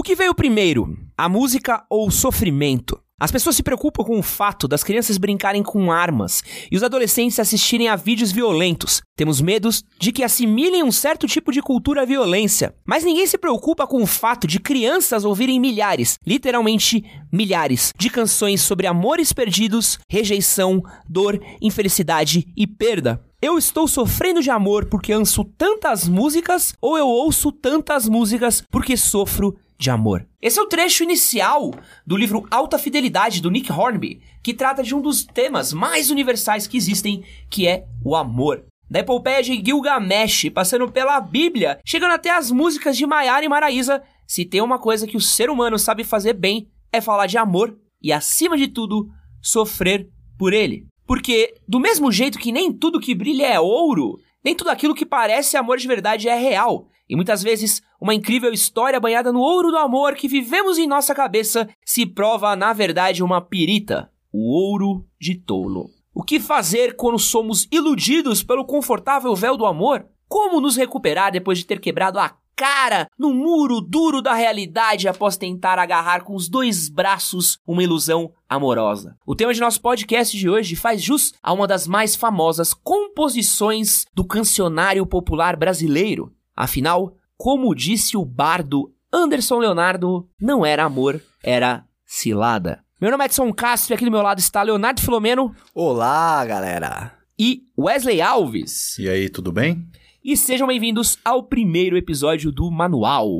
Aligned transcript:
O 0.00 0.02
que 0.02 0.16
veio 0.16 0.34
primeiro, 0.34 0.96
a 1.14 1.28
música 1.28 1.84
ou 1.90 2.08
o 2.08 2.10
sofrimento? 2.10 2.98
As 3.20 3.30
pessoas 3.30 3.54
se 3.54 3.62
preocupam 3.62 4.02
com 4.02 4.18
o 4.18 4.22
fato 4.22 4.66
das 4.66 4.82
crianças 4.82 5.18
brincarem 5.18 5.62
com 5.62 5.92
armas 5.92 6.42
e 6.72 6.74
os 6.74 6.82
adolescentes 6.82 7.38
assistirem 7.38 7.86
a 7.86 7.96
vídeos 7.96 8.32
violentos. 8.32 9.02
Temos 9.14 9.42
medos 9.42 9.84
de 9.98 10.10
que 10.10 10.24
assimilem 10.24 10.82
um 10.82 10.90
certo 10.90 11.26
tipo 11.26 11.52
de 11.52 11.60
cultura 11.60 12.00
à 12.00 12.04
violência. 12.06 12.74
Mas 12.86 13.04
ninguém 13.04 13.26
se 13.26 13.36
preocupa 13.36 13.86
com 13.86 14.02
o 14.02 14.06
fato 14.06 14.46
de 14.46 14.58
crianças 14.58 15.22
ouvirem 15.22 15.60
milhares, 15.60 16.16
literalmente 16.26 17.04
milhares, 17.30 17.92
de 17.94 18.08
canções 18.08 18.62
sobre 18.62 18.86
amores 18.86 19.34
perdidos, 19.34 19.98
rejeição, 20.08 20.82
dor, 21.06 21.38
infelicidade 21.60 22.46
e 22.56 22.66
perda. 22.66 23.22
Eu 23.42 23.58
estou 23.58 23.86
sofrendo 23.86 24.40
de 24.40 24.50
amor 24.50 24.86
porque 24.86 25.14
ouço 25.14 25.44
tantas 25.44 26.08
músicas 26.08 26.74
ou 26.80 26.96
eu 26.96 27.06
ouço 27.06 27.52
tantas 27.52 28.08
músicas 28.08 28.62
porque 28.70 28.96
sofro 28.96 29.58
de 29.80 29.90
amor. 29.90 30.28
Esse 30.42 30.58
é 30.58 30.62
o 30.62 30.66
trecho 30.66 31.02
inicial 31.02 31.72
do 32.06 32.14
livro 32.14 32.46
Alta 32.50 32.78
Fidelidade 32.78 33.40
do 33.40 33.50
Nick 33.50 33.72
Hornby, 33.72 34.20
que 34.42 34.52
trata 34.52 34.82
de 34.82 34.94
um 34.94 35.00
dos 35.00 35.24
temas 35.24 35.72
mais 35.72 36.10
universais 36.10 36.66
que 36.66 36.76
existem, 36.76 37.24
que 37.48 37.66
é 37.66 37.86
o 38.04 38.14
amor. 38.14 38.66
Da 38.90 38.98
epopeia 38.98 39.42
de 39.42 39.54
Gilgamesh, 39.54 40.50
passando 40.50 40.90
pela 40.92 41.18
Bíblia, 41.18 41.80
chegando 41.82 42.12
até 42.12 42.30
as 42.30 42.50
músicas 42.50 42.94
de 42.94 43.06
Maiara 43.06 43.44
e 43.44 43.48
Maraísa, 43.48 44.02
se 44.26 44.44
tem 44.44 44.60
uma 44.60 44.78
coisa 44.78 45.06
que 45.06 45.16
o 45.16 45.20
ser 45.20 45.48
humano 45.48 45.78
sabe 45.78 46.04
fazer 46.04 46.34
bem, 46.34 46.68
é 46.92 47.00
falar 47.00 47.26
de 47.26 47.38
amor 47.38 47.74
e, 48.02 48.12
acima 48.12 48.58
de 48.58 48.68
tudo, 48.68 49.08
sofrer 49.40 50.10
por 50.38 50.52
ele. 50.52 50.86
Porque, 51.06 51.54
do 51.66 51.80
mesmo 51.80 52.12
jeito 52.12 52.38
que 52.38 52.52
nem 52.52 52.70
tudo 52.70 53.00
que 53.00 53.14
brilha 53.14 53.46
é 53.46 53.58
ouro, 53.58 54.18
nem 54.44 54.54
tudo 54.54 54.68
aquilo 54.68 54.94
que 54.94 55.06
parece 55.06 55.56
amor 55.56 55.78
de 55.78 55.88
verdade 55.88 56.28
é 56.28 56.36
real. 56.36 56.86
E 57.10 57.16
muitas 57.16 57.42
vezes, 57.42 57.82
uma 58.00 58.14
incrível 58.14 58.52
história 58.52 59.00
banhada 59.00 59.32
no 59.32 59.40
ouro 59.40 59.72
do 59.72 59.76
amor 59.76 60.14
que 60.14 60.28
vivemos 60.28 60.78
em 60.78 60.86
nossa 60.86 61.12
cabeça 61.12 61.68
se 61.84 62.06
prova, 62.06 62.54
na 62.54 62.72
verdade, 62.72 63.20
uma 63.20 63.40
pirita. 63.40 64.08
O 64.32 64.54
ouro 64.54 65.04
de 65.20 65.34
tolo. 65.34 65.90
O 66.14 66.22
que 66.22 66.38
fazer 66.38 66.94
quando 66.94 67.18
somos 67.18 67.66
iludidos 67.72 68.44
pelo 68.44 68.64
confortável 68.64 69.34
véu 69.34 69.56
do 69.56 69.66
amor? 69.66 70.06
Como 70.28 70.60
nos 70.60 70.76
recuperar 70.76 71.32
depois 71.32 71.58
de 71.58 71.66
ter 71.66 71.80
quebrado 71.80 72.20
a 72.20 72.36
cara 72.54 73.08
no 73.18 73.34
muro 73.34 73.80
duro 73.80 74.22
da 74.22 74.32
realidade 74.32 75.08
após 75.08 75.36
tentar 75.36 75.80
agarrar 75.80 76.22
com 76.22 76.36
os 76.36 76.48
dois 76.48 76.88
braços 76.88 77.58
uma 77.66 77.82
ilusão 77.82 78.32
amorosa. 78.48 79.16
O 79.26 79.34
tema 79.34 79.52
de 79.52 79.58
nosso 79.58 79.80
podcast 79.80 80.38
de 80.38 80.48
hoje 80.48 80.76
faz 80.76 81.02
jus 81.02 81.32
a 81.42 81.52
uma 81.52 81.66
das 81.66 81.88
mais 81.88 82.14
famosas 82.14 82.72
composições 82.72 84.04
do 84.14 84.24
cancionário 84.24 85.04
popular 85.04 85.56
brasileiro. 85.56 86.32
Afinal, 86.60 87.14
como 87.38 87.74
disse 87.74 88.18
o 88.18 88.22
bardo 88.22 88.92
Anderson 89.10 89.60
Leonardo, 89.60 90.28
não 90.38 90.64
era 90.66 90.84
amor, 90.84 91.18
era 91.42 91.86
cilada. 92.04 92.84
Meu 93.00 93.10
nome 93.10 93.24
é 93.24 93.26
Edson 93.28 93.50
Castro 93.50 93.94
e 93.94 93.96
aqui 93.96 94.04
do 94.04 94.10
meu 94.10 94.20
lado 94.20 94.40
está 94.40 94.62
Leonardo 94.62 95.00
Filomeno. 95.00 95.56
Olá, 95.74 96.44
galera. 96.44 97.14
E 97.38 97.62
Wesley 97.78 98.20
Alves. 98.20 98.98
E 98.98 99.08
aí, 99.08 99.30
tudo 99.30 99.50
bem? 99.50 99.88
E 100.22 100.36
sejam 100.36 100.66
bem-vindos 100.66 101.16
ao 101.24 101.44
primeiro 101.44 101.96
episódio 101.96 102.52
do 102.52 102.70
Manual. 102.70 103.30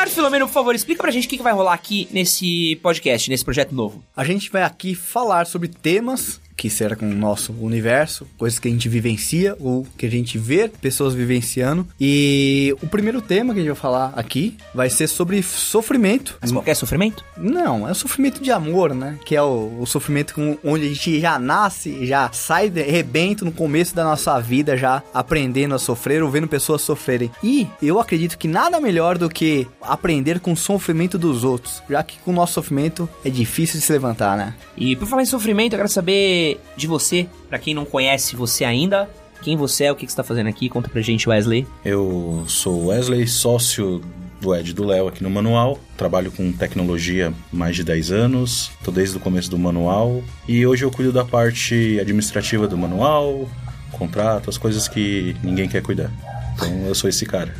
Leonardo 0.00 0.14
Filomeno, 0.14 0.46
por 0.46 0.54
favor, 0.54 0.74
explica 0.74 1.02
pra 1.02 1.10
gente 1.10 1.26
o 1.26 1.30
que 1.30 1.42
vai 1.42 1.52
rolar 1.52 1.74
aqui 1.74 2.08
nesse 2.10 2.76
podcast, 2.76 3.28
nesse 3.28 3.44
projeto 3.44 3.74
novo. 3.74 4.02
A 4.16 4.24
gente 4.24 4.50
vai 4.50 4.62
aqui 4.62 4.94
falar 4.94 5.46
sobre 5.46 5.68
temas 5.68 6.40
que 6.60 6.68
será 6.68 6.94
com 6.94 7.06
o 7.06 7.14
nosso 7.14 7.54
universo, 7.58 8.26
coisas 8.36 8.58
que 8.58 8.68
a 8.68 8.70
gente 8.70 8.86
vivencia 8.86 9.56
ou 9.58 9.86
que 9.96 10.04
a 10.04 10.10
gente 10.10 10.36
vê 10.36 10.68
pessoas 10.68 11.14
vivenciando. 11.14 11.86
E 11.98 12.76
o 12.82 12.86
primeiro 12.86 13.22
tema 13.22 13.54
que 13.54 13.60
a 13.60 13.62
gente 13.62 13.72
vai 13.72 13.80
falar 13.80 14.12
aqui 14.14 14.58
vai 14.74 14.90
ser 14.90 15.06
sobre 15.06 15.42
sofrimento. 15.42 16.36
Mas 16.38 16.52
qualquer 16.52 16.76
sofrimento? 16.76 17.24
Não, 17.34 17.88
é 17.88 17.92
o 17.92 17.94
sofrimento 17.94 18.42
de 18.42 18.52
amor, 18.52 18.94
né? 18.94 19.18
Que 19.24 19.34
é 19.34 19.42
o, 19.42 19.78
o 19.80 19.86
sofrimento 19.86 20.34
com, 20.34 20.58
onde 20.62 20.84
a 20.84 20.88
gente 20.88 21.18
já 21.18 21.38
nasce, 21.38 22.04
já 22.04 22.30
sai 22.30 22.68
de 22.68 22.82
rebento 22.82 23.42
no 23.42 23.52
começo 23.52 23.94
da 23.94 24.04
nossa 24.04 24.38
vida, 24.38 24.76
já 24.76 25.02
aprendendo 25.14 25.74
a 25.74 25.78
sofrer 25.78 26.22
ou 26.22 26.30
vendo 26.30 26.46
pessoas 26.46 26.82
sofrerem. 26.82 27.30
E 27.42 27.66
eu 27.80 27.98
acredito 27.98 28.36
que 28.36 28.46
nada 28.46 28.78
melhor 28.82 29.16
do 29.16 29.30
que 29.30 29.66
aprender 29.80 30.40
com 30.40 30.52
o 30.52 30.56
sofrimento 30.56 31.16
dos 31.16 31.42
outros, 31.42 31.82
já 31.88 32.02
que 32.02 32.18
com 32.18 32.32
o 32.32 32.34
nosso 32.34 32.52
sofrimento 32.52 33.08
é 33.24 33.30
difícil 33.30 33.80
de 33.80 33.86
se 33.86 33.92
levantar, 33.94 34.36
né? 34.36 34.54
E 34.76 34.94
por 34.94 35.08
falar 35.08 35.22
em 35.22 35.26
sofrimento, 35.26 35.72
eu 35.72 35.78
quero 35.78 35.88
saber 35.88 36.49
de 36.76 36.86
você, 36.86 37.26
para 37.48 37.58
quem 37.58 37.74
não 37.74 37.84
conhece 37.84 38.36
você 38.36 38.64
ainda, 38.64 39.08
quem 39.42 39.56
você 39.56 39.84
é, 39.84 39.92
o 39.92 39.96
que, 39.96 40.06
que 40.06 40.12
você 40.12 40.16
tá 40.16 40.24
fazendo 40.24 40.48
aqui, 40.48 40.68
conta 40.68 40.88
pra 40.88 41.00
gente, 41.00 41.28
Wesley. 41.28 41.66
Eu 41.84 42.44
sou 42.46 42.86
Wesley, 42.86 43.26
sócio 43.26 44.00
do 44.40 44.54
Ed 44.54 44.72
do 44.72 44.84
Léo 44.84 45.08
aqui 45.08 45.22
no 45.22 45.30
Manual. 45.30 45.78
Trabalho 45.96 46.30
com 46.30 46.52
tecnologia 46.52 47.32
mais 47.52 47.76
de 47.76 47.84
10 47.84 48.10
anos, 48.10 48.70
tô 48.82 48.90
desde 48.90 49.16
o 49.16 49.20
começo 49.20 49.50
do 49.50 49.58
Manual. 49.58 50.22
E 50.48 50.66
hoje 50.66 50.84
eu 50.84 50.90
cuido 50.90 51.12
da 51.12 51.24
parte 51.24 51.98
administrativa 52.00 52.66
do 52.66 52.76
Manual, 52.76 53.48
contrato, 53.92 54.48
as 54.48 54.58
coisas 54.58 54.88
que 54.88 55.36
ninguém 55.42 55.68
quer 55.68 55.82
cuidar. 55.82 56.10
Então 56.54 56.86
eu 56.86 56.94
sou 56.94 57.08
esse 57.08 57.24
cara. 57.24 57.54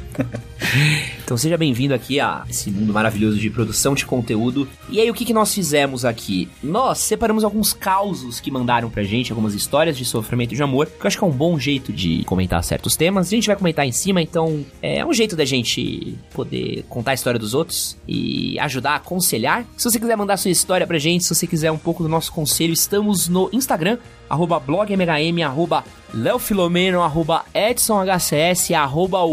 Então 1.25 1.37
seja 1.37 1.57
bem-vindo 1.57 1.95
aqui 1.95 2.21
a 2.21 2.45
esse 2.49 2.71
mundo 2.71 2.93
maravilhoso 2.93 3.39
de 3.39 3.51
produção 3.51 3.95
de 3.95 4.05
conteúdo. 4.05 4.69
E 4.89 5.01
aí 5.01 5.11
o 5.11 5.15
que, 5.15 5.25
que 5.25 5.33
nós 5.33 5.55
fizemos 5.55 6.05
aqui? 6.05 6.49
Nós 6.63 6.99
separamos 6.99 7.45
alguns 7.45 7.73
causos 7.73 8.41
que 8.41 8.51
mandaram 8.51 8.91
pra 8.91 9.03
gente, 9.03 9.33
algumas 9.33 9.55
histórias 9.55 9.97
de 9.97 10.05
sofrimento 10.05 10.53
e 10.53 10.57
de 10.57 10.63
amor, 10.63 10.87
que 10.87 11.05
eu 11.05 11.07
acho 11.07 11.19
que 11.19 11.25
é 11.25 11.27
um 11.27 11.33
bom 11.33 11.59
jeito 11.59 11.93
de 11.93 12.25
comentar 12.25 12.63
certos 12.63 12.97
temas. 12.97 13.29
A 13.29 13.31
gente 13.31 13.47
vai 13.47 13.57
comentar 13.57 13.87
em 13.87 13.93
cima, 13.93 14.21
então 14.21 14.65
é 14.83 15.05
um 15.05 15.13
jeito 15.13 15.37
da 15.37 15.45
gente 15.45 16.17
poder 16.33 16.85
contar 16.89 17.13
a 17.13 17.15
história 17.15 17.39
dos 17.39 17.55
outros 17.55 17.97
e 18.07 18.59
ajudar 18.59 18.93
a 18.93 18.97
aconselhar. 18.97 19.65
Se 19.77 19.91
você 19.91 19.99
quiser 19.99 20.17
mandar 20.17 20.37
sua 20.37 20.51
história 20.51 20.87
pra 20.87 20.99
gente, 20.99 21.25
se 21.25 21.35
você 21.35 21.47
quiser 21.47 21.71
um 21.71 21.79
pouco 21.79 22.03
do 22.03 22.09
nosso 22.09 22.33
conselho, 22.33 22.73
estamos 22.73 23.29
no 23.29 23.49
Instagram, 23.53 23.99
arroba 24.29 24.61
blogmhm, 24.61 25.43
arroba 25.43 25.85
leofilomeno, 26.15 27.03
arroba 27.03 27.45
edsonhcs, 27.55 28.71
arroba 28.73 29.25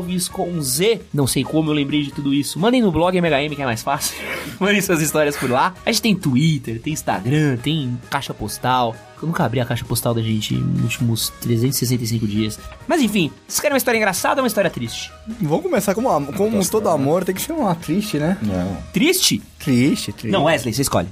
Alves 0.00 0.28
com 0.28 0.60
Z. 0.62 1.02
Não 1.12 1.26
sei 1.26 1.44
como 1.44 1.70
eu 1.70 1.74
lembrei 1.74 2.02
de 2.02 2.10
tudo 2.10 2.32
isso. 2.32 2.58
Mandem 2.58 2.80
no 2.80 2.90
blog 2.90 3.14
MHM 3.14 3.54
que 3.54 3.62
é 3.62 3.66
mais 3.66 3.82
fácil. 3.82 4.16
Mandem 4.58 4.80
suas 4.80 5.02
histórias 5.02 5.36
por 5.36 5.50
lá. 5.50 5.74
A 5.84 5.92
gente 5.92 6.02
tem 6.02 6.16
Twitter, 6.16 6.80
tem 6.80 6.94
Instagram, 6.94 7.58
tem 7.58 7.98
caixa 8.08 8.32
postal. 8.32 8.96
Eu 9.20 9.28
nunca 9.28 9.44
abri 9.44 9.60
a 9.60 9.66
caixa 9.66 9.84
postal 9.84 10.14
da 10.14 10.22
gente 10.22 10.54
nos 10.54 10.84
últimos 10.84 11.28
365 11.42 12.26
dias. 12.26 12.58
Mas 12.88 13.02
enfim, 13.02 13.30
vocês 13.46 13.60
querem 13.60 13.74
uma 13.74 13.78
história 13.78 13.98
engraçada 13.98 14.40
ou 14.40 14.44
uma 14.44 14.48
história 14.48 14.70
triste? 14.70 15.12
Vamos 15.42 15.62
começar 15.62 15.94
com 15.94 16.00
uma, 16.00 16.32
como 16.32 16.66
todo 16.66 16.88
amor, 16.88 17.22
tem 17.22 17.34
que 17.34 17.42
ser 17.42 17.52
uma 17.52 17.74
triste, 17.74 18.16
né? 18.16 18.38
Não. 18.40 18.78
Triste? 18.94 19.42
Triste, 19.58 20.12
triste. 20.12 20.32
Não, 20.32 20.44
Wesley, 20.44 20.72
você 20.72 20.80
escolhe. 20.80 21.08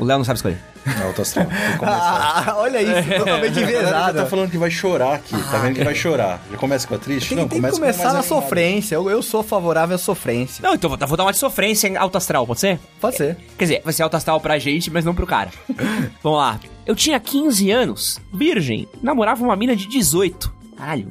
O 0.00 0.04
Léo 0.04 0.18
não 0.18 0.24
sabe 0.24 0.36
escolher. 0.38 0.58
Não, 0.86 1.06
Alto 1.06 1.22
Astral. 1.22 1.46
Ah, 1.82 2.54
olha 2.58 2.82
isso, 2.82 3.08
totalmente 3.18 3.58
enviesado. 3.58 4.18
tá 4.18 4.26
falando 4.26 4.50
que 4.50 4.58
vai 4.58 4.70
chorar 4.70 5.14
aqui, 5.14 5.36
tá 5.50 5.58
vendo 5.58 5.76
que 5.76 5.84
vai 5.84 5.94
chorar. 5.94 6.40
Já 6.50 6.56
começa 6.56 6.86
com 6.86 6.94
a 6.94 6.98
triste? 6.98 7.28
Tem, 7.28 7.36
não, 7.38 7.48
tem 7.48 7.60
que 7.60 7.66
começa 7.70 7.80
começar 7.80 8.10
com 8.10 8.16
na 8.16 8.22
sofrência. 8.22 8.94
Eu, 8.94 9.10
eu 9.10 9.22
sou 9.22 9.42
favorável 9.42 9.96
à 9.96 9.98
sofrência. 9.98 10.62
Não, 10.62 10.74
então 10.74 10.88
vou 10.88 10.98
vou 10.98 11.16
dar 11.16 11.24
uma 11.24 11.32
de 11.32 11.38
sofrência 11.38 11.88
em 11.88 11.96
alto 11.96 12.16
astral, 12.18 12.46
pode 12.46 12.60
ser? 12.60 12.78
Pode 13.00 13.16
ser. 13.16 13.36
Quer 13.56 13.64
dizer, 13.64 13.82
vai 13.84 13.92
ser 13.92 14.02
alto 14.02 14.16
astral 14.16 14.40
pra 14.40 14.58
gente, 14.58 14.90
mas 14.90 15.04
não 15.04 15.14
pro 15.14 15.26
cara. 15.26 15.50
Vamos 16.22 16.38
lá. 16.38 16.58
Eu 16.86 16.94
tinha 16.94 17.18
15 17.20 17.70
anos, 17.70 18.18
virgem, 18.32 18.88
namorava 19.02 19.44
uma 19.44 19.56
mina 19.56 19.76
de 19.76 19.86
18. 19.86 20.52
Caralho. 20.76 21.08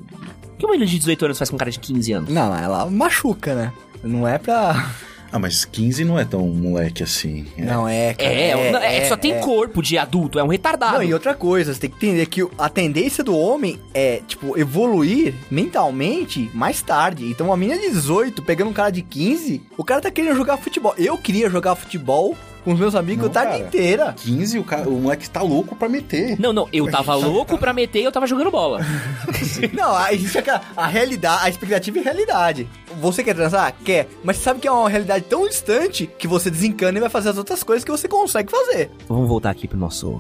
O 0.54 0.58
que 0.58 0.66
uma 0.66 0.74
mina 0.74 0.86
de 0.86 0.98
18 0.98 1.26
anos 1.26 1.38
faz 1.38 1.50
com 1.50 1.56
um 1.56 1.60
cara 1.60 1.70
de 1.70 1.80
15 1.80 2.12
anos? 2.14 2.30
Não, 2.30 2.56
ela 2.56 2.90
machuca, 2.90 3.54
né? 3.54 3.72
Não 4.04 4.28
é 4.28 4.38
pra. 4.38 4.90
Ah, 5.32 5.40
mas 5.40 5.66
15 5.66 6.06
não 6.06 6.18
é 6.18 6.26
tão 6.26 6.48
moleque 6.48 7.04
assim. 7.04 7.46
É. 7.58 7.62
Não 7.62 7.88
é, 7.88 8.14
cara. 8.14 8.32
É, 8.32 8.98
é, 8.98 9.10
só 9.10 9.18
tem 9.18 9.40
corpo 9.40 9.82
de 9.82 9.98
adulto, 9.98 10.40
é 10.40 10.44
um 10.44 10.48
retardado. 10.48 10.96
Não, 10.96 11.04
e 11.04 11.14
outra 11.14 11.34
coisa, 11.34 11.74
você 11.74 11.82
tem 11.82 11.90
que 11.90 11.96
entender 11.98 12.26
que 12.28 12.48
a 12.58 12.70
tendência 12.70 13.24
do 13.24 13.38
homem 13.38 13.80
é, 13.94 14.22
tipo, 14.28 14.58
evoluir 14.58 15.34
mentalmente 15.52 16.50
mais 16.54 16.82
tarde. 16.82 17.26
Então, 17.26 17.48
uma 17.48 17.58
menina 17.58 17.80
de 17.80 17.90
18 17.90 18.42
pegando 18.42 18.70
um 18.70 18.74
cara 18.74 18.90
de 18.90 19.02
15, 19.02 19.62
o 19.78 19.84
cara 19.84 20.02
tá 20.02 20.12
querendo 20.12 20.36
jogar 20.36 20.58
futebol. 20.58 20.94
Eu 20.98 21.18
queria 21.18 21.50
jogar 21.50 21.76
futebol 21.76 22.36
com 22.68 22.74
os 22.74 22.80
meus 22.82 22.96
amigos 22.96 23.24
Não, 23.24 23.30
a 23.32 23.34
tarde 23.34 23.52
cara. 23.54 23.64
inteira. 23.66 24.14
15, 24.18 24.60
o, 24.60 24.64
cara, 24.66 24.90
o 24.90 25.00
moleque 25.00 25.30
tá 25.30 25.42
louco 25.42 25.74
pra 25.74 25.88
meter. 25.88 26.38
Não, 26.38 26.52
não, 26.52 26.68
eu 26.74 26.86
tava 26.92 27.16
louco 27.16 27.58
pra 27.58 27.72
meter 27.72 28.02
e 28.02 28.04
eu 28.04 28.12
tava 28.12 28.28
jogando 28.28 28.52
bola. 28.52 28.82
Não, 29.74 29.96
a, 29.96 30.14
existe 30.14 30.38
a, 30.50 30.62
a 30.76 30.86
realidade, 30.86 31.46
a 31.46 31.50
expectativa 31.50 32.00
a 32.00 32.04
realidade. 32.04 32.68
Você 33.00 33.24
quer 33.24 33.34
transar? 33.34 33.74
Quer. 33.86 34.08
Mas 34.24 34.38
sabe 34.38 34.60
que 34.60 34.68
é 34.68 34.72
uma 34.72 34.90
realidade 34.90 35.24
tão 35.30 35.48
distante 35.48 36.08
que 36.20 36.28
você 36.28 36.50
desencana 36.50 36.98
e 36.98 37.02
vai 37.02 37.10
fazer 37.10 37.30
as 37.30 37.38
outras 37.38 37.64
coisas 37.64 37.84
que 37.86 37.92
você 37.92 38.08
consegue 38.08 38.52
fazer. 38.52 38.92
Vamos 39.08 39.28
voltar 39.30 39.50
aqui 39.52 39.66
pro 39.68 39.78
nosso. 39.78 40.20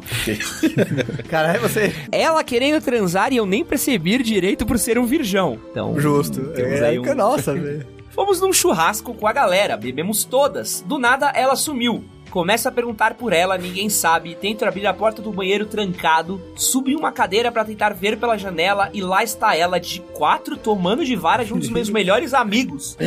Caralho, 1.29 1.61
você. 1.61 1.93
Ela 2.11 2.43
querendo 2.43 2.81
transar 2.81 3.33
e 3.33 3.37
eu 3.37 3.45
nem 3.45 3.63
perceber 3.65 4.23
direito 4.23 4.65
por 4.65 4.79
ser 4.79 4.97
um 4.97 5.05
virgão. 5.05 5.59
Então. 5.71 5.99
Justo. 5.99 6.53
É 6.55 6.85
aí 6.85 6.95
época 6.95 7.11
um- 7.11 7.15
nossa, 7.15 7.53
velho. 7.53 7.85
Fomos 8.11 8.39
num 8.41 8.51
churrasco 8.53 9.13
com 9.13 9.27
a 9.27 9.33
galera, 9.33 9.77
bebemos 9.77 10.23
todas. 10.23 10.83
Do 10.87 10.97
nada 10.97 11.29
ela 11.35 11.55
sumiu. 11.55 12.03
Começa 12.29 12.69
a 12.69 12.71
perguntar 12.71 13.15
por 13.15 13.33
ela, 13.33 13.57
ninguém 13.57 13.89
sabe. 13.89 14.35
Tenta 14.35 14.67
abrir 14.67 14.85
a 14.85 14.93
porta 14.93 15.21
do 15.21 15.31
banheiro 15.31 15.65
trancado. 15.65 16.41
Subi 16.55 16.95
uma 16.95 17.11
cadeira 17.11 17.51
para 17.51 17.65
tentar 17.65 17.93
ver 17.93 18.17
pela 18.17 18.37
janela 18.37 18.89
e 18.93 19.01
lá 19.01 19.23
está 19.23 19.55
ela 19.55 19.79
de 19.79 20.01
quatro 20.13 20.57
tomando 20.57 21.05
de 21.05 21.15
vara 21.15 21.45
de 21.45 21.53
um 21.53 21.59
dos 21.59 21.69
meus 21.69 21.89
melhores 21.91 22.33
amigos. 22.33 22.97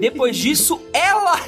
Depois 0.00 0.36
disso, 0.36 0.80
ela. 0.92 1.38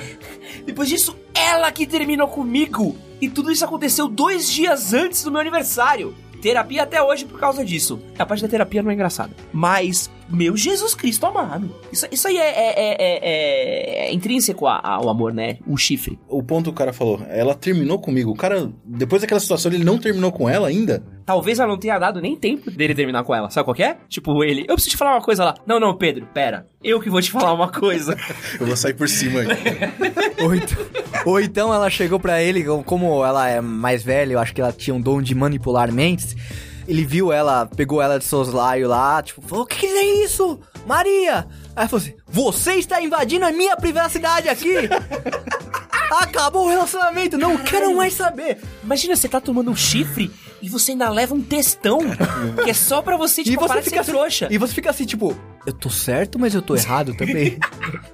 Depois 0.64 0.88
disso, 0.88 1.16
ela 1.34 1.70
que 1.72 1.86
terminou 1.86 2.28
comigo. 2.28 2.96
E 3.20 3.28
tudo 3.28 3.50
isso 3.50 3.64
aconteceu 3.64 4.08
dois 4.08 4.50
dias 4.50 4.92
antes 4.92 5.22
do 5.24 5.30
meu 5.30 5.40
aniversário. 5.40 6.14
Terapia 6.40 6.82
até 6.82 7.00
hoje 7.00 7.24
por 7.24 7.38
causa 7.38 7.64
disso. 7.64 8.00
A 8.18 8.26
parte 8.26 8.42
da 8.42 8.48
terapia 8.48 8.82
não 8.82 8.90
é 8.90 8.94
engraçada. 8.94 9.30
Mas, 9.52 10.10
meu 10.32 10.56
Jesus 10.56 10.94
Cristo 10.94 11.26
amado. 11.26 11.74
Isso, 11.92 12.06
isso 12.10 12.28
aí 12.28 12.36
é, 12.36 12.48
é, 12.48 12.74
é, 12.78 12.96
é, 12.98 14.08
é 14.08 14.12
intrínseco 14.12 14.66
ao 14.66 15.08
amor, 15.08 15.32
né? 15.32 15.58
O 15.66 15.76
chifre. 15.76 16.18
O 16.28 16.42
ponto 16.42 16.64
que 16.64 16.70
o 16.70 16.72
cara 16.74 16.92
falou, 16.92 17.20
ela 17.28 17.54
terminou 17.54 17.98
comigo. 17.98 18.30
O 18.30 18.36
cara, 18.36 18.70
depois 18.84 19.22
daquela 19.22 19.40
situação, 19.40 19.72
ele 19.72 19.84
não 19.84 19.98
terminou 19.98 20.32
com 20.32 20.48
ela 20.48 20.68
ainda? 20.68 21.02
Talvez 21.24 21.58
ela 21.58 21.68
não 21.68 21.78
tenha 21.78 21.98
dado 21.98 22.20
nem 22.20 22.36
tempo 22.36 22.70
dele 22.70 22.94
terminar 22.94 23.22
com 23.24 23.34
ela. 23.34 23.50
Sabe 23.50 23.64
qual 23.64 23.76
é? 23.78 23.96
Tipo, 24.08 24.42
ele, 24.42 24.62
eu 24.62 24.74
preciso 24.74 24.90
te 24.90 24.96
falar 24.96 25.14
uma 25.14 25.22
coisa 25.22 25.44
lá. 25.44 25.54
Não, 25.66 25.78
não, 25.78 25.96
Pedro, 25.96 26.26
pera. 26.32 26.66
Eu 26.82 27.00
que 27.00 27.10
vou 27.10 27.20
te 27.20 27.30
falar 27.30 27.52
uma 27.52 27.68
coisa. 27.68 28.16
eu 28.58 28.66
vou 28.66 28.76
sair 28.76 28.94
por 28.94 29.08
cima 29.08 29.42
aqui. 29.42 29.52
ou, 30.42 30.54
então, 30.54 30.78
ou 31.26 31.40
então 31.40 31.74
ela 31.74 31.88
chegou 31.90 32.18
para 32.18 32.42
ele, 32.42 32.64
como 32.84 33.24
ela 33.24 33.48
é 33.48 33.60
mais 33.60 34.02
velha, 34.02 34.32
eu 34.32 34.38
acho 34.38 34.54
que 34.54 34.60
ela 34.60 34.72
tinha 34.72 34.94
um 34.94 35.00
dom 35.00 35.22
de 35.22 35.34
manipular 35.34 35.92
mentes. 35.92 36.36
Ele 36.86 37.04
viu 37.04 37.32
ela, 37.32 37.66
pegou 37.66 38.02
ela 38.02 38.18
de 38.18 38.24
soslaio 38.24 38.88
lá, 38.88 39.22
tipo, 39.22 39.42
falou: 39.42 39.64
O 39.64 39.66
que, 39.66 39.78
que 39.78 39.86
é 39.86 40.24
isso? 40.24 40.58
Maria! 40.86 41.46
Aí 41.76 41.88
falou 41.88 42.04
assim: 42.04 42.14
Você 42.26 42.74
está 42.74 43.00
invadindo 43.00 43.44
a 43.44 43.52
minha 43.52 43.76
privacidade 43.76 44.48
aqui! 44.48 44.74
Acabou 46.20 46.66
o 46.66 46.68
relacionamento, 46.68 47.38
não 47.38 47.56
quero 47.56 47.96
mais 47.96 48.12
saber. 48.12 48.58
Imagina, 48.84 49.16
você 49.16 49.28
tá 49.28 49.40
tomando 49.40 49.70
um 49.70 49.76
chifre 49.76 50.30
e 50.60 50.68
você 50.68 50.92
ainda 50.92 51.08
leva 51.08 51.34
um 51.34 51.40
textão 51.40 52.00
que 52.62 52.68
é 52.68 52.74
só 52.74 53.00
pra 53.00 53.16
você, 53.16 53.42
tipo, 53.42 53.64
e 53.64 53.68
você 53.68 53.82
fica 53.82 54.00
assim, 54.02 54.10
trouxa. 54.10 54.48
E 54.50 54.58
você 54.58 54.74
fica 54.74 54.90
assim, 54.90 55.06
tipo, 55.06 55.34
eu 55.66 55.72
tô 55.72 55.88
certo, 55.88 56.38
mas 56.38 56.54
eu 56.54 56.60
tô 56.60 56.76
errado 56.76 57.14
também. 57.14 57.58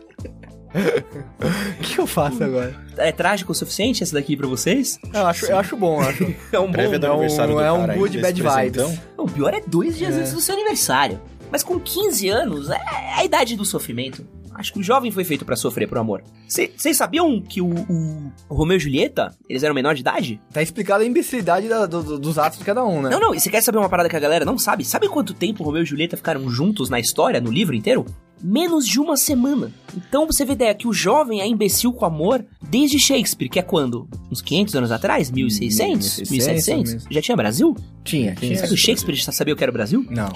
O 1.78 1.82
que 1.82 1.98
eu 1.98 2.06
faço 2.06 2.42
agora? 2.42 2.74
É 2.96 3.12
trágico 3.12 3.52
o 3.52 3.54
suficiente 3.54 4.02
esse 4.02 4.12
daqui 4.12 4.36
pra 4.36 4.46
vocês? 4.46 4.98
Eu 5.14 5.26
acho, 5.26 5.46
eu 5.46 5.58
acho 5.58 5.76
bom, 5.76 6.02
eu 6.02 6.08
acho. 6.08 6.24
é 6.52 6.58
um 6.58 6.70
bom. 6.70 7.22
É 7.24 7.46
um, 7.48 7.60
é 7.60 7.72
um 7.72 7.98
good 7.98 8.18
bad 8.20 8.42
vibes. 8.42 8.82
Então. 8.82 8.98
O 9.16 9.26
pior 9.26 9.54
é 9.54 9.62
dois 9.66 9.96
dias 9.96 10.14
é. 10.14 10.20
antes 10.20 10.32
do 10.32 10.40
seu 10.40 10.54
aniversário. 10.54 11.20
Mas 11.50 11.62
com 11.62 11.78
15 11.78 12.28
anos, 12.28 12.70
é 12.70 12.78
a 13.16 13.24
idade 13.24 13.56
do 13.56 13.64
sofrimento. 13.64 14.26
Acho 14.58 14.72
que 14.72 14.81
o 14.81 14.82
jovem 14.82 15.12
foi 15.12 15.22
feito 15.22 15.44
para 15.44 15.55
sofrer 15.55 15.87
por 15.87 15.99
amor. 15.99 16.25
Vocês 16.49 16.96
sabiam 16.96 17.40
que 17.40 17.62
o, 17.62 17.69
o, 17.69 18.32
o, 18.49 18.55
Romeu 18.55 18.76
e 18.76 18.81
Julieta, 18.81 19.32
eles 19.49 19.62
eram 19.62 19.72
menor 19.72 19.94
de 19.94 20.00
idade? 20.00 20.40
Tá 20.52 20.60
explicado 20.60 21.05
a 21.05 21.06
imbecilidade 21.06 21.69
da, 21.69 21.87
do, 21.87 22.19
dos 22.19 22.38
atos 22.38 22.58
de 22.58 22.64
cada 22.64 22.84
um, 22.84 23.00
né? 23.00 23.10
Não, 23.10 23.20
não, 23.20 23.34
e 23.34 23.38
você 23.38 23.49
quer 23.49 23.62
saber 23.62 23.78
uma 23.78 23.88
parada 23.88 24.08
que 24.08 24.16
a 24.16 24.20
galera 24.20 24.44
não 24.44 24.58
sabe? 24.58 24.84
Sabe 24.84 25.08
quanto 25.08 25.32
tempo 25.32 25.62
Romeu 25.62 25.84
e 25.84 25.87
Julieta 25.87 26.16
ficaram 26.16 26.50
juntos 26.50 26.90
na 26.90 26.99
história, 26.99 27.40
no 27.40 27.52
livro 27.52 27.76
inteiro? 27.76 28.05
menos 28.43 28.87
de 28.87 29.00
uma 29.00 29.16
semana. 29.16 29.72
Então 29.96 30.26
você 30.26 30.44
vê 30.44 30.52
ideia 30.52 30.75
que 30.75 30.87
o 30.87 30.93
jovem 30.93 31.40
é 31.40 31.46
imbecil 31.46 31.93
com 31.93 32.04
amor 32.04 32.44
desde 32.62 32.99
Shakespeare, 32.99 33.49
que 33.49 33.58
é 33.58 33.62
quando? 33.62 34.08
Uns 34.31 34.40
500 34.40 34.76
anos 34.76 34.93
atrás? 34.93 35.31
1600? 35.31 36.31
1700? 36.31 37.06
Já 37.11 37.20
tinha 37.20 37.37
Brasil? 37.37 37.76
Tinha, 38.04 38.34
tinha. 38.34 38.54
Será 38.56 38.69
que 38.69 38.75
o 38.75 38.76
Shakespeare 38.76 39.16
já 39.16 39.32
sabia 39.32 39.54
o 39.54 39.56
que 39.56 39.64
era 39.64 39.70
o 39.70 39.75
Brasil? 39.75 40.06
Não. 40.08 40.28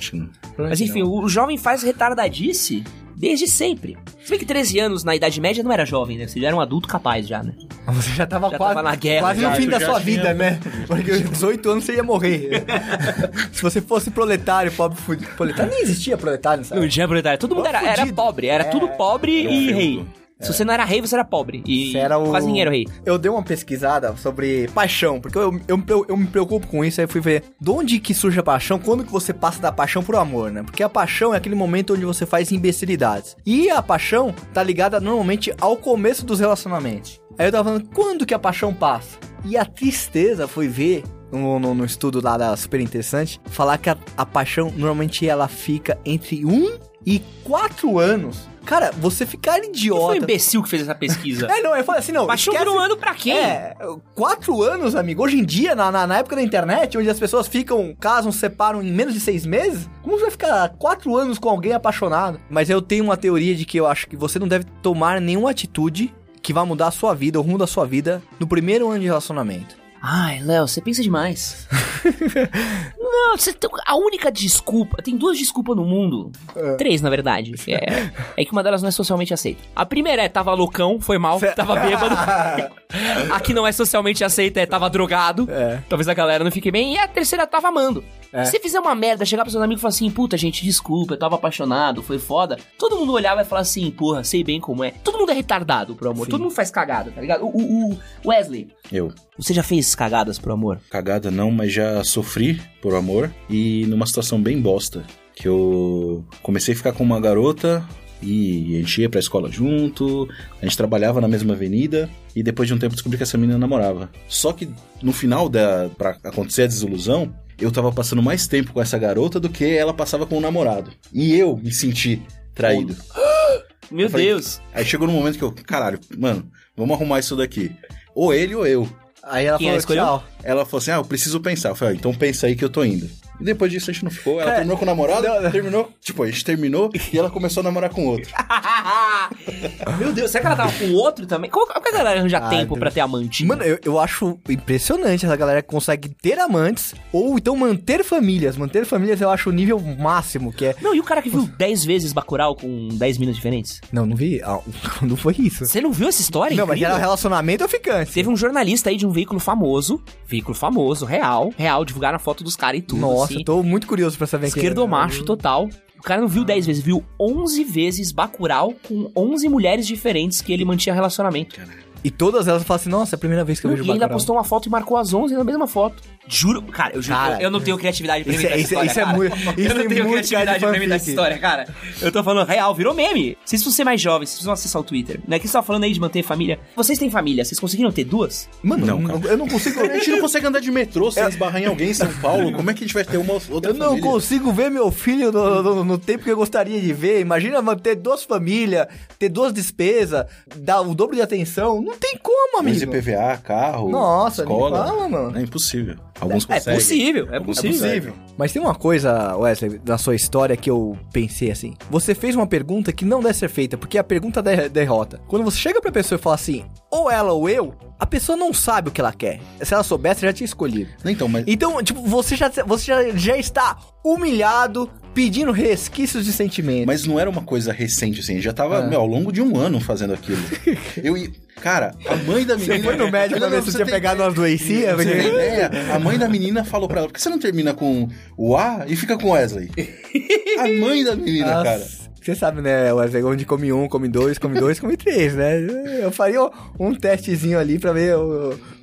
Mas 0.58 0.80
enfim, 0.80 1.02
o 1.02 1.28
jovem 1.28 1.56
faz 1.56 1.82
retardadice 1.82 2.82
desde 3.22 3.46
sempre. 3.46 3.96
Você 4.20 4.32
vê 4.32 4.38
que 4.38 4.44
13 4.44 4.80
anos 4.80 5.04
na 5.04 5.14
Idade 5.14 5.40
Média 5.40 5.62
não 5.62 5.72
era 5.72 5.86
jovem, 5.86 6.18
né? 6.18 6.26
Você 6.26 6.40
já 6.40 6.48
era 6.48 6.56
um 6.56 6.60
adulto 6.60 6.88
capaz 6.88 7.26
já, 7.26 7.40
né? 7.40 7.52
Você 7.86 8.10
já 8.10 8.26
tava 8.26 8.50
já 8.50 8.56
quase 8.56 8.74
tava 8.74 8.88
na 8.88 8.96
guerra. 8.96 9.20
Quase 9.20 9.40
já, 9.40 9.50
no 9.50 9.56
fim 9.56 9.68
da 9.68 9.80
sua 9.80 9.98
vida, 10.00 10.22
tinha... 10.22 10.34
né? 10.34 10.60
Porque 10.88 11.18
18 11.22 11.70
anos 11.70 11.84
você 11.84 11.94
ia 11.94 12.02
morrer. 12.02 12.64
Se 13.52 13.62
você 13.62 13.80
fosse 13.80 14.10
proletário, 14.10 14.72
pobre 14.72 14.98
fudido. 14.98 15.30
Proletário 15.36 15.70
nem 15.70 15.82
existia 15.82 16.16
proletário, 16.16 16.64
sabe? 16.64 16.80
Não 16.80 16.88
tinha 16.88 17.06
proletário. 17.06 17.38
Todo 17.38 17.54
mundo 17.54 17.66
era, 17.66 17.84
era, 17.84 18.06
pobre. 18.12 18.48
Era 18.48 18.64
é... 18.64 18.68
tudo 18.68 18.88
pobre 18.88 19.32
e 19.32 19.72
rei. 19.72 20.04
Se 20.42 20.52
você 20.52 20.64
não 20.64 20.74
era 20.74 20.84
rei, 20.84 21.00
você 21.00 21.14
era 21.14 21.24
pobre. 21.24 21.62
E 21.66 21.96
era 21.96 22.18
o... 22.18 22.32
rei. 22.32 22.86
Eu 23.06 23.16
dei 23.16 23.30
uma 23.30 23.42
pesquisada 23.42 24.14
sobre 24.16 24.68
paixão, 24.74 25.20
porque 25.20 25.38
eu, 25.38 25.60
eu, 25.68 25.82
eu, 25.86 26.06
eu 26.08 26.16
me 26.16 26.26
preocupo 26.26 26.66
com 26.66 26.84
isso, 26.84 27.00
aí 27.00 27.06
fui 27.06 27.20
ver 27.20 27.44
de 27.60 27.70
onde 27.70 28.00
que 28.00 28.12
surge 28.12 28.40
a 28.40 28.42
paixão, 28.42 28.78
quando 28.78 29.04
que 29.04 29.12
você 29.12 29.32
passa 29.32 29.60
da 29.60 29.70
paixão 29.70 30.02
pro 30.02 30.18
amor, 30.18 30.50
né? 30.50 30.62
Porque 30.62 30.82
a 30.82 30.88
paixão 30.88 31.32
é 31.32 31.36
aquele 31.36 31.54
momento 31.54 31.94
onde 31.94 32.04
você 32.04 32.26
faz 32.26 32.50
imbecilidades. 32.50 33.36
E 33.46 33.70
a 33.70 33.80
paixão 33.80 34.34
tá 34.52 34.62
ligada 34.62 35.00
normalmente 35.00 35.54
ao 35.60 35.76
começo 35.76 36.26
dos 36.26 36.40
relacionamentos. 36.40 37.20
Aí 37.38 37.46
eu 37.46 37.52
tava 37.52 37.64
falando, 37.64 37.88
quando 37.94 38.26
que 38.26 38.34
a 38.34 38.38
paixão 38.38 38.74
passa? 38.74 39.18
E 39.44 39.56
a 39.56 39.64
tristeza 39.64 40.48
foi 40.48 40.68
ver 40.68 41.04
no, 41.30 41.58
no, 41.58 41.74
no, 41.74 41.84
estudo 41.84 42.20
lá 42.22 42.36
da 42.36 42.54
super 42.56 42.80
interessante, 42.80 43.40
falar 43.46 43.78
que 43.78 43.88
a, 43.88 43.96
a, 44.16 44.26
paixão 44.26 44.70
normalmente 44.76 45.26
ela 45.26 45.48
fica 45.48 45.98
entre 46.04 46.44
um 46.44 46.78
e 47.06 47.20
quatro 47.42 47.98
anos 47.98 48.51
Cara, 48.64 48.92
você 48.96 49.26
ficar 49.26 49.58
idiota. 49.58 50.00
Quem 50.00 50.06
foi 50.06 50.16
imbecil 50.18 50.62
que 50.62 50.68
fez 50.68 50.82
essa 50.82 50.94
pesquisa? 50.94 51.46
é, 51.52 51.60
não, 51.60 51.76
eu 51.76 51.84
falei 51.84 52.00
assim, 52.00 52.12
não. 52.12 52.26
Paixão 52.26 52.54
por 52.54 52.68
um 52.68 52.78
ano 52.78 52.96
pra 52.96 53.14
quem? 53.14 53.36
É, 53.36 53.74
quatro 54.14 54.62
anos, 54.62 54.94
amigo. 54.94 55.22
Hoje 55.22 55.38
em 55.38 55.44
dia, 55.44 55.74
na, 55.74 55.90
na, 55.90 56.06
na, 56.06 56.18
época 56.18 56.36
da 56.36 56.42
internet, 56.42 56.96
onde 56.96 57.10
as 57.10 57.18
pessoas 57.18 57.46
ficam, 57.48 57.94
casam, 57.98 58.32
separam 58.32 58.82
em 58.82 58.90
menos 58.90 59.14
de 59.14 59.20
seis 59.20 59.44
meses, 59.44 59.88
como 60.02 60.16
você 60.16 60.22
vai 60.22 60.30
ficar 60.30 60.68
quatro 60.78 61.16
anos 61.16 61.38
com 61.38 61.48
alguém 61.48 61.72
apaixonado? 61.72 62.40
Mas 62.48 62.70
eu 62.70 62.80
tenho 62.80 63.04
uma 63.04 63.16
teoria 63.16 63.54
de 63.54 63.64
que 63.64 63.78
eu 63.78 63.86
acho 63.86 64.06
que 64.06 64.16
você 64.16 64.38
não 64.38 64.48
deve 64.48 64.64
tomar 64.82 65.20
nenhuma 65.20 65.50
atitude 65.50 66.14
que 66.42 66.52
vá 66.52 66.64
mudar 66.64 66.88
a 66.88 66.90
sua 66.90 67.14
vida, 67.14 67.38
o 67.38 67.42
rumo 67.42 67.56
da 67.56 67.66
sua 67.66 67.86
vida, 67.86 68.20
no 68.38 68.46
primeiro 68.46 68.90
ano 68.90 68.98
de 68.98 69.06
relacionamento. 69.06 69.81
Ai, 70.04 70.40
Léo, 70.40 70.66
você 70.66 70.80
pensa 70.80 71.00
demais. 71.00 71.68
não, 72.98 73.36
você 73.36 73.52
tem, 73.52 73.70
a 73.86 73.94
única 73.94 74.32
desculpa. 74.32 75.00
Tem 75.00 75.16
duas 75.16 75.38
desculpas 75.38 75.76
no 75.76 75.84
mundo. 75.84 76.32
É. 76.56 76.74
Três, 76.74 77.00
na 77.00 77.08
verdade. 77.08 77.52
É, 77.72 78.10
é, 78.36 78.44
que 78.44 78.52
uma 78.52 78.62
delas 78.62 78.82
não 78.82 78.88
é 78.88 78.92
socialmente 78.92 79.32
aceita. 79.32 79.62
A 79.74 79.86
primeira 79.86 80.22
é 80.22 80.28
tava 80.28 80.52
loucão, 80.52 81.00
foi 81.00 81.16
mal, 81.16 81.38
Cê... 81.38 81.52
tava 81.52 81.76
bêbado. 81.76 82.14
a 83.32 83.40
que 83.40 83.54
não 83.54 83.66
é 83.66 83.72
socialmente 83.72 84.24
aceita 84.24 84.60
é 84.60 84.66
tava 84.66 84.90
drogado. 84.90 85.48
É. 85.50 85.80
Talvez 85.88 86.08
a 86.08 86.14
galera 86.14 86.42
não 86.42 86.50
fique 86.50 86.70
bem. 86.70 86.94
E 86.94 86.98
a 86.98 87.06
terceira 87.06 87.46
tava 87.46 87.68
amando. 87.68 88.04
É. 88.32 88.44
Se 88.44 88.52
você 88.52 88.60
fizer 88.60 88.80
uma 88.80 88.94
merda, 88.94 89.24
chegar 89.24 89.42
pros 89.42 89.52
seus 89.52 89.62
amigos 89.62 89.80
e 89.80 89.82
falar 89.82 89.90
assim, 89.90 90.10
puta, 90.10 90.36
gente, 90.36 90.64
desculpa, 90.64 91.14
eu 91.14 91.18
tava 91.18 91.34
apaixonado, 91.34 92.02
foi 92.02 92.18
foda. 92.18 92.56
Todo 92.78 92.96
mundo 92.96 93.12
olhava 93.12 93.42
e 93.42 93.44
falar 93.44 93.60
assim, 93.60 93.90
porra, 93.90 94.24
sei 94.24 94.42
bem 94.42 94.58
como 94.58 94.82
é. 94.82 94.92
Todo 95.04 95.18
mundo 95.18 95.30
é 95.30 95.34
retardado 95.34 95.94
pro 95.94 96.10
amor, 96.10 96.24
Sim. 96.24 96.30
todo 96.30 96.42
mundo 96.42 96.54
faz 96.54 96.70
cagada, 96.70 97.10
tá 97.10 97.20
ligado? 97.20 97.44
O, 97.44 97.48
o, 97.48 97.98
o 98.24 98.28
Wesley. 98.28 98.68
Eu. 98.90 99.12
Você 99.38 99.52
já 99.52 99.62
fez 99.62 99.94
cagadas 99.94 100.38
pro 100.38 100.52
amor? 100.52 100.80
Cagada 100.90 101.30
não, 101.30 101.50
mas 101.50 101.72
já 101.72 102.02
sofri 102.04 102.60
por 102.80 102.94
amor 102.94 103.30
e 103.50 103.84
numa 103.86 104.06
situação 104.06 104.40
bem 104.40 104.60
bosta. 104.60 105.04
Que 105.34 105.48
eu 105.48 106.24
comecei 106.42 106.74
a 106.74 106.76
ficar 106.76 106.92
com 106.92 107.02
uma 107.02 107.18
garota, 107.18 107.82
e 108.22 108.76
a 108.76 108.80
gente 108.80 109.00
ia 109.00 109.10
pra 109.10 109.18
escola 109.18 109.50
junto, 109.50 110.28
a 110.60 110.64
gente 110.64 110.76
trabalhava 110.76 111.20
na 111.20 111.28
mesma 111.28 111.54
avenida 111.54 112.08
e 112.36 112.42
depois 112.42 112.68
de 112.68 112.74
um 112.74 112.78
tempo 112.78 112.94
descobri 112.94 113.16
que 113.16 113.24
essa 113.24 113.36
menina 113.36 113.58
namorava. 113.58 114.10
Só 114.28 114.52
que 114.52 114.68
no 115.02 115.12
final 115.12 115.48
da 115.48 115.90
para 115.98 116.10
acontecer 116.22 116.62
a 116.62 116.66
desilusão, 116.66 117.34
eu 117.62 117.70
tava 117.70 117.92
passando 117.92 118.22
mais 118.22 118.46
tempo 118.46 118.72
com 118.72 118.80
essa 118.80 118.98
garota 118.98 119.38
do 119.38 119.48
que 119.48 119.64
ela 119.64 119.94
passava 119.94 120.26
com 120.26 120.36
o 120.36 120.40
namorado. 120.40 120.92
E 121.12 121.34
eu 121.36 121.56
me 121.56 121.72
senti 121.72 122.22
traído. 122.54 122.96
Meu 123.90 124.08
falei, 124.08 124.26
Deus! 124.26 124.60
Aí 124.72 124.84
chegou 124.84 125.06
no 125.06 125.12
momento 125.12 125.36
que 125.36 125.44
eu, 125.44 125.52
caralho, 125.52 126.00
mano, 126.16 126.50
vamos 126.74 126.96
arrumar 126.96 127.18
isso 127.18 127.36
daqui. 127.36 127.70
Ou 128.14 128.32
ele 128.32 128.54
ou 128.54 128.66
eu. 128.66 128.88
Aí 129.22 129.46
ela 129.46 129.58
Quem 129.58 129.68
falou, 129.80 129.96
tchau. 129.96 130.24
Ela 130.42 130.64
falou 130.64 130.78
assim, 130.78 130.90
ah, 130.90 130.96
eu 130.96 131.04
preciso 131.04 131.40
pensar. 131.40 131.68
Eu 131.68 131.76
falei, 131.76 131.94
ah, 131.94 131.96
então 131.98 132.12
pensa 132.14 132.46
aí 132.46 132.56
que 132.56 132.64
eu 132.64 132.70
tô 132.70 132.84
indo. 132.84 133.08
E 133.42 133.44
depois 133.44 133.72
disso 133.72 133.90
a 133.90 133.92
gente 133.92 134.04
não 134.04 134.10
ficou. 134.10 134.40
Ela 134.40 134.52
é. 134.52 134.54
terminou 134.54 134.78
com 134.78 134.84
o 134.84 134.86
namorado, 134.86 135.26
não, 135.26 135.42
não. 135.42 135.50
terminou. 135.50 135.92
Tipo, 136.00 136.22
a 136.22 136.26
gente 136.26 136.44
terminou 136.44 136.90
e 137.12 137.18
ela 137.18 137.28
começou 137.28 137.60
a 137.60 137.64
namorar 137.64 137.90
com 137.90 138.06
outro. 138.06 138.32
Meu 139.98 140.12
Deus, 140.12 140.30
será 140.30 140.42
que 140.42 140.46
ela 140.46 140.56
tava 140.56 140.72
com 140.72 140.92
outro 140.94 141.26
também? 141.26 141.50
Como, 141.50 141.66
como 141.66 141.80
que 141.80 141.88
a 141.88 141.92
galera 141.92 142.20
arranja 142.20 142.40
tempo 142.48 142.68
Deus. 142.68 142.78
pra 142.78 142.90
ter 142.90 143.00
amante? 143.00 143.44
Mano, 143.44 143.64
eu, 143.64 143.78
eu 143.84 143.98
acho 143.98 144.38
impressionante 144.48 145.26
essa 145.26 145.34
galera 145.34 145.60
que 145.60 145.68
consegue 145.68 146.08
ter 146.08 146.38
amantes 146.38 146.94
ou 147.12 147.36
então 147.36 147.56
manter 147.56 148.04
famílias. 148.04 148.56
Manter 148.56 148.86
famílias 148.86 149.20
eu 149.20 149.28
acho 149.28 149.50
o 149.50 149.52
nível 149.52 149.80
máximo 149.80 150.52
que 150.52 150.66
é. 150.66 150.76
Não, 150.80 150.94
e 150.94 151.00
o 151.00 151.04
cara 151.04 151.20
que 151.20 151.28
viu 151.28 151.42
10 151.58 151.84
vezes 151.84 152.12
Bacurau 152.12 152.54
com 152.54 152.88
10 152.92 153.18
minas 153.18 153.34
diferentes? 153.34 153.80
Não, 153.90 154.06
não 154.06 154.14
vi. 154.14 154.40
Ah, 154.42 154.60
não 155.02 155.16
foi 155.16 155.34
isso. 155.38 155.66
Você 155.66 155.80
não 155.80 155.90
viu 155.90 156.08
essa 156.08 156.20
história? 156.20 156.56
Não, 156.56 156.64
Incrível. 156.64 156.88
mas 156.88 156.94
era 156.94 157.00
relacionamento 157.00 157.64
ou 157.64 157.68
ficante? 157.68 158.12
Teve 158.12 158.28
um 158.28 158.36
jornalista 158.36 158.90
aí 158.90 158.96
de 158.96 159.06
um 159.06 159.10
veículo 159.10 159.40
famoso, 159.40 160.00
veículo 160.26 160.54
famoso, 160.54 161.04
real, 161.04 161.52
real, 161.56 161.84
divulgaram 161.84 162.16
a 162.16 162.20
foto 162.20 162.44
dos 162.44 162.54
caras 162.54 162.78
e 162.78 162.82
tudo. 162.82 163.00
Nossa, 163.00 163.31
assim. 163.36 163.44
tô 163.44 163.62
muito 163.62 163.86
curioso 163.86 164.16
pra 164.16 164.26
saber 164.26 164.46
Esquerdo 164.46 164.86
macho 164.86 165.24
total. 165.24 165.68
O 165.98 166.02
cara 166.02 166.20
não 166.20 166.28
viu 166.28 166.44
10 166.44 166.66
vezes, 166.66 166.82
viu 166.82 167.04
11 167.18 167.62
vezes 167.62 168.10
Bacurau 168.10 168.74
com 168.82 169.10
11 169.14 169.48
mulheres 169.48 169.86
diferentes 169.86 170.40
que 170.40 170.52
ele 170.52 170.64
mantinha 170.64 170.92
relacionamento. 170.94 171.60
E 172.04 172.10
todas 172.10 172.48
elas 172.48 172.62
falam 172.64 172.80
assim, 172.80 172.90
nossa, 172.90 173.14
é 173.14 173.16
a 173.16 173.18
primeira 173.18 173.44
vez 173.44 173.60
que 173.60 173.66
eu 173.66 173.70
Não, 173.70 173.76
vejo 173.76 173.88
e 173.88 173.92
ainda 173.92 174.06
Bacurau. 174.06 174.16
postou 174.18 174.36
uma 174.36 174.44
foto 174.44 174.66
e 174.66 174.70
marcou 174.70 174.96
as 174.96 175.14
11 175.14 175.34
na 175.34 175.44
mesma 175.44 175.66
foto. 175.68 176.02
Juro, 176.26 176.62
cara, 176.62 176.94
eu 176.94 177.02
juro, 177.02 177.16
Cara, 177.16 177.34
eu, 177.36 177.40
eu 177.42 177.50
não 177.50 177.60
tenho 177.60 177.76
criatividade 177.76 178.24
pra 178.24 178.32
isso 178.32 178.46
é- 178.46 178.50
essa 178.50 178.58
isso 178.58 178.74
é- 178.78 178.84
história, 178.86 178.90
isso 178.90 179.00
é 179.00 179.06
muito- 179.06 179.36
isso 179.36 179.68
Eu 179.72 179.74
não 179.74 179.88
tenho 179.88 180.08
criatividade 180.08 180.58
de 180.60 180.66
pra 180.66 180.76
inventar 180.76 180.96
essa 180.96 181.10
história, 181.10 181.38
cara. 181.38 181.68
Eu 182.00 182.12
tô 182.12 182.22
falando 182.24 182.46
real, 182.46 182.74
virou 182.74 182.94
meme. 182.94 183.36
Vocês 183.44 183.60
precisam 183.60 183.72
ser 183.72 183.84
mais 183.84 184.00
jovens, 184.00 184.28
vocês 184.30 184.34
precisam 184.38 184.52
acessar 184.52 184.80
o 184.80 184.84
Twitter. 184.84 185.20
Não 185.26 185.36
é 185.36 185.38
que 185.40 185.46
você 185.46 185.52
tava 185.52 185.66
falando 185.66 185.84
aí 185.84 185.92
de 185.92 186.00
manter 186.00 186.22
família. 186.22 186.58
Vocês 186.76 186.98
têm 186.98 187.10
família, 187.10 187.44
vocês 187.44 187.58
conseguiram 187.60 187.90
ter 187.92 188.04
duas? 188.04 188.48
Mano, 188.62 188.86
Não, 188.86 189.00
não, 189.00 189.20
cara. 189.20 189.32
eu 189.32 189.38
não 189.38 189.48
consigo... 189.48 189.80
A 189.80 189.94
gente 189.94 190.10
não 190.10 190.20
consegue 190.20 190.46
andar 190.46 190.60
de 190.60 190.70
metrô 190.70 191.10
sem 191.10 191.24
esbarrar 191.24 191.60
em 191.62 191.66
alguém 191.66 191.90
em 191.90 191.94
São 191.94 192.12
Paulo. 192.20 192.52
Como 192.52 192.70
é 192.70 192.74
que 192.74 192.84
a 192.84 192.86
gente 192.86 192.94
vai 192.94 193.04
ter 193.04 193.16
uma 193.16 193.34
outra 193.34 193.70
Eu 193.70 193.74
não 193.74 193.88
família? 193.90 194.10
consigo 194.10 194.52
ver 194.52 194.70
meu 194.70 194.90
filho 194.92 195.30
no, 195.32 195.62
no- 195.62 195.84
no 195.84 195.98
tempo 195.98 196.22
que 196.24 196.30
eu 196.30 196.36
gostaria 196.36 196.80
de 196.80 196.92
ver. 196.92 197.20
Imagina 197.20 197.60
ter 197.76 197.96
duas 197.96 198.22
famílias, 198.24 198.86
ter 199.18 199.28
duas 199.28 199.52
despesas, 199.52 200.24
dar 200.56 200.80
o 200.82 200.94
dobro 200.94 201.16
de 201.16 201.22
atenção. 201.22 201.82
Não 201.82 201.91
tem 201.98 202.18
como, 202.22 202.62
Mas 202.62 202.82
amigo. 202.82 202.96
IPVA, 202.96 203.36
carro, 203.38 203.88
Nossa, 203.90 204.44
nem 204.44 204.52
escola. 204.54 204.84
fala, 204.86 205.08
mano. 205.08 205.38
É 205.38 205.42
impossível. 205.42 205.96
Alguns 206.20 206.44
É 206.48 206.54
conseguem. 206.54 206.78
possível, 206.78 207.28
é 207.32 207.36
Alguns 207.38 207.56
possível. 207.56 207.78
conseguem. 207.80 208.14
Mas 208.36 208.52
tem 208.52 208.62
uma 208.62 208.74
coisa, 208.74 209.36
Wesley, 209.36 209.78
da 209.78 209.98
sua 209.98 210.14
história 210.14 210.56
que 210.56 210.70
eu 210.70 210.96
pensei 211.12 211.50
assim. 211.50 211.74
Você 211.90 212.14
fez 212.14 212.34
uma 212.36 212.46
pergunta 212.46 212.92
que 212.92 213.04
não 213.04 213.20
deve 213.20 213.34
ser 213.34 213.48
feita, 213.48 213.76
porque 213.76 213.98
a 213.98 214.04
pergunta 214.04 214.40
de 214.42 214.68
derrota. 214.68 215.20
Quando 215.26 215.44
você 215.44 215.58
chega 215.58 215.80
pra 215.80 215.90
pessoa 215.90 216.18
e 216.18 216.22
fala 216.22 216.34
assim, 216.36 216.64
ou 216.90 217.10
ela 217.10 217.32
ou 217.32 217.48
eu, 217.48 217.74
a 217.98 218.06
pessoa 218.06 218.36
não 218.36 218.52
sabe 218.52 218.88
o 218.88 218.92
que 218.92 219.00
ela 219.00 219.12
quer. 219.12 219.40
Se 219.62 219.74
ela 219.74 219.82
soubesse, 219.82 220.22
já 220.22 220.32
tinha 220.32 220.44
escolhido. 220.44 220.90
Então, 221.04 221.26
mas 221.28 221.44
Então, 221.46 221.82
tipo, 221.82 222.02
você 222.02 222.36
já, 222.36 222.50
você 222.66 222.84
já, 222.86 223.10
já 223.16 223.36
está 223.36 223.76
humilhado, 224.04 224.88
pedindo 225.14 225.52
resquícios 225.52 226.24
de 226.24 226.32
sentimento. 226.32 226.86
Mas 226.86 227.04
não 227.04 227.18
era 227.20 227.28
uma 227.28 227.42
coisa 227.42 227.72
recente, 227.72 228.20
assim. 228.20 228.40
Já 228.40 228.52
tava, 228.52 228.78
Ah. 228.78 228.86
meu, 228.86 229.00
ao 229.00 229.06
longo 229.06 229.30
de 229.32 229.40
um 229.42 229.56
ano 229.58 229.80
fazendo 229.80 230.14
aquilo. 230.14 230.42
Eu 231.02 231.16
ia... 231.16 231.30
Cara, 231.60 231.94
a 232.08 232.16
mãe 232.16 232.44
da 232.44 232.56
menina... 232.56 232.76
Você 232.76 232.82
foi 232.82 232.96
no 232.96 233.10
médico 233.10 233.38
pra 233.38 233.48
ver 233.48 233.60
se 233.60 233.66
você 233.66 233.72
tinha 233.76 233.84
tem- 233.86 233.94
pegado 233.94 234.22
umas 234.22 234.34
doencinhas? 234.34 234.96
Você 234.96 235.04
tem 235.12 235.28
ideia? 235.28 235.70
A 235.94 235.98
mãe 235.98 236.18
da 236.18 236.28
menina 236.28 236.64
falou 236.64 236.88
pra 236.88 236.98
ela, 237.00 237.06
por 237.08 237.14
que 237.14 237.20
você 237.22 237.28
não 237.28 237.38
termina 237.38 237.72
com 237.72 238.08
o 238.36 238.56
A 238.56 238.84
e 238.88 238.96
fica 238.96 239.16
com 239.16 239.30
Wesley? 239.30 239.70
A 240.58 240.66
mãe 240.80 241.04
da 241.04 241.14
menina, 241.14 241.46
Nossa, 241.52 241.64
cara. 241.64 241.86
Você 242.22 242.36
sabe, 242.36 242.60
né, 242.62 242.92
Wesley, 242.92 243.24
onde 243.24 243.44
come 243.44 243.72
um, 243.72 243.88
come 243.88 244.06
dois, 244.08 244.38
come 244.38 244.56
dois, 244.58 244.78
come 244.78 244.96
três, 244.96 245.34
né? 245.34 245.58
Eu 246.02 246.12
faria 246.12 246.38
um 246.78 246.94
testezinho 246.94 247.58
ali 247.58 247.80
pra 247.80 247.92
ver 247.92 248.14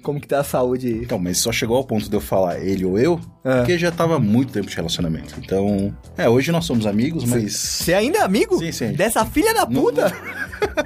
como 0.04 0.20
que 0.20 0.28
tá 0.28 0.42
a 0.42 0.44
saúde. 0.44 0.92
Então, 1.04 1.18
mas 1.18 1.38
só 1.38 1.50
chegou 1.52 1.78
ao 1.78 1.86
ponto 1.86 2.10
de 2.10 2.14
eu 2.16 2.20
falar 2.20 2.60
ele 2.60 2.84
ou 2.84 3.00
eu, 3.00 3.18
Ah. 3.46 3.58
porque 3.60 3.78
já 3.78 3.92
tava 3.92 4.20
muito 4.20 4.52
tempo 4.52 4.68
de 4.68 4.76
relacionamento. 4.76 5.36
Então, 5.38 5.96
é, 6.18 6.28
hoje 6.28 6.52
nós 6.52 6.66
somos 6.66 6.86
amigos, 6.86 7.24
mas... 7.24 7.54
Você 7.56 7.94
ainda 7.94 8.18
é 8.20 8.22
amigo? 8.24 8.58
Sim, 8.60 8.72
sim. 8.74 8.92
Dessa 8.92 9.26
filha 9.26 9.54
da 9.54 9.66
puta? 9.66 10.12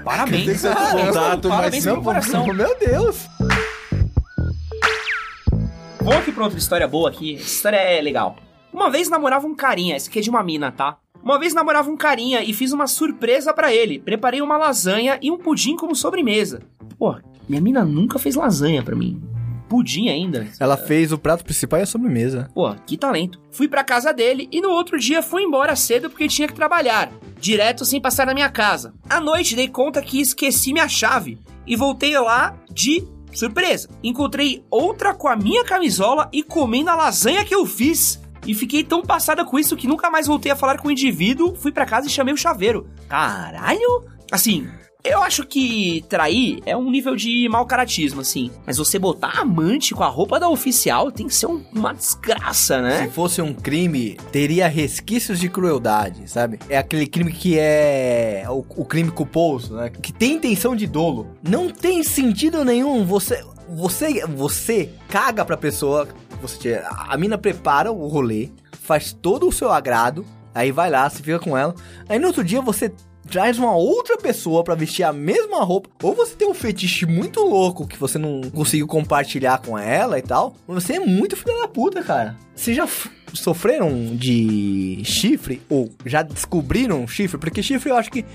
Parabéns. 0.03 0.45
Tem 0.45 0.53
que 0.53 0.59
ser 0.59 0.73
Caramba, 0.75 1.07
contato, 1.07 1.49
mas 1.49 1.57
parabéns 1.57 1.85
não- 1.85 1.93
pelo 1.93 2.03
coração. 2.03 2.45
Meu 2.53 2.77
Deus. 2.77 3.17
Vamos 5.99 6.15
aqui 6.17 6.31
pra 6.31 6.43
outra 6.43 6.59
história 6.59 6.87
boa 6.87 7.09
aqui. 7.09 7.35
Essa 7.35 7.43
história 7.45 7.77
é 7.77 8.01
legal. 8.01 8.35
Uma 8.71 8.91
vez 8.91 9.09
namorava 9.09 9.47
um 9.47 9.55
carinha, 9.55 9.95
esse 9.95 10.09
aqui 10.09 10.19
é 10.19 10.21
de 10.21 10.29
uma 10.29 10.43
mina, 10.43 10.71
tá? 10.71 10.97
Uma 11.23 11.39
vez 11.39 11.53
namorava 11.53 11.89
um 11.89 11.95
carinha 11.95 12.43
e 12.43 12.53
fiz 12.53 12.73
uma 12.73 12.85
surpresa 12.85 13.53
pra 13.53 13.73
ele. 13.73 13.97
Preparei 13.97 14.41
uma 14.41 14.57
lasanha 14.57 15.17
e 15.21 15.31
um 15.31 15.37
pudim 15.37 15.75
como 15.75 15.95
sobremesa. 15.95 16.61
Pô, 16.99 17.15
minha 17.47 17.61
mina 17.61 17.85
nunca 17.85 18.19
fez 18.19 18.35
lasanha 18.35 18.83
pra 18.83 18.95
mim. 18.95 19.21
Pudim 19.69 20.09
ainda. 20.09 20.45
Ela 20.59 20.75
fez 20.75 21.13
o 21.13 21.17
prato 21.17 21.45
principal 21.45 21.79
e 21.79 21.83
a 21.83 21.85
sobremesa. 21.85 22.49
Pô, 22.53 22.75
que 22.85 22.97
talento. 22.97 23.39
Fui 23.51 23.69
pra 23.69 23.85
casa 23.85 24.13
dele 24.13 24.49
e 24.51 24.59
no 24.59 24.69
outro 24.69 24.99
dia 24.99 25.23
fui 25.23 25.43
embora 25.43 25.75
cedo 25.77 26.09
porque 26.09 26.27
tinha 26.27 26.47
que 26.47 26.53
trabalhar. 26.53 27.09
Direto 27.39 27.85
sem 27.85 28.01
passar 28.01 28.25
na 28.25 28.33
minha 28.33 28.49
casa. 28.49 28.93
À 29.09 29.21
noite 29.21 29.55
dei 29.55 29.69
conta 29.69 30.01
que 30.01 30.19
esqueci 30.19 30.73
minha 30.73 30.89
chave 30.89 31.39
e 31.65 31.75
voltei 31.77 32.19
lá 32.19 32.55
de 32.69 33.07
surpresa. 33.33 33.89
Encontrei 34.03 34.63
outra 34.69 35.13
com 35.13 35.27
a 35.27 35.35
minha 35.35 35.63
camisola 35.63 36.29
e 36.31 36.43
comendo 36.43 36.89
a 36.89 36.95
lasanha 36.95 37.45
que 37.45 37.55
eu 37.55 37.65
fiz. 37.65 38.21
E 38.45 38.53
fiquei 38.53 38.83
tão 38.83 39.01
passada 39.01 39.43
com 39.45 39.57
isso 39.57 39.75
que 39.77 39.87
nunca 39.87 40.09
mais 40.09 40.27
voltei 40.27 40.51
a 40.51 40.55
falar 40.55 40.77
com 40.79 40.87
o 40.87 40.91
indivíduo. 40.91 41.55
Fui 41.55 41.71
pra 41.71 41.85
casa 41.85 42.07
e 42.07 42.09
chamei 42.09 42.33
o 42.33 42.37
chaveiro. 42.37 42.87
Caralho! 43.07 44.05
Assim, 44.31 44.67
eu 45.03 45.21
acho 45.21 45.45
que 45.45 46.03
trair 46.09 46.61
é 46.65 46.75
um 46.75 46.89
nível 46.89 47.15
de 47.15 47.47
mau 47.49 47.65
caratismo, 47.65 48.21
assim. 48.21 48.49
Mas 48.65 48.77
você 48.77 48.97
botar 48.97 49.39
amante 49.39 49.93
com 49.93 50.03
a 50.03 50.07
roupa 50.07 50.39
da 50.39 50.49
oficial 50.49 51.11
tem 51.11 51.27
que 51.27 51.35
ser 51.35 51.45
um- 51.45 51.63
uma 51.73 51.93
desgraça, 51.93 52.81
né? 52.81 53.03
Se 53.03 53.09
fosse 53.11 53.41
um 53.41 53.53
crime, 53.53 54.17
teria 54.31 54.67
resquícios 54.67 55.39
de 55.39 55.49
crueldade, 55.49 56.29
sabe? 56.29 56.57
É 56.69 56.77
aquele 56.77 57.05
crime 57.05 57.31
que 57.31 57.57
é 57.59 58.45
o, 58.49 58.59
o 58.77 58.85
crime 58.85 59.11
culposo, 59.11 59.75
né? 59.75 59.89
Que 59.89 60.11
tem 60.13 60.33
intenção 60.33 60.75
de 60.75 60.87
dolo. 60.87 61.27
Não 61.47 61.69
tem 61.69 62.01
sentido 62.03 62.63
nenhum. 62.65 63.05
Você, 63.05 63.43
você, 63.69 64.25
você 64.25 64.89
caga 65.09 65.43
pra 65.45 65.57
pessoa. 65.57 66.07
Você 66.43 66.57
tira- 66.57 66.87
a 66.89 67.17
mina 67.17 67.37
prepara 67.37 67.91
o 67.91 68.07
rolê, 68.07 68.49
faz 68.83 69.13
todo 69.13 69.47
o 69.47 69.51
seu 69.51 69.71
agrado, 69.71 70.25
aí 70.53 70.71
vai 70.71 70.89
lá, 70.89 71.09
se 71.09 71.23
fica 71.23 71.39
com 71.39 71.57
ela. 71.57 71.73
Aí 72.07 72.19
no 72.19 72.27
outro 72.27 72.43
dia 72.43 72.61
você 72.61 72.91
traz 73.31 73.57
uma 73.57 73.73
outra 73.73 74.17
pessoa 74.17 74.63
pra 74.65 74.75
vestir 74.75 75.03
a 75.03 75.13
mesma 75.13 75.63
roupa, 75.63 75.89
ou 76.03 76.13
você 76.13 76.35
tem 76.35 76.47
um 76.47 76.53
fetiche 76.53 77.05
muito 77.05 77.39
louco 77.39 77.87
que 77.87 77.97
você 77.97 78.17
não 78.17 78.41
conseguiu 78.51 78.85
compartilhar 78.85 79.59
com 79.59 79.77
ela 79.79 80.19
e 80.19 80.21
tal, 80.21 80.55
você 80.67 80.97
é 80.97 80.99
muito 80.99 81.35
filho 81.37 81.57
da 81.61 81.67
puta, 81.69 82.03
cara. 82.03 82.35
Vocês 82.53 82.75
já 82.75 82.85
sofreram 83.33 84.15
de 84.15 85.01
chifre? 85.05 85.61
Ou 85.69 85.89
já 86.05 86.21
descobriram 86.21 87.07
chifre? 87.07 87.37
Porque 87.37 87.63
chifre 87.63 87.89
eu 87.89 87.95
acho 87.95 88.11
que 88.11 88.25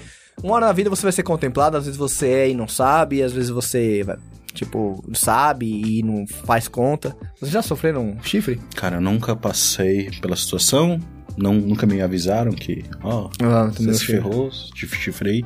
uma 0.42 0.54
hora 0.54 0.66
na 0.66 0.72
vida 0.72 0.88
você 0.88 1.02
vai 1.02 1.12
ser 1.12 1.22
contemplado, 1.22 1.76
às 1.76 1.84
vezes 1.84 1.98
você 1.98 2.28
é 2.28 2.50
e 2.50 2.54
não 2.54 2.66
sabe, 2.68 3.22
às 3.22 3.32
vezes 3.32 3.50
você, 3.50 4.02
vai, 4.04 4.16
tipo, 4.58 5.02
sabe 5.14 5.66
e 5.66 6.02
não 6.02 6.26
faz 6.26 6.68
conta. 6.68 7.16
Vocês 7.38 7.52
já 7.52 7.62
sofreram 7.62 8.16
chifre? 8.22 8.60
Cara, 8.74 8.96
eu 8.96 9.00
nunca 9.00 9.34
passei 9.36 10.10
pela 10.20 10.36
situação, 10.36 10.98
não, 11.36 11.54
nunca 11.54 11.86
me 11.86 12.00
avisaram 12.02 12.52
que, 12.52 12.84
ó, 13.02 13.30
Ah, 13.42 13.66
você 13.66 13.94
se 13.94 14.04
ferrou, 14.06 14.50
te 14.74 14.86
chifrei. 14.86 15.44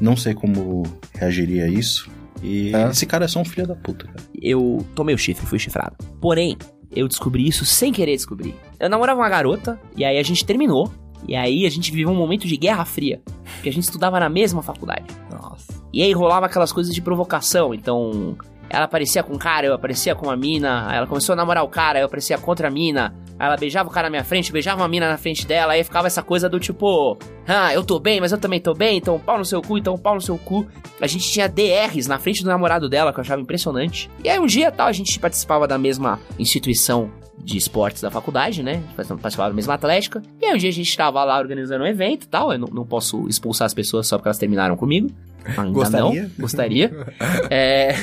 Não 0.00 0.16
sei 0.16 0.32
como 0.34 0.84
reagiria 1.14 1.64
a 1.64 1.68
isso. 1.68 2.08
E 2.42 2.72
É. 2.74 2.88
esse 2.88 3.04
cara 3.04 3.24
é 3.24 3.28
só 3.28 3.40
um 3.40 3.44
filho 3.44 3.66
da 3.66 3.74
puta, 3.74 4.06
cara. 4.06 4.22
Eu 4.40 4.86
tomei 4.94 5.14
o 5.14 5.18
chifre, 5.18 5.44
fui 5.44 5.58
chifrado. 5.58 5.96
Porém, 6.20 6.56
eu 6.94 7.08
descobri 7.08 7.46
isso 7.48 7.64
sem 7.66 7.92
querer 7.92 8.14
descobrir. 8.14 8.54
Eu 8.78 8.88
namorava 8.88 9.20
uma 9.20 9.28
garota, 9.28 9.78
e 9.96 10.04
aí 10.04 10.16
a 10.18 10.22
gente 10.22 10.44
terminou. 10.46 10.92
E 11.26 11.34
aí 11.34 11.66
a 11.66 11.70
gente 11.70 11.90
viveu 11.90 12.10
um 12.10 12.14
momento 12.16 12.46
de 12.46 12.56
guerra 12.56 12.84
fria. 12.84 13.20
Porque 13.56 13.68
a 13.68 13.72
gente 13.72 13.82
estudava 13.82 14.20
na 14.20 14.28
mesma 14.28 14.62
faculdade. 14.62 15.06
Nossa. 15.32 15.77
E 15.98 16.02
aí 16.04 16.12
rolava 16.12 16.46
aquelas 16.46 16.70
coisas 16.70 16.94
de 16.94 17.02
provocação. 17.02 17.74
Então, 17.74 18.36
ela 18.70 18.84
aparecia 18.84 19.20
com 19.20 19.34
um 19.34 19.36
cara, 19.36 19.66
eu 19.66 19.74
aparecia 19.74 20.14
com 20.14 20.26
uma 20.26 20.36
mina. 20.36 20.88
Ela 20.94 21.08
começou 21.08 21.32
a 21.32 21.36
namorar 21.36 21.64
o 21.64 21.68
cara, 21.68 21.98
eu 21.98 22.06
aparecia 22.06 22.38
contra 22.38 22.68
a 22.68 22.70
mina. 22.70 23.12
Ela 23.36 23.56
beijava 23.56 23.88
o 23.88 23.92
cara 23.92 24.06
na 24.06 24.10
minha 24.10 24.22
frente, 24.22 24.52
beijava 24.52 24.80
uma 24.80 24.86
mina 24.86 25.08
na 25.08 25.18
frente 25.18 25.44
dela. 25.44 25.72
Aí 25.72 25.82
ficava 25.82 26.06
essa 26.06 26.22
coisa 26.22 26.48
do 26.48 26.60
tipo, 26.60 27.18
ah, 27.48 27.74
eu 27.74 27.82
tô 27.82 27.98
bem, 27.98 28.20
mas 28.20 28.30
eu 28.30 28.38
também 28.38 28.60
tô 28.60 28.74
bem. 28.74 28.98
Então, 28.98 29.18
pau 29.18 29.38
no 29.38 29.44
seu 29.44 29.60
cu, 29.60 29.76
então 29.76 29.98
pau 29.98 30.14
no 30.14 30.20
seu 30.20 30.38
cu. 30.38 30.64
A 31.00 31.06
gente 31.08 31.28
tinha 31.32 31.48
DRs 31.48 32.06
na 32.06 32.20
frente 32.20 32.44
do 32.44 32.48
namorado 32.48 32.88
dela, 32.88 33.12
que 33.12 33.18
eu 33.18 33.22
achava 33.22 33.42
impressionante. 33.42 34.08
E 34.22 34.28
aí 34.28 34.38
um 34.38 34.46
dia 34.46 34.70
tal, 34.70 34.86
a 34.86 34.92
gente 34.92 35.18
participava 35.18 35.66
da 35.66 35.78
mesma 35.78 36.20
instituição 36.38 37.10
de 37.36 37.56
esportes 37.56 38.02
da 38.02 38.10
faculdade, 38.10 38.62
né? 38.62 38.84
Participava 38.94 39.48
da 39.48 39.56
mesma 39.56 39.74
atlética. 39.74 40.22
E 40.40 40.46
aí 40.46 40.54
um 40.54 40.58
dia 40.58 40.70
a 40.70 40.72
gente 40.72 40.96
tava 40.96 41.24
lá 41.24 41.40
organizando 41.40 41.82
um 41.82 41.88
evento 41.88 42.22
e 42.22 42.28
tal. 42.28 42.52
Eu 42.52 42.58
não, 42.60 42.68
não 42.68 42.86
posso 42.86 43.26
expulsar 43.28 43.66
as 43.66 43.74
pessoas 43.74 44.06
só 44.06 44.16
porque 44.16 44.28
elas 44.28 44.38
terminaram 44.38 44.76
comigo. 44.76 45.10
Ainda 45.56 45.72
Gostaria? 45.72 46.22
não. 46.22 46.30
Gostaria. 46.38 47.06
é... 47.50 47.94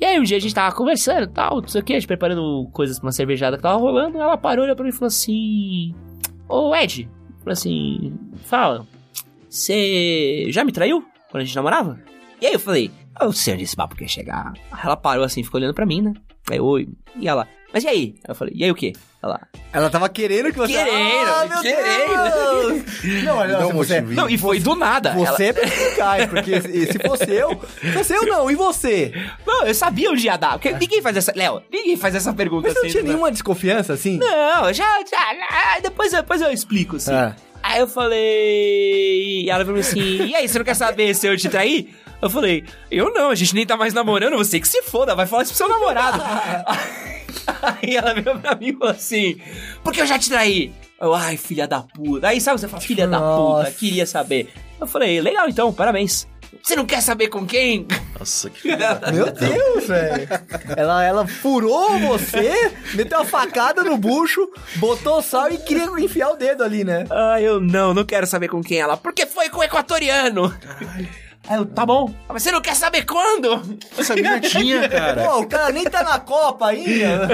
E 0.00 0.04
aí 0.04 0.18
um 0.18 0.22
dia 0.22 0.38
a 0.38 0.40
gente 0.40 0.54
tava 0.54 0.74
conversando 0.74 1.24
e 1.24 1.28
tal, 1.28 1.60
não 1.60 1.68
sei 1.68 1.82
o 1.82 1.84
que, 1.84 1.92
a 1.92 1.96
gente 1.96 2.06
preparando 2.06 2.68
coisas 2.72 2.98
pra 2.98 3.06
uma 3.06 3.12
cervejada 3.12 3.56
que 3.56 3.62
tava 3.62 3.78
rolando. 3.78 4.18
Ela 4.18 4.36
parou, 4.36 4.64
olhou 4.64 4.74
pra 4.74 4.82
mim 4.82 4.90
e 4.90 4.94
falou 4.94 5.08
assim: 5.08 5.94
Ô 6.48 6.74
Ed, 6.74 7.08
falou 7.38 7.52
assim, 7.52 8.12
fala, 8.44 8.86
você 9.48 10.46
já 10.48 10.64
me 10.64 10.72
traiu 10.72 11.04
quando 11.30 11.42
a 11.42 11.44
gente 11.44 11.54
namorava? 11.54 12.00
E 12.40 12.46
aí 12.46 12.52
eu 12.54 12.58
falei, 12.58 12.90
eu 13.20 13.32
sei 13.32 13.54
onde 13.54 13.64
esse 13.64 13.76
papo 13.76 13.94
quer 13.94 14.08
chegar. 14.08 14.54
Ela 14.82 14.96
parou 14.96 15.24
assim, 15.24 15.44
ficou 15.44 15.60
olhando 15.60 15.74
pra 15.74 15.86
mim, 15.86 16.00
né? 16.00 16.14
Aí, 16.50 16.58
oi. 16.58 16.88
E 17.16 17.28
ela, 17.28 17.46
mas 17.72 17.84
e 17.84 17.88
aí? 17.88 18.14
Eu 18.26 18.34
falei, 18.34 18.54
e 18.56 18.64
aí 18.64 18.70
o 18.70 18.74
quê? 18.74 18.92
Ela, 19.22 19.40
Ela 19.70 19.90
tava 19.90 20.08
querendo 20.08 20.50
que 20.50 20.56
você... 20.56 20.72
Querendo, 20.72 21.28
Ah, 21.28 21.46
meu 21.46 21.60
querendo. 21.60 22.84
Deus! 22.84 23.24
Não, 23.24 23.36
olha, 23.36 23.66
se 23.66 23.72
você... 23.72 24.00
não, 24.00 24.28
e 24.30 24.38
foi 24.38 24.58
do 24.60 24.74
nada. 24.74 25.10
Ela- 25.10 25.26
Você 25.26 25.44
é 25.44 25.52
perspicaz, 25.52 26.26
porque 26.30 26.60
se 26.62 26.86
se 26.92 26.98
fosse 26.98 27.30
eu, 27.30 27.60
se 27.82 27.92
fosse 27.92 28.14
eu 28.14 28.24
não, 28.24 28.50
e 28.50 28.54
você? 28.54 29.12
Não, 29.46 29.66
eu 29.66 29.74
sabia 29.74 30.10
onde 30.10 30.24
ia 30.24 30.36
dar. 30.38 30.52
Porque 30.52 30.72
ninguém 30.72 31.02
faz 31.02 31.16
essa. 31.18 31.32
Léo, 31.36 31.62
ninguém 31.70 31.98
faz 31.98 32.14
essa 32.14 32.32
pergunta 32.32 32.68
Mas 32.68 32.72
você 32.72 32.78
não 32.78 32.84
assim, 32.86 32.92
tinha 32.92 33.02
né? 33.02 33.08
nenhuma 33.10 33.30
desconfiança, 33.30 33.92
assim? 33.92 34.18
Não, 34.18 34.72
já. 34.72 34.84
já 35.10 35.18
ah, 35.50 35.80
depois, 35.82 36.12
depois 36.12 36.40
eu 36.40 36.50
explico, 36.50 36.96
assim. 36.96 37.12
Ah. 37.12 37.36
Aí 37.62 37.78
eu 37.80 37.86
falei. 37.88 39.42
E 39.44 39.50
ela 39.50 39.64
falou 39.64 39.80
assim: 39.80 40.00
e 40.26 40.34
aí, 40.34 40.48
você 40.48 40.58
não 40.58 40.64
quer 40.64 40.74
saber 40.74 41.14
se 41.14 41.26
eu 41.26 41.36
te 41.36 41.48
traí? 41.48 41.90
Eu 42.22 42.28
falei: 42.30 42.64
eu 42.90 43.12
não, 43.12 43.30
a 43.30 43.34
gente 43.34 43.54
nem 43.54 43.66
tá 43.66 43.76
mais 43.76 43.94
namorando, 43.94 44.36
você 44.36 44.60
que 44.60 44.68
se 44.68 44.82
foda, 44.82 45.14
vai 45.14 45.26
falar 45.26 45.42
isso 45.44 45.52
pro 45.52 45.58
seu 45.58 45.68
namorado. 45.68 46.22
aí 47.82 47.96
ela 47.96 48.14
veio 48.14 48.38
pra 48.38 48.54
mim 48.54 48.68
e 48.68 48.72
falou 48.72 48.90
assim: 48.94 49.40
porque 49.82 50.00
eu 50.00 50.06
já 50.06 50.18
te 50.18 50.28
traí? 50.28 50.72
Eu, 51.00 51.14
ai, 51.14 51.36
filha 51.36 51.66
da 51.66 51.80
puta. 51.80 52.28
Aí 52.28 52.40
sabe, 52.40 52.60
você 52.60 52.68
fala, 52.68 52.82
filha 52.82 53.06
da 53.08 53.18
Nossa. 53.18 53.64
puta, 53.64 53.78
queria 53.78 54.06
saber. 54.06 54.52
Eu 54.80 54.86
falei: 54.86 55.20
legal 55.20 55.48
então, 55.48 55.72
parabéns. 55.72 56.28
Você 56.62 56.74
não 56.74 56.84
quer 56.84 57.00
saber 57.00 57.28
com 57.28 57.46
quem? 57.46 57.86
Nossa, 58.18 58.50
que 58.50 58.60
filha 58.62 58.94
da- 58.94 59.10
Meu 59.12 59.30
Deus, 59.32 59.86
velho. 59.86 60.28
Ela, 60.76 61.04
ela 61.04 61.26
furou 61.26 61.96
você, 62.00 62.72
meteu 62.94 63.20
a 63.20 63.24
facada 63.24 63.82
no 63.84 63.96
bucho, 63.96 64.46
botou 64.76 65.22
sal 65.22 65.48
e 65.50 65.56
queria 65.58 65.84
enfiar 65.98 66.30
o 66.30 66.36
dedo 66.36 66.64
ali, 66.64 66.82
né? 66.84 67.06
Ah, 67.08 67.40
eu 67.40 67.60
não, 67.60 67.94
não 67.94 68.04
quero 68.04 68.26
saber 68.26 68.48
com 68.48 68.60
quem 68.62 68.78
ela. 68.78 68.96
Porque 68.96 69.26
foi 69.26 69.48
com 69.48 69.60
o 69.60 69.62
equatoriano. 69.64 70.52
Aí 71.50 71.56
eu, 71.56 71.66
tá 71.66 71.84
bom. 71.84 72.14
Ah, 72.28 72.32
Mas 72.32 72.44
você 72.44 72.52
não 72.52 72.60
quer 72.60 72.76
saber 72.76 73.04
quando? 73.04 73.60
Essa 73.98 74.14
mina 74.14 74.38
tinha, 74.38 74.88
cara. 74.88 75.24
Pô, 75.24 75.40
o 75.40 75.46
cara 75.48 75.72
nem 75.72 75.82
tá 75.82 76.04
na 76.04 76.20
Copa 76.20 76.68
ainda. 76.68 77.28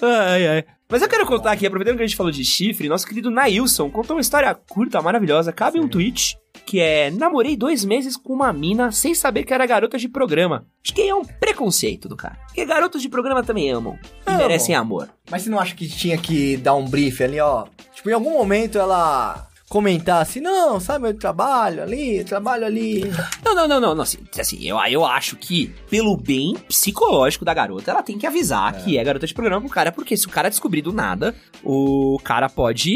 Ai, 0.00 0.46
ai. 0.46 0.64
Mas 0.88 1.02
eu 1.02 1.08
quero 1.08 1.26
contar 1.26 1.50
aqui, 1.50 1.66
aproveitando 1.66 1.96
que 1.96 2.04
a 2.04 2.06
gente 2.06 2.16
falou 2.16 2.30
de 2.30 2.44
chifre, 2.44 2.88
nosso 2.88 3.04
querido 3.04 3.28
Nailson 3.28 3.90
contou 3.90 4.14
uma 4.14 4.20
história 4.20 4.54
curta, 4.54 5.02
maravilhosa. 5.02 5.52
Cabe 5.52 5.80
um 5.80 5.88
tweet 5.88 6.38
que 6.64 6.78
é: 6.78 7.10
Namorei 7.10 7.56
dois 7.56 7.84
meses 7.84 8.16
com 8.16 8.32
uma 8.32 8.52
mina 8.52 8.92
sem 8.92 9.12
saber 9.12 9.42
que 9.42 9.52
era 9.52 9.66
garota 9.66 9.98
de 9.98 10.08
programa. 10.08 10.64
Acho 10.84 10.94
que 10.94 11.02
é 11.02 11.12
um 11.12 11.24
preconceito 11.24 12.08
do 12.08 12.14
cara. 12.16 12.38
Porque 12.46 12.64
garotos 12.64 13.02
de 13.02 13.08
programa 13.08 13.42
também 13.42 13.68
amam. 13.68 13.98
E 14.04 14.30
Amam. 14.30 14.42
merecem 14.42 14.76
amor. 14.76 15.08
Mas 15.28 15.42
você 15.42 15.50
não 15.50 15.58
acha 15.58 15.74
que 15.74 15.88
tinha 15.88 16.16
que 16.16 16.56
dar 16.58 16.74
um 16.76 16.84
brief 16.88 17.20
ali, 17.20 17.40
ó? 17.40 17.66
Tipo, 17.92 18.10
em 18.10 18.12
algum 18.12 18.34
momento 18.34 18.78
ela 18.78 19.48
comentar 19.68 20.22
assim, 20.22 20.40
não, 20.40 20.78
sabe, 20.78 21.08
eu 21.08 21.14
trabalho 21.14 21.82
ali, 21.82 22.18
eu 22.18 22.24
trabalho 22.24 22.64
ali. 22.64 23.02
Não, 23.44 23.54
não, 23.54 23.66
não, 23.68 23.80
não, 23.80 23.94
não. 23.94 24.02
Assim, 24.02 24.18
assim, 24.38 24.58
eu, 24.64 24.78
eu 24.88 25.04
acho 25.04 25.36
que, 25.36 25.74
pelo 25.90 26.16
bem 26.16 26.54
psicológico 26.68 27.44
da 27.44 27.52
garota, 27.52 27.90
ela 27.90 28.02
tem 28.02 28.16
que 28.18 28.26
avisar 28.26 28.72
que 28.84 28.96
é 28.96 29.02
garota 29.04 29.26
de 29.26 29.34
programa 29.34 29.60
pro 29.62 29.70
cara, 29.70 29.90
porque 29.90 30.16
se 30.16 30.26
o 30.26 30.30
cara 30.30 30.48
descobrir 30.48 30.82
do 30.82 30.92
nada, 30.92 31.34
o 31.64 32.18
cara 32.22 32.48
pode. 32.48 32.92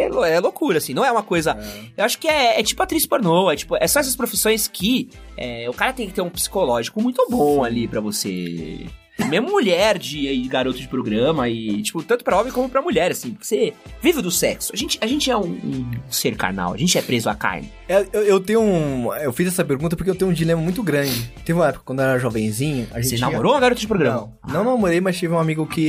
É, 0.00 0.08
lou- 0.10 0.24
é 0.24 0.38
loucura, 0.40 0.78
assim. 0.78 0.94
Não 0.94 1.04
é 1.04 1.10
uma 1.10 1.22
coisa. 1.22 1.56
Eu 1.96 2.04
acho 2.04 2.18
que 2.18 2.28
é, 2.28 2.60
é 2.60 2.62
tipo 2.62 2.82
atriz 2.82 3.06
pornô, 3.06 3.50
é 3.50 3.56
tipo. 3.56 3.76
É 3.76 3.86
só 3.86 4.00
essas 4.00 4.16
profissões 4.16 4.68
que 4.68 5.10
é, 5.36 5.68
o 5.68 5.72
cara 5.74 5.92
tem 5.92 6.06
que 6.06 6.14
ter 6.14 6.20
um 6.22 6.30
psicológico 6.30 7.00
muito 7.02 7.26
bom 7.30 7.64
ali 7.64 7.86
pra 7.88 8.00
você. 8.00 8.86
Mesmo 9.28 9.50
mulher 9.50 9.98
de, 9.98 10.42
de 10.42 10.48
garoto 10.48 10.78
de 10.78 10.88
programa 10.88 11.48
e, 11.48 11.82
tipo, 11.82 12.02
tanto 12.02 12.24
pra 12.24 12.38
homem 12.38 12.52
como 12.52 12.68
pra 12.68 12.80
mulher, 12.82 13.10
assim, 13.10 13.30
porque 13.30 13.46
você 13.46 13.72
vive 14.02 14.22
do 14.22 14.30
sexo. 14.30 14.72
A 14.72 14.76
gente, 14.76 14.98
a 15.00 15.06
gente 15.06 15.30
é 15.30 15.36
um, 15.36 15.42
um 15.44 15.90
ser 16.10 16.34
carnal, 16.36 16.72
a 16.72 16.76
gente 16.76 16.96
é 16.98 17.02
preso 17.02 17.28
à 17.28 17.34
carne. 17.34 17.70
É, 17.88 18.06
Eu, 18.12 18.22
eu 18.22 18.40
tenho 18.40 18.60
um. 18.60 19.12
Eu 19.14 19.32
fiz 19.32 19.48
essa 19.48 19.64
pergunta 19.64 19.96
porque 19.96 20.10
eu 20.10 20.14
tenho 20.14 20.30
um 20.30 20.34
dilema 20.34 20.60
muito 20.62 20.82
grande. 20.82 21.30
Teve 21.44 21.58
uma 21.58 21.68
época, 21.68 21.82
quando 21.84 22.00
eu 22.00 22.06
era 22.06 22.18
jovenzinho, 22.18 22.86
a 22.92 23.00
gente. 23.00 23.10
Você 23.10 23.16
ia- 23.16 23.20
namorou 23.22 23.52
uma 23.52 23.60
garota 23.60 23.80
de 23.80 23.86
programa? 23.86 24.32
Não, 24.46 24.54
não 24.64 24.64
namorei, 24.72 25.00
mas 25.00 25.16
tive 25.18 25.32
um 25.34 25.38
amigo 25.38 25.66
que 25.66 25.80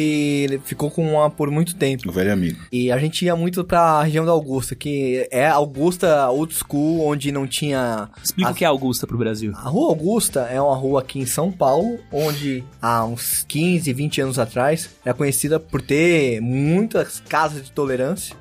ele 0.43 0.59
ficou 0.63 0.89
com 0.89 1.05
uma 1.13 1.29
por 1.29 1.49
muito 1.51 1.75
tempo. 1.75 2.09
O 2.09 2.11
velho 2.11 2.33
amigo. 2.33 2.59
E 2.71 2.91
a 2.91 2.97
gente 2.97 3.23
ia 3.25 3.35
muito 3.35 3.63
pra 3.63 4.01
região 4.03 4.25
da 4.25 4.31
Augusta, 4.31 4.75
que 4.75 5.27
é 5.31 5.47
Augusta 5.47 6.29
Old 6.29 6.53
School, 6.53 7.05
onde 7.05 7.31
não 7.31 7.45
tinha. 7.47 8.09
Explica 8.23 8.49
As- 8.49 8.55
o 8.55 8.57
que 8.57 8.65
é 8.65 8.67
Augusta 8.67 9.05
pro 9.07 9.17
Brasil. 9.17 9.51
A 9.55 9.69
Rua 9.69 9.89
Augusta 9.89 10.41
é 10.51 10.59
uma 10.61 10.75
rua 10.75 11.01
aqui 11.01 11.19
em 11.19 11.25
São 11.25 11.51
Paulo, 11.51 11.99
onde 12.11 12.63
há 12.81 13.05
uns 13.05 13.20
15, 13.47 13.91
20 13.93 14.21
anos 14.21 14.39
atrás 14.39 14.89
era 15.05 15.13
conhecida 15.13 15.59
por 15.59 15.81
ter 15.81 16.39
muitas 16.41 17.19
casas 17.21 17.63
de 17.63 17.71
tolerância. 17.71 18.35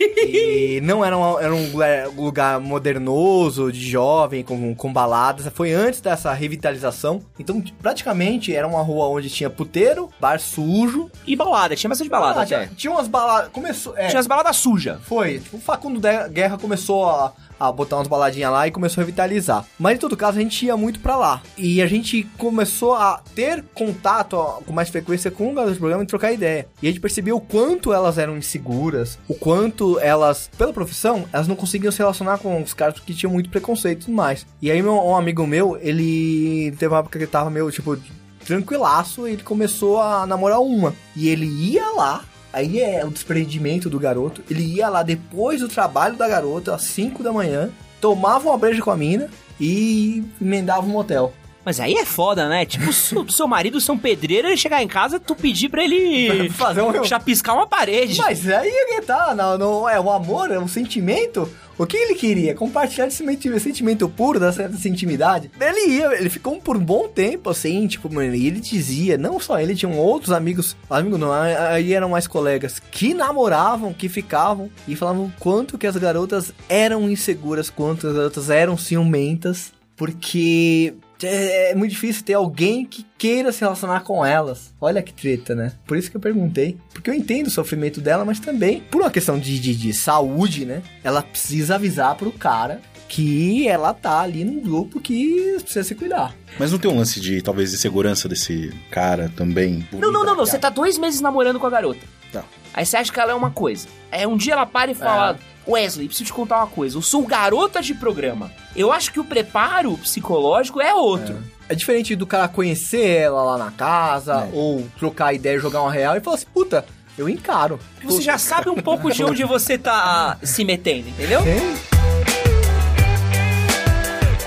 e 0.00 0.80
não 0.84 1.04
era, 1.04 1.16
uma- 1.16 1.40
era 1.42 1.54
um 1.54 1.70
lugar, 2.16 2.60
modernoso, 2.60 3.70
de 3.72 3.80
jovem, 3.88 4.42
com, 4.42 4.74
com 4.74 4.92
baladas. 4.92 5.46
Foi 5.52 5.72
antes 5.72 6.00
dessa 6.00 6.32
revitalização. 6.32 7.20
Então, 7.38 7.62
praticamente, 7.80 8.54
era 8.54 8.66
uma 8.66 8.82
rua 8.82 9.06
onde 9.08 9.28
tinha 9.30 9.50
puteiro, 9.50 10.08
bar 10.20 10.38
sujo. 10.40 11.10
E 11.26 11.34
balada, 11.36 11.74
tinha 11.76 11.88
bastante 11.88 12.10
balada 12.10 12.42
Ah, 12.42 12.46
tinha, 12.46 12.70
tinha 12.76 12.90
umas 12.92 13.08
baladas. 13.08 13.50
Começou. 13.52 13.96
É, 13.96 14.08
Tinha 14.08 14.20
as 14.20 14.26
baladas 14.26 14.56
sujas. 14.56 14.98
foi. 15.02 15.38
Tipo, 15.38 15.56
o 15.56 15.60
Facundo 15.60 16.00
da 16.00 16.28
Guerra 16.28 16.58
começou 16.58 17.06
a, 17.08 17.32
a 17.58 17.70
botar 17.70 17.96
umas 17.96 18.08
baladinhas 18.08 18.52
lá 18.52 18.66
e 18.66 18.70
começou 18.70 19.00
a 19.00 19.04
revitalizar. 19.04 19.64
Mas 19.78 19.96
em 19.96 19.98
todo 19.98 20.16
caso, 20.16 20.38
a 20.38 20.42
gente 20.42 20.66
ia 20.66 20.76
muito 20.76 21.00
pra 21.00 21.16
lá. 21.16 21.42
E 21.56 21.80
a 21.80 21.86
gente 21.86 22.24
começou 22.38 22.94
a 22.94 23.20
ter 23.34 23.64
contato 23.74 24.36
com 24.66 24.72
mais 24.72 24.88
frequência 24.88 25.30
com 25.30 25.50
o 25.50 25.54
garoto 25.54 25.74
do 25.74 25.78
programa 25.78 26.02
e 26.02 26.06
trocar 26.06 26.32
ideia. 26.32 26.68
E 26.82 26.86
a 26.86 26.90
gente 26.90 27.00
percebeu 27.00 27.36
o 27.36 27.40
quanto 27.40 27.92
elas 27.92 28.18
eram 28.18 28.36
inseguras, 28.36 29.18
o 29.28 29.34
quanto 29.34 29.98
elas, 30.00 30.50
pela 30.56 30.72
profissão, 30.72 31.24
elas 31.32 31.48
não 31.48 31.56
conseguiam 31.56 31.92
se 31.92 31.98
relacionar 31.98 32.38
com 32.38 32.62
os 32.62 32.74
caras 32.74 32.94
porque 32.94 33.14
tinham 33.14 33.32
muito 33.32 33.50
preconceito 33.50 34.02
e 34.02 34.04
tudo 34.06 34.14
mais. 34.14 34.46
E 34.60 34.70
aí, 34.70 34.82
meu, 34.82 34.94
um 34.94 35.16
amigo 35.16 35.46
meu, 35.46 35.78
ele 35.80 36.72
teve 36.72 36.92
uma 36.92 37.00
época 37.00 37.18
que 37.18 37.24
ele 37.24 37.30
tava 37.30 37.50
meio, 37.50 37.70
tipo, 37.70 37.96
tranquilaço, 38.44 39.26
ele 39.26 39.42
começou 39.42 40.00
a 40.00 40.26
namorar 40.26 40.60
uma. 40.60 40.94
E 41.14 41.28
ele 41.28 41.46
ia 41.46 41.90
lá, 41.90 42.24
aí 42.56 42.80
é 42.80 43.04
o 43.04 43.10
desprendimento 43.10 43.90
do 43.90 44.00
garoto, 44.00 44.42
ele 44.50 44.62
ia 44.62 44.88
lá 44.88 45.02
depois 45.02 45.60
do 45.60 45.68
trabalho 45.68 46.16
da 46.16 46.26
garota, 46.26 46.74
às 46.74 46.84
5 46.84 47.22
da 47.22 47.30
manhã, 47.30 47.68
tomava 48.00 48.48
uma 48.48 48.56
breja 48.56 48.80
com 48.80 48.90
a 48.90 48.96
mina 48.96 49.28
e 49.60 50.24
emendava 50.40 50.86
um 50.86 50.88
motel. 50.88 51.34
Mas 51.66 51.80
aí 51.80 51.94
é 51.94 52.04
foda, 52.04 52.48
né? 52.48 52.64
Tipo, 52.64 52.92
se 52.92 53.16
seu 53.28 53.48
marido 53.48 53.80
um 53.90 53.98
pedreiro, 53.98 54.46
ele 54.46 54.56
chegar 54.56 54.84
em 54.84 54.86
casa, 54.86 55.18
tu 55.18 55.34
pedir 55.34 55.68
pra 55.68 55.82
ele 55.82 56.48
Fazer 56.54 56.80
um... 56.80 57.02
chapiscar 57.02 57.56
uma 57.56 57.66
parede. 57.66 58.16
Mas 58.18 58.48
aí 58.48 58.70
ele 58.70 59.02
tá, 59.02 59.34
não, 59.34 59.58
não, 59.58 59.88
é 59.88 59.98
o 59.98 60.08
amor, 60.08 60.52
é 60.52 60.58
o 60.60 60.68
sentimento. 60.68 61.50
O 61.76 61.84
que 61.84 61.96
ele 61.96 62.14
queria? 62.14 62.54
Compartilhar 62.54 63.08
esse 63.08 63.26
senti- 63.26 63.58
sentimento 63.58 64.08
puro 64.08 64.38
dessa, 64.38 64.68
dessa 64.68 64.88
intimidade. 64.88 65.50
Ele 65.60 65.96
ia, 65.96 66.16
ele 66.16 66.30
ficou 66.30 66.56
por 66.60 66.76
um 66.76 66.84
bom 66.84 67.08
tempo, 67.08 67.50
assim, 67.50 67.84
tipo, 67.88 68.12
mano, 68.14 68.32
e 68.32 68.46
ele 68.46 68.60
dizia, 68.60 69.18
não 69.18 69.40
só 69.40 69.58
ele, 69.60 69.74
tinham 69.74 69.98
outros 69.98 70.30
amigos, 70.30 70.76
amigos 70.88 71.18
não, 71.18 71.32
aí 71.32 71.92
eram 71.92 72.10
mais 72.10 72.28
colegas, 72.28 72.80
que 72.92 73.12
namoravam, 73.12 73.92
que 73.92 74.08
ficavam, 74.08 74.70
e 74.86 74.94
falavam 74.94 75.32
quanto 75.40 75.76
que 75.76 75.86
as 75.86 75.96
garotas 75.96 76.52
eram 76.68 77.10
inseguras, 77.10 77.68
quanto 77.68 78.06
as 78.06 78.14
garotas 78.14 78.50
eram 78.50 78.78
ciumentas, 78.78 79.72
porque 79.96 80.94
é, 81.22 81.70
é 81.70 81.74
muito 81.74 81.92
difícil 81.92 82.24
ter 82.24 82.34
alguém 82.34 82.84
que 82.84 83.06
queira 83.16 83.52
se 83.52 83.60
relacionar 83.60 84.00
com 84.00 84.24
elas. 84.24 84.74
Olha 84.80 85.02
que 85.02 85.12
treta, 85.12 85.54
né? 85.54 85.72
Por 85.86 85.96
isso 85.96 86.10
que 86.10 86.16
eu 86.16 86.20
perguntei. 86.20 86.76
Porque 86.92 87.10
eu 87.10 87.14
entendo 87.14 87.46
o 87.46 87.50
sofrimento 87.50 88.00
dela, 88.00 88.24
mas 88.24 88.40
também, 88.40 88.80
por 88.90 89.00
uma 89.00 89.10
questão 89.10 89.38
de, 89.38 89.58
de, 89.58 89.74
de 89.74 89.92
saúde, 89.94 90.64
né? 90.64 90.82
Ela 91.02 91.22
precisa 91.22 91.76
avisar 91.76 92.14
pro 92.16 92.32
cara 92.32 92.80
que 93.08 93.68
ela 93.68 93.94
tá 93.94 94.20
ali 94.20 94.44
num 94.44 94.60
grupo 94.60 95.00
que 95.00 95.56
precisa 95.60 95.84
se 95.84 95.94
cuidar. 95.94 96.34
Mas 96.58 96.72
não 96.72 96.78
tem 96.78 96.90
um 96.90 96.96
lance 96.96 97.20
de, 97.20 97.40
talvez, 97.40 97.70
de 97.70 97.78
segurança 97.78 98.28
desse 98.28 98.74
cara 98.90 99.30
também? 99.36 99.86
Não, 99.92 100.10
não, 100.10 100.24
não, 100.24 100.36
não. 100.36 100.46
Você 100.46 100.58
tá 100.58 100.68
dois 100.68 100.98
meses 100.98 101.20
namorando 101.20 101.60
com 101.60 101.66
a 101.66 101.70
garota. 101.70 102.00
Tá. 102.32 102.44
Aí 102.74 102.84
você 102.84 102.96
acha 102.96 103.12
que 103.12 103.20
ela 103.20 103.32
é 103.32 103.34
uma 103.34 103.50
coisa. 103.50 103.86
Aí 104.10 104.26
um 104.26 104.36
dia 104.36 104.54
ela 104.54 104.66
para 104.66 104.90
e 104.90 104.94
fala: 104.94 105.38
Wesley, 105.68 106.06
preciso 106.06 106.26
te 106.26 106.32
contar 106.32 106.58
uma 106.58 106.66
coisa. 106.66 106.96
Eu 106.96 107.02
sou 107.02 107.24
garota 107.26 107.82
de 107.82 107.94
programa. 107.94 108.50
Eu 108.74 108.92
acho 108.92 109.12
que 109.12 109.18
o 109.20 109.24
preparo 109.24 109.96
psicológico 109.98 110.80
é 110.80 110.94
outro. 110.94 111.36
É 111.68 111.74
diferente 111.74 112.14
do 112.14 112.26
cara 112.26 112.46
conhecer 112.48 113.04
ela 113.22 113.42
lá 113.42 113.58
na 113.58 113.70
casa, 113.72 114.44
É. 114.46 114.50
ou 114.52 114.86
trocar 114.98 115.32
ideia 115.34 115.58
jogar 115.58 115.82
uma 115.82 115.90
real 115.90 116.16
e 116.16 116.20
falar 116.20 116.36
assim, 116.36 116.46
puta, 116.54 116.84
eu 117.18 117.28
encaro. 117.28 117.80
Você 118.04 118.20
já 118.22 118.38
sabe 118.38 118.70
um 118.70 118.76
pouco 118.76 119.10
de 119.10 119.24
onde 119.24 119.42
você 119.44 119.76
tá 119.76 120.38
se 120.42 120.64
metendo, 120.64 121.08
entendeu? 121.08 121.42
Tem? 121.42 121.60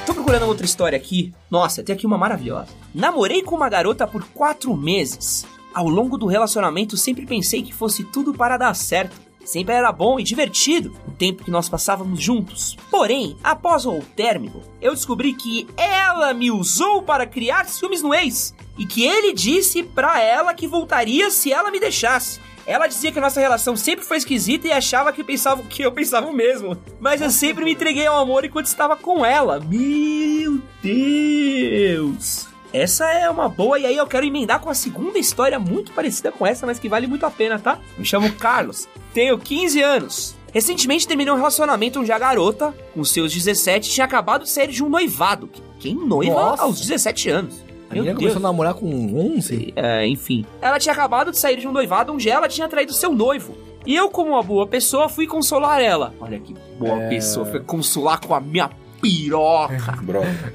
Tô 0.05 0.13
procurando 0.13 0.45
outra 0.45 0.65
história 0.65 0.95
aqui. 0.97 1.34
Nossa, 1.49 1.84
tem 1.84 1.93
aqui 1.93 2.05
uma 2.05 2.17
maravilhosa. 2.17 2.67
Namorei 2.93 3.41
com 3.43 3.55
uma 3.55 3.69
garota 3.69 4.08
por 4.08 4.23
quatro 4.34 4.75
meses. 4.75 5.45
Ao 5.73 5.88
longo 5.88 6.17
do 6.17 6.25
relacionamento, 6.25 6.95
sempre 6.97 7.25
pensei 7.25 7.62
que 7.62 7.73
fosse 7.73 8.03
tudo 8.05 8.34
para 8.34 8.58
dar 8.58 8.73
certo. 8.73 9.15
Sempre 9.49 9.73
era 9.73 9.91
bom 9.91 10.19
e 10.19 10.23
divertido 10.23 10.95
o 11.07 11.12
tempo 11.12 11.43
que 11.43 11.49
nós 11.49 11.67
passávamos 11.67 12.21
juntos. 12.21 12.77
Porém, 12.91 13.35
após 13.43 13.83
o 13.83 13.99
término, 14.15 14.62
eu 14.79 14.93
descobri 14.93 15.33
que 15.33 15.67
ela 15.75 16.35
me 16.35 16.51
usou 16.51 17.01
para 17.01 17.25
criar 17.25 17.65
ciúmes 17.65 18.03
no 18.03 18.13
ex 18.13 18.53
e 18.77 18.85
que 18.85 19.03
ele 19.03 19.33
disse 19.33 19.81
pra 19.81 20.21
ela 20.21 20.53
que 20.53 20.67
voltaria 20.67 21.31
se 21.31 21.51
ela 21.51 21.71
me 21.71 21.79
deixasse. 21.79 22.39
Ela 22.63 22.85
dizia 22.85 23.12
que 23.12 23.19
nossa 23.19 23.39
relação 23.39 23.75
sempre 23.75 24.05
foi 24.05 24.17
esquisita 24.17 24.67
e 24.67 24.71
achava 24.71 25.12
que 25.12 25.23
pensava 25.23 25.63
que 25.63 25.81
eu 25.81 25.91
pensava 25.91 26.27
o 26.27 26.33
mesmo. 26.33 26.77
Mas 26.99 27.19
eu 27.19 27.31
sempre 27.31 27.65
me 27.65 27.71
entreguei 27.71 28.05
ao 28.05 28.19
amor 28.19 28.45
enquanto 28.45 28.67
estava 28.67 28.95
com 28.95 29.25
ela. 29.25 29.59
Meu 29.59 30.62
Deus! 30.83 32.48
Essa 32.71 33.05
é 33.12 33.29
uma 33.29 33.49
boa, 33.49 33.79
e 33.79 33.86
aí 33.86 33.95
eu 33.97 34.05
quero 34.05 34.25
emendar 34.25 34.60
com 34.60 34.69
a 34.69 34.73
segunda 34.75 35.17
história 35.17 35.58
muito 35.58 35.91
parecida 35.91 36.32
com 36.32 36.45
essa, 36.45 36.65
mas 36.67 36.77
que 36.77 36.88
vale 36.88 37.08
muito 37.08 37.25
a 37.25 37.32
pena, 37.32 37.58
tá? 37.58 37.79
Me 37.97 38.05
chamo 38.05 38.32
Carlos, 38.34 38.88
tenho 39.13 39.38
15 39.39 39.82
anos. 39.82 40.36
Recentemente 40.53 41.08
terminei 41.08 41.32
um 41.34 41.38
relacionamento 41.38 41.99
onde 41.99 42.12
a 42.12 42.19
garota, 42.19 42.73
com 42.93 43.03
seus 43.03 43.34
17, 43.34 43.89
tinha 43.89 44.05
acabado 44.05 44.43
de 44.43 44.49
sair 44.49 44.67
de 44.67 44.84
um 44.84 44.89
noivado. 44.89 45.49
Quem 45.79 45.95
noiva 45.95 46.34
Nossa. 46.34 46.63
aos 46.63 46.79
17 46.79 47.29
anos? 47.29 47.63
A 47.89 47.93
menina 47.95 48.13
começou 48.15 48.38
a 48.38 48.41
namorar 48.41 48.73
com 48.75 48.88
11? 49.36 49.73
É, 49.75 50.05
enfim. 50.08 50.45
Ela 50.62 50.77
tinha 50.77 50.93
acabado 50.93 51.32
de 51.32 51.39
sair 51.39 51.58
de 51.58 51.67
um 51.67 51.71
noivado 51.71 52.13
onde 52.13 52.29
ela 52.29 52.47
tinha 52.47 52.67
traído 52.67 52.93
seu 52.93 53.13
noivo. 53.15 53.58
E 53.86 53.95
eu, 53.95 54.10
como 54.12 54.32
uma 54.32 54.43
boa 54.43 54.67
pessoa, 54.67 55.10
fui 55.10 55.25
consolar 55.25 55.82
ela. 55.82 56.13
Olha 56.19 56.39
que 56.39 56.53
boa 56.77 57.01
É. 57.03 57.10
pessoa. 57.10 57.45
Fui 57.47 57.60
consolar 57.62 58.19
com 58.19 58.36
a 58.36 58.39
minha 58.39 58.69
piroca. 59.01 59.97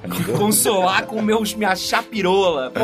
Amigo. 0.02 0.38
consolar 0.38 1.07
com 1.07 1.20
meus, 1.22 1.54
minha 1.54 1.74
chapirola. 1.74 2.70
Pô. 2.70 2.80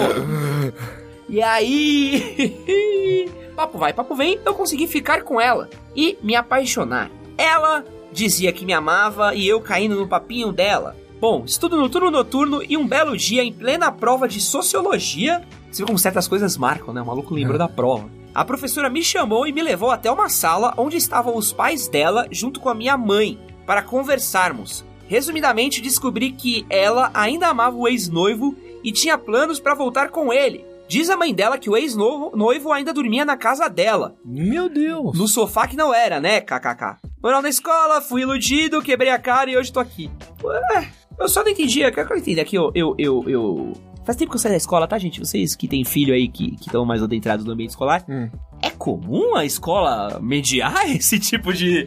E 1.29 1.42
aí. 1.42 3.31
papo 3.55 3.79
vai, 3.79 3.92
papo 3.92 4.14
vem, 4.14 4.40
eu 4.44 4.55
consegui 4.55 4.87
ficar 4.87 5.23
com 5.23 5.40
ela 5.40 5.68
e 5.94 6.16
me 6.23 6.35
apaixonar. 6.35 7.11
Ela 7.37 7.85
dizia 8.12 8.53
que 8.53 8.64
me 8.64 8.73
amava 8.73 9.35
e 9.35 9.46
eu 9.46 9.61
caindo 9.61 9.96
no 9.96 10.09
papinho 10.09 10.53
dela. 10.53 10.96
Bom, 11.20 11.44
estudo 11.44 11.77
no 11.77 11.88
turno 11.88 12.11
noturno 12.11 12.62
e 12.66 12.77
um 12.77 12.87
belo 12.87 13.16
dia, 13.16 13.44
em 13.44 13.53
plena 13.53 13.92
prova 13.92 14.27
de 14.27 14.40
sociologia. 14.40 15.42
Você 15.70 15.83
vê 15.83 15.87
como 15.87 15.99
certas 15.99 16.27
coisas 16.27 16.57
marcam, 16.57 16.94
né? 16.94 17.03
O 17.03 17.07
maluco 17.07 17.35
lembrou 17.35 17.59
da 17.59 17.68
prova. 17.68 18.09
A 18.35 18.44
professora 18.44 18.88
me 18.88 19.03
chamou 19.03 19.46
e 19.46 19.53
me 19.53 19.61
levou 19.61 19.90
até 19.90 20.11
uma 20.11 20.29
sala 20.29 20.73
onde 20.77 20.96
estavam 20.96 21.37
os 21.37 21.53
pais 21.53 21.88
dela 21.88 22.27
junto 22.31 22.61
com 22.61 22.68
a 22.68 22.75
minha 22.75 22.96
mãe 22.96 23.38
para 23.66 23.83
conversarmos. 23.83 24.85
Resumidamente, 25.11 25.81
descobri 25.81 26.31
que 26.31 26.64
ela 26.70 27.11
ainda 27.12 27.49
amava 27.49 27.77
o 27.77 27.88
ex-noivo 27.88 28.55
e 28.85 28.92
tinha 28.92 29.18
planos 29.18 29.59
para 29.59 29.75
voltar 29.75 30.11
com 30.11 30.33
ele. 30.33 30.64
Diz 30.87 31.11
a 31.11 31.16
mãe 31.16 31.35
dela 31.35 31.59
que 31.59 31.68
o 31.68 31.77
ex-noivo 31.77 32.70
ainda 32.70 32.92
dormia 32.92 33.25
na 33.25 33.37
casa 33.37 33.68
dela. 33.68 34.14
Meu 34.25 34.68
Deus. 34.68 35.18
No 35.18 35.27
sofá 35.27 35.66
que 35.66 35.77
não 35.77 35.92
era, 35.92 36.20
né? 36.20 36.40
KKK. 36.40 36.99
Moral 37.20 37.42
na 37.42 37.49
escola, 37.49 38.01
fui 38.01 38.23
iludido, 38.23 38.81
quebrei 38.81 39.11
a 39.11 39.18
cara 39.18 39.51
e 39.51 39.57
hoje 39.57 39.73
tô 39.73 39.81
aqui. 39.81 40.09
Ué, 40.44 40.92
eu 41.18 41.29
só 41.29 41.42
não 41.42 41.51
entendi. 41.51 41.81
Eu 41.81 41.90
quero 41.90 42.16
entender 42.16 42.42
aqui, 42.42 42.55
eu, 42.55 42.70
eu, 42.73 42.94
eu, 42.96 43.25
eu... 43.29 43.73
Faz 44.05 44.17
tempo 44.17 44.31
que 44.31 44.37
eu 44.37 44.41
saí 44.41 44.53
da 44.53 44.57
escola, 44.57 44.89
tá, 44.89 44.99
gente? 44.99 45.21
Vocês 45.21 45.55
que 45.55 45.69
têm 45.69 45.85
filho 45.85 46.13
aí 46.15 46.27
que 46.29 46.57
estão 46.61 46.85
mais 46.85 47.03
adentrados 47.03 47.45
no 47.45 47.53
ambiente 47.53 47.71
escolar. 47.71 48.05
Hum. 48.09 48.29
É 48.63 48.71
comum 48.71 49.35
a 49.37 49.45
escola 49.45 50.19
mediar 50.21 50.75
esse 50.91 51.19
tipo 51.19 51.53
de, 51.53 51.87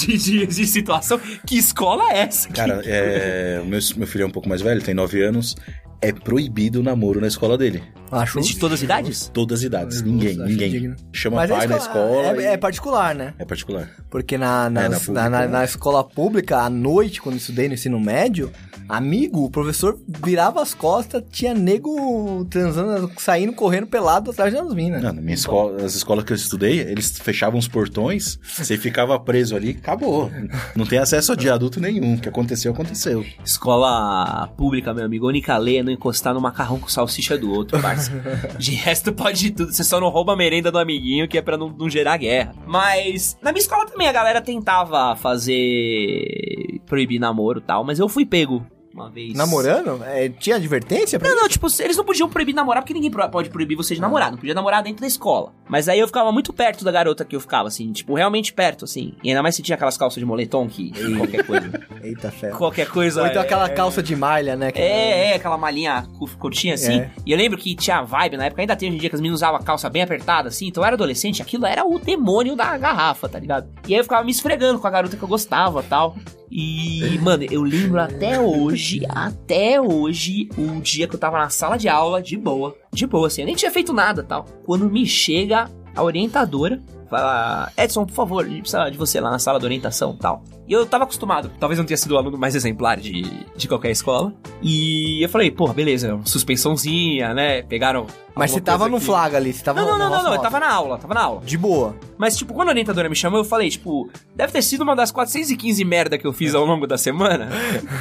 de, 0.00 0.18
de, 0.18 0.46
de 0.46 0.66
situação? 0.66 1.20
Que 1.46 1.56
escola 1.56 2.10
é 2.12 2.18
essa? 2.20 2.48
Cara, 2.48 2.82
é, 2.84 3.60
o 3.62 3.66
meu, 3.66 3.78
meu 3.96 4.06
filho 4.06 4.22
é 4.22 4.26
um 4.26 4.30
pouco 4.30 4.48
mais 4.48 4.60
velho, 4.60 4.82
tem 4.82 4.94
9 4.94 5.22
anos. 5.22 5.54
É 6.00 6.12
proibido 6.12 6.80
o 6.80 6.82
namoro 6.82 7.20
na 7.22 7.26
escola 7.26 7.56
dele. 7.56 7.82
Acho. 8.12 8.38
De 8.40 8.56
todas 8.58 8.78
as 8.80 8.82
idades? 8.84 9.30
Todas 9.32 9.60
as 9.60 9.64
idades. 9.64 10.02
Ninguém, 10.02 10.32
Acho 10.32 10.42
ninguém. 10.44 10.70
digno. 10.70 10.96
Chama 11.10 11.36
Mas 11.38 11.50
pai 11.50 11.64
a 11.64 11.68
na 11.68 11.76
escola. 11.78 12.22
É, 12.22 12.36
e- 12.36 12.44
é 12.44 12.56
particular, 12.58 13.14
né? 13.14 13.32
é 13.38 13.44
particular. 13.46 13.88
Porque 14.10 14.36
na, 14.36 14.66
É, 14.66 14.68
nas- 14.68 14.84
na 14.84 14.88
na, 14.90 14.98
pública, 15.00 15.30
na- 15.30 15.40
né? 15.40 15.46
na 15.48 15.64
escola 15.64 16.04
pública, 16.04 16.58
à 16.58 16.68
noite, 16.70 17.20
quando 17.22 17.36
eu 17.36 17.38
estudei 17.38 17.66
no 17.66 17.74
ensino 17.74 17.98
médio, 17.98 18.52
amigo, 18.88 19.44
o 19.44 19.50
professor 19.50 19.98
virava 20.06 20.62
as 20.62 20.74
costas, 20.74 21.22
tinha 21.30 21.54
nego 21.54 22.44
transando, 22.46 23.10
saindo, 23.18 23.52
correndo 23.52 23.86
pelado 23.86 24.30
atrás 24.30 24.52
das 24.52 24.74
minas. 24.74 25.02
Não, 25.02 25.12
na 25.12 25.20
minha 25.20 25.34
escola, 25.34 25.82
as 25.82 25.94
escolas 25.94 26.24
que 26.24 26.32
eu 26.32 26.36
estudei, 26.36 26.80
eles 26.80 27.18
fechavam 27.18 27.58
os 27.58 27.68
portões, 27.68 28.38
você 28.42 28.76
ficava 28.76 29.18
preso 29.18 29.56
ali, 29.56 29.70
acabou. 29.70 30.30
Não 30.74 30.86
tem 30.86 30.98
acesso 30.98 31.36
de 31.36 31.48
adulto 31.50 31.80
nenhum. 31.80 32.14
O 32.14 32.20
que 32.20 32.28
aconteceu, 32.28 32.72
aconteceu. 32.72 33.24
Escola 33.44 34.48
pública, 34.56 34.94
meu 34.94 35.04
amigo. 35.04 35.26
Única 35.26 35.56
lei 35.56 35.78
é 35.78 35.82
não 35.82 35.92
encostar 35.92 36.34
no 36.34 36.40
macarrão 36.40 36.78
com 36.78 36.88
salsicha 36.88 37.36
do 37.36 37.50
outro, 37.50 37.80
parça. 37.80 38.12
De 38.58 38.72
resto, 38.72 39.12
pode 39.12 39.50
tudo. 39.50 39.72
Você 39.72 39.84
só 39.84 40.00
não 40.00 40.08
rouba 40.08 40.32
a 40.32 40.36
merenda 40.36 40.70
do 40.70 40.78
amiguinho, 40.78 41.28
que 41.28 41.38
é 41.38 41.42
pra 41.42 41.56
não, 41.56 41.68
não 41.70 41.88
gerar 41.88 42.16
guerra. 42.16 42.54
Mas, 42.66 43.36
na 43.42 43.52
minha 43.52 43.62
escola 43.62 43.86
também, 43.86 44.08
a 44.08 44.12
galera 44.12 44.40
tentava 44.40 45.16
fazer... 45.16 46.80
proibir 46.86 47.18
namoro 47.18 47.58
e 47.58 47.62
tal, 47.62 47.84
mas 47.84 47.98
eu 47.98 48.08
fui 48.08 48.24
pego 48.24 48.64
uma 48.96 49.10
vez. 49.10 49.34
Namorando? 49.34 50.02
É, 50.04 50.28
tinha 50.28 50.56
advertência 50.56 51.18
pra 51.18 51.28
Não, 51.28 51.42
não, 51.42 51.48
tipo, 51.48 51.66
eles 51.80 51.96
não 51.96 52.04
podiam 52.04 52.28
proibir 52.28 52.54
namorar, 52.54 52.82
porque 52.82 52.94
ninguém 52.94 53.10
pode 53.10 53.50
proibir 53.50 53.76
você 53.76 53.94
de 53.94 54.00
namorar. 54.00 54.30
Não 54.30 54.38
podia 54.38 54.54
namorar 54.54 54.82
dentro 54.82 55.00
da 55.02 55.06
escola. 55.06 55.52
Mas 55.68 55.88
aí 55.88 55.98
eu 55.98 56.06
ficava 56.06 56.32
muito 56.32 56.52
perto 56.52 56.84
da 56.84 56.90
garota 56.92 57.24
que 57.24 57.36
eu 57.36 57.40
ficava, 57.40 57.68
assim, 57.68 57.92
tipo, 57.92 58.14
realmente 58.14 58.52
perto, 58.52 58.84
assim. 58.84 59.14
E 59.22 59.28
ainda 59.28 59.42
mais 59.42 59.54
se 59.54 59.62
tinha 59.62 59.74
aquelas 59.76 59.96
calças 59.96 60.18
de 60.18 60.24
moletom 60.24 60.66
que 60.68 60.92
qualquer 61.16 61.44
coisa. 61.46 61.86
Eita 62.02 62.30
fé. 62.30 62.50
qualquer 62.50 62.88
coisa. 62.88 63.20
Ou 63.20 63.26
então 63.26 63.42
é- 63.42 63.44
aquela 63.44 63.68
calça 63.68 64.02
de 64.02 64.14
malha, 64.16 64.56
né? 64.56 64.70
que- 64.72 64.80
É, 64.80 65.32
é, 65.32 65.34
aquela 65.34 65.58
malinha 65.58 66.06
cu- 66.18 66.30
curtinha 66.38 66.74
assim. 66.74 67.00
É. 67.00 67.10
E 67.26 67.32
eu 67.32 67.36
lembro 67.38 67.58
que 67.58 67.74
tinha 67.74 68.02
vibe, 68.02 68.36
na 68.36 68.46
época 68.46 68.62
ainda 68.62 68.76
tem 68.76 68.88
hoje 68.88 68.96
em 68.96 69.00
dia 69.00 69.10
que 69.10 69.16
as 69.16 69.20
meninas 69.20 69.40
usavam 69.40 69.58
a 69.60 69.62
calça 69.62 69.90
bem 69.90 70.02
apertada 70.02 70.48
assim. 70.48 70.68
Então 70.68 70.82
eu 70.82 70.86
era 70.86 70.94
adolescente, 70.94 71.42
aquilo 71.42 71.66
era 71.66 71.84
o 71.84 71.98
demônio 71.98 72.54
da 72.56 72.76
garrafa, 72.78 73.28
tá 73.28 73.38
ligado? 73.38 73.68
E 73.88 73.92
aí 73.94 73.98
eu 74.00 74.04
ficava 74.04 74.22
me 74.24 74.30
esfregando 74.30 74.78
com 74.78 74.86
a 74.86 74.90
garota 74.90 75.16
que 75.16 75.22
eu 75.22 75.28
gostava 75.28 75.82
tal. 75.82 76.14
E, 76.50 77.18
mano, 77.20 77.44
eu 77.44 77.62
lembro 77.62 78.00
até 78.00 78.40
hoje, 78.40 79.02
até 79.08 79.80
hoje, 79.80 80.48
o 80.56 80.80
dia 80.80 81.08
que 81.08 81.14
eu 81.14 81.18
tava 81.20 81.38
na 81.38 81.50
sala 81.50 81.76
de 81.76 81.88
aula, 81.88 82.22
de 82.22 82.36
boa, 82.36 82.76
de 82.92 83.06
boa, 83.06 83.26
assim, 83.26 83.42
eu 83.42 83.46
nem 83.46 83.56
tinha 83.56 83.70
feito 83.70 83.92
nada 83.92 84.22
tal. 84.22 84.44
Quando 84.64 84.88
me 84.88 85.06
chega 85.06 85.70
a 85.94 86.02
orientadora, 86.02 86.80
fala: 87.10 87.72
Edson, 87.76 88.06
por 88.06 88.14
favor, 88.14 88.44
a 88.44 88.48
gente 88.48 88.60
precisa 88.60 88.88
de 88.90 88.98
você 88.98 89.20
lá 89.20 89.30
na 89.30 89.38
sala 89.38 89.58
de 89.58 89.64
orientação 89.64 90.16
tal. 90.16 90.42
E 90.68 90.72
eu 90.72 90.84
tava 90.84 91.04
acostumado, 91.04 91.50
talvez 91.60 91.78
não 91.78 91.86
tenha 91.86 91.96
sido 91.96 92.12
o 92.12 92.18
aluno 92.18 92.36
mais 92.36 92.54
exemplar 92.56 92.96
de, 92.96 93.22
de 93.56 93.68
qualquer 93.68 93.90
escola. 93.92 94.32
E 94.60 95.22
eu 95.24 95.28
falei, 95.28 95.50
porra, 95.50 95.72
beleza, 95.72 96.18
suspensãozinha, 96.24 97.32
né? 97.32 97.62
Pegaram. 97.62 98.06
Mas 98.34 98.50
você 98.50 98.60
tava 98.60 98.88
no 98.88 98.98
que- 98.98 99.04
flaga 99.06 99.36
ali, 99.36 99.52
você 99.52 99.62
tava 99.62 99.80
Não, 99.80 99.90
não, 99.90 99.98
não, 99.98 100.10
não, 100.10 100.22
não, 100.24 100.34
eu 100.34 100.40
tava 100.42 100.58
na 100.60 100.70
aula, 100.70 100.98
tava 100.98 101.14
na 101.14 101.22
aula. 101.22 101.40
De 101.42 101.56
boa. 101.56 101.94
Mas, 102.18 102.36
tipo, 102.36 102.52
quando 102.52 102.68
a 102.68 102.72
orientadora 102.72 103.08
me 103.08 103.14
chamou, 103.14 103.38
eu 103.40 103.44
falei, 103.44 103.70
tipo, 103.70 104.10
deve 104.34 104.52
ter 104.52 104.60
sido 104.62 104.82
uma 104.82 104.94
das 104.96 105.10
415 105.12 105.84
merda 105.84 106.18
que 106.18 106.26
eu 106.26 106.32
fiz 106.32 106.54
ao 106.54 106.64
longo 106.66 106.86
da 106.86 106.98
semana. 106.98 107.48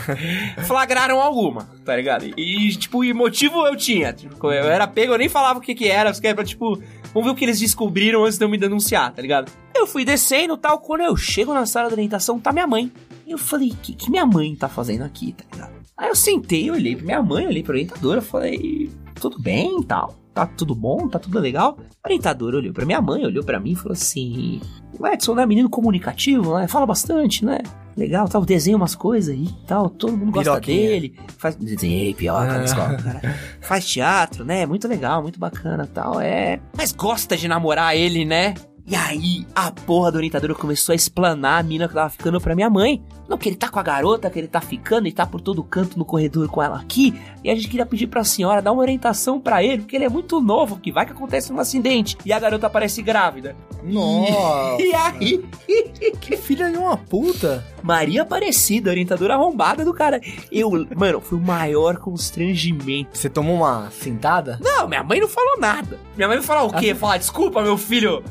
Flagraram 0.65 1.21
alguma, 1.21 1.67
tá 1.85 1.95
ligado? 1.95 2.25
E, 2.37 2.75
tipo, 2.75 3.03
e 3.03 3.13
motivo 3.13 3.65
eu 3.65 3.75
tinha. 3.75 4.11
Tipo, 4.13 4.51
eu 4.51 4.69
era 4.69 4.87
pego, 4.87 5.13
eu 5.13 5.17
nem 5.17 5.29
falava 5.29 5.59
o 5.59 5.61
que 5.61 5.75
que 5.75 5.87
era, 5.87 6.11
era 6.23 6.35
pra, 6.35 6.43
tipo, 6.43 6.81
vamos 7.13 7.25
ver 7.25 7.29
o 7.31 7.35
que 7.35 7.45
eles 7.45 7.59
descobriram 7.59 8.23
antes 8.25 8.37
de 8.37 8.43
eu 8.45 8.49
me 8.49 8.57
denunciar, 8.57 9.13
tá 9.13 9.21
ligado? 9.21 9.51
Eu 9.75 9.85
fui 9.87 10.05
descendo 10.05 10.55
e 10.55 10.57
tal, 10.57 10.79
quando 10.79 11.01
eu 11.01 11.15
chego 11.15 11.53
na 11.53 11.65
sala 11.65 11.89
de 11.89 11.93
orientação, 11.95 12.39
tá 12.39 12.51
minha 12.51 12.65
mãe. 12.65 12.91
E 13.27 13.31
eu 13.31 13.37
falei, 13.37 13.69
o 13.71 13.75
que, 13.75 13.93
que 13.93 14.09
minha 14.09 14.25
mãe 14.25 14.55
tá 14.55 14.67
fazendo 14.69 15.03
aqui, 15.03 15.33
tá 15.33 15.43
ligado? 15.51 15.73
Aí 15.97 16.09
eu 16.09 16.15
sentei, 16.15 16.69
olhei 16.69 16.95
pra 16.95 17.05
minha 17.05 17.21
mãe, 17.21 17.47
olhei 17.47 17.63
pra 17.63 17.73
orientadora, 17.73 18.21
falei, 18.21 18.89
tudo 19.15 19.41
bem 19.41 19.79
e 19.79 19.85
tal? 19.85 20.15
Tá 20.33 20.45
tudo 20.45 20.75
bom? 20.75 21.07
Tá 21.07 21.17
tudo 21.17 21.39
legal? 21.39 21.77
A 22.03 22.09
orientadora 22.09 22.57
olhou 22.57 22.73
pra 22.73 22.85
minha 22.85 23.01
mãe, 23.01 23.25
olhou 23.25 23.41
pra 23.41 23.57
mim 23.57 23.71
e 23.71 23.75
falou 23.75 23.93
assim: 23.93 24.59
O 24.99 25.07
Edson, 25.07 25.33
né? 25.33 25.45
Menino 25.45 25.69
comunicativo, 25.69 26.57
né? 26.57 26.67
Fala 26.67 26.85
bastante, 26.85 27.45
né? 27.45 27.59
Legal, 27.95 28.27
tal, 28.27 28.43
desenha 28.43 28.75
umas 28.75 28.95
coisas 28.95 29.33
aí 29.33 29.45
e 29.45 29.65
tal, 29.65 29.89
todo 29.89 30.17
mundo 30.17 30.33
gosta 30.33 30.51
Piroquinha. 30.51 30.89
dele. 30.89 31.15
Faz. 31.37 31.55
Desenhei 31.55 32.13
piroca 32.13 32.57
na 32.57 32.65
escola, 32.65 32.97
cara. 32.97 33.21
Faz 33.61 33.85
teatro, 33.85 34.43
né? 34.43 34.65
Muito 34.65 34.89
legal, 34.89 35.21
muito 35.21 35.39
bacana 35.39 35.87
tal. 35.87 36.19
É. 36.19 36.59
Mas 36.75 36.91
gosta 36.91 37.37
de 37.37 37.47
namorar 37.47 37.95
ele, 37.95 38.25
né? 38.25 38.55
E 38.87 38.95
aí, 38.95 39.47
a 39.55 39.71
porra 39.71 40.11
da 40.11 40.17
orientadora 40.17 40.53
começou 40.53 40.93
a 40.93 40.95
explanar 40.95 41.59
a 41.59 41.63
mina 41.63 41.87
que 41.87 41.95
tava 41.95 42.07
ficando 42.07 42.39
pra 42.39 42.53
minha 42.53 42.69
mãe. 42.69 43.01
Não, 43.27 43.35
que 43.35 43.49
ele 43.49 43.55
tá 43.55 43.67
com 43.67 43.79
a 43.79 43.83
garota, 43.83 44.29
que 44.29 44.37
ele 44.37 44.47
tá 44.47 44.61
ficando, 44.61 45.07
ele 45.07 45.15
tá 45.15 45.25
por 45.25 45.41
todo 45.41 45.63
canto 45.63 45.97
no 45.97 46.05
corredor 46.05 46.47
com 46.47 46.61
ela 46.61 46.79
aqui. 46.79 47.19
E 47.43 47.49
a 47.49 47.55
gente 47.55 47.67
queria 47.67 47.85
pedir 47.87 48.05
pra 48.05 48.23
senhora 48.23 48.61
dar 48.61 48.71
uma 48.71 48.83
orientação 48.83 49.39
pra 49.41 49.63
ele, 49.63 49.79
porque 49.79 49.95
ele 49.95 50.05
é 50.05 50.09
muito 50.09 50.39
novo, 50.39 50.77
que 50.77 50.91
vai 50.91 51.03
que 51.03 51.13
acontece 51.13 51.51
um 51.51 51.59
acidente. 51.59 52.15
E 52.23 52.31
a 52.31 52.37
garota 52.37 52.67
aparece 52.67 53.01
grávida. 53.01 53.55
Nossa. 53.83 54.79
E 54.79 54.93
aí, 54.93 55.43
que 56.21 56.37
filha 56.37 56.69
de 56.69 56.77
uma 56.77 56.95
puta. 56.95 57.65
Maria 57.81 58.21
Aparecida, 58.21 58.91
orientadora 58.91 59.33
arrombada 59.33 59.83
do 59.83 59.95
cara. 59.95 60.21
Eu, 60.51 60.69
mano, 60.95 61.21
foi 61.21 61.39
o 61.39 61.41
maior 61.41 61.97
constrangimento. 61.97 63.17
Você 63.17 63.29
tomou 63.29 63.57
uma 63.57 63.89
cintada? 63.89 64.59
Não, 64.61 64.87
minha 64.87 65.03
mãe 65.03 65.19
não 65.19 65.27
falou 65.27 65.59
nada. 65.59 65.99
Minha 66.15 66.27
mãe 66.27 66.37
vai 66.37 66.45
falar 66.45 66.63
o 66.63 66.73
quê? 66.73 66.93
Falar, 66.93 67.17
desculpa, 67.17 67.63
meu 67.63 67.79
filho 67.79 68.23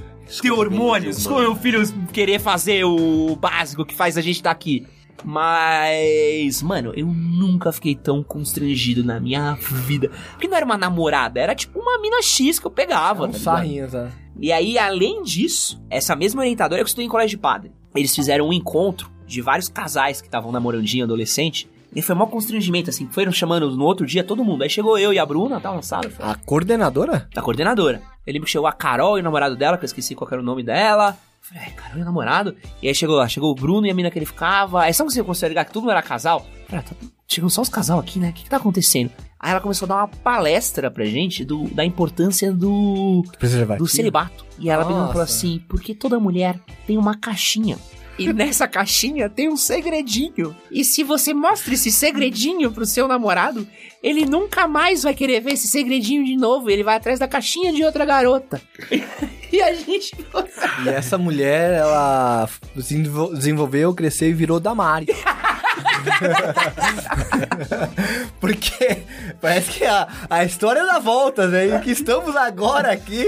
ter 0.42 0.50
hormônios. 0.50 1.16
Desculpa, 1.16 1.40
meu 1.42 1.56
filho 1.56 1.82
querer 2.12 2.38
fazer 2.38 2.84
o 2.84 3.37
básico 3.37 3.84
que 3.84 3.94
faz 3.94 4.16
a 4.18 4.20
gente 4.20 4.37
estar 4.37 4.50
aqui. 4.50 4.87
Mas, 5.24 6.62
mano, 6.62 6.92
eu 6.94 7.06
nunca 7.06 7.72
fiquei 7.72 7.94
tão 7.94 8.22
constrangido 8.22 9.02
na 9.02 9.18
minha 9.18 9.54
vida. 9.87 10.10
Porque 10.32 10.46
não 10.46 10.56
era 10.56 10.66
uma 10.66 10.76
namorada, 10.76 11.40
era 11.40 11.54
tipo 11.54 11.78
uma 11.78 11.98
mina 12.00 12.22
X 12.22 12.58
que 12.58 12.66
eu 12.66 12.70
pegava. 12.70 13.26
Um 13.26 13.30
tá 13.32 13.38
sarrinho, 13.38 13.90
tá? 13.90 14.10
E 14.40 14.52
aí, 14.52 14.78
além 14.78 15.22
disso, 15.22 15.80
essa 15.88 16.14
mesma 16.14 16.42
orientadora 16.42 16.80
que 16.80 16.84
eu 16.84 16.87
estudei 16.87 17.06
em 17.06 17.08
colégio 17.08 17.37
de 17.37 17.40
padre, 17.42 17.72
eles 17.94 18.14
fizeram 18.14 18.48
um 18.48 18.52
encontro 18.52 19.10
de 19.26 19.40
vários 19.40 19.68
casais 19.68 20.20
que 20.20 20.28
estavam 20.28 20.52
namorandinho 20.52 21.04
adolescente. 21.04 21.68
E 21.94 22.02
foi 22.02 22.14
mó 22.16 22.26
constrangimento, 22.26 22.90
assim, 22.90 23.06
foram 23.10 23.30
chamando 23.30 23.70
no 23.76 23.84
outro 23.84 24.04
dia 24.04 24.24
todo 24.24 24.44
mundo. 24.44 24.62
Aí 24.62 24.68
chegou 24.70 24.98
eu 24.98 25.12
e 25.12 25.18
a 25.18 25.24
Bruna, 25.24 25.60
tal, 25.60 25.76
na 25.76 25.82
sala, 25.82 26.06
eu 26.06 26.10
falei, 26.10 26.32
A 26.32 26.34
coordenadora? 26.34 27.28
da 27.32 27.40
coordenadora. 27.40 28.02
Eu 28.26 28.32
lembro 28.32 28.46
que 28.46 28.52
chegou 28.52 28.66
a 28.66 28.72
Carol 28.72 29.18
e 29.18 29.20
o 29.20 29.24
namorado 29.24 29.56
dela, 29.56 29.76
que 29.76 29.84
eu 29.84 29.87
esqueci 29.87 30.14
qual 30.14 30.28
era 30.30 30.40
o 30.40 30.44
nome 30.44 30.62
dela. 30.62 31.10
Eu 31.10 31.14
Falei, 31.40 31.64
é, 31.64 31.70
Carol 31.72 31.98
e 31.98 32.02
o 32.02 32.04
namorado. 32.04 32.56
E 32.82 32.88
aí 32.88 32.94
chegou 32.94 33.16
lá, 33.16 33.28
chegou 33.28 33.50
o 33.50 33.54
Bruno 33.54 33.87
e 33.87 33.90
a 33.90 33.94
mina 33.94 34.10
que 34.10 34.18
ele 34.18 34.26
ficava. 34.26 34.82
Aí 34.82 34.94
sabe 34.94 35.08
quando 35.08 35.14
você 35.14 35.22
consegue 35.22 35.50
ligar 35.50 35.64
que 35.66 35.72
tudo 35.72 35.84
não 35.84 35.90
era 35.90 36.02
casal? 36.02 36.46
Eu 36.54 36.66
Falei, 36.66 36.84
ah, 36.87 36.88
tá, 36.88 37.06
chegam 37.28 37.50
só 37.50 37.60
os 37.60 37.68
casal 37.68 37.98
aqui, 37.98 38.18
né? 38.18 38.30
O 38.30 38.32
que, 38.32 38.44
que 38.44 38.50
tá 38.50 38.56
acontecendo? 38.56 39.10
Aí 39.38 39.50
ela 39.50 39.60
começou 39.60 39.84
a 39.84 39.88
dar 39.88 39.96
uma 39.96 40.08
palestra 40.08 40.90
pra 40.90 41.04
gente 41.04 41.44
do, 41.44 41.64
da 41.68 41.84
importância 41.84 42.50
do, 42.50 43.22
do 43.78 43.87
celibato. 43.87 44.46
E 44.58 44.70
ela 44.70 44.84
e 44.84 44.87
falou 44.87 45.06
Nossa. 45.06 45.22
assim: 45.22 45.62
porque 45.68 45.94
toda 45.94 46.18
mulher 46.18 46.58
tem 46.87 46.96
uma 46.96 47.14
caixinha. 47.14 47.76
E 48.18 48.33
nessa 48.33 48.68
caixinha 48.68 49.29
tem 49.29 49.48
um 49.48 49.57
segredinho. 49.57 50.55
E 50.70 50.85
se 50.85 51.03
você 51.03 51.35
mostra 51.35 51.74
esse 51.74 51.90
segredinho 51.90 52.70
pro 52.70 52.87
seu 52.87 53.09
namorado, 53.09 53.66
ele 54.03 54.24
nunca 54.24 54.68
mais 54.68 55.03
vai 55.03 55.14
querer 55.14 55.40
ver 55.40 55.55
esse 55.55 55.66
segredinho 55.66 56.24
de 56.24 56.37
novo. 56.37 56.70
Ele 56.70 56.85
vai 56.85 56.96
atrás 56.96 57.18
da 57.18 57.27
caixinha 57.27 57.72
de 57.72 57.83
outra 57.85 58.05
garota. 58.05 58.61
e 59.53 59.61
a 59.61 59.74
gente. 59.74 60.12
E 60.85 60.88
essa 60.88 61.18
mulher, 61.18 61.72
ela 61.74 62.48
desenvol- 62.74 63.35
desenvolveu, 63.35 63.94
cresceu 63.94 64.29
e 64.29 64.33
virou 64.33 64.61
Damari. 64.61 65.07
Porque 68.40 69.02
parece 69.40 69.78
que 69.78 69.84
a, 69.84 70.08
a 70.28 70.44
história 70.44 70.84
dá 70.84 70.98
voltas, 70.98 71.50
né? 71.50 71.66
E 71.66 71.80
que 71.80 71.90
estamos 71.90 72.37
agora 72.37 72.92
aqui 72.92 73.24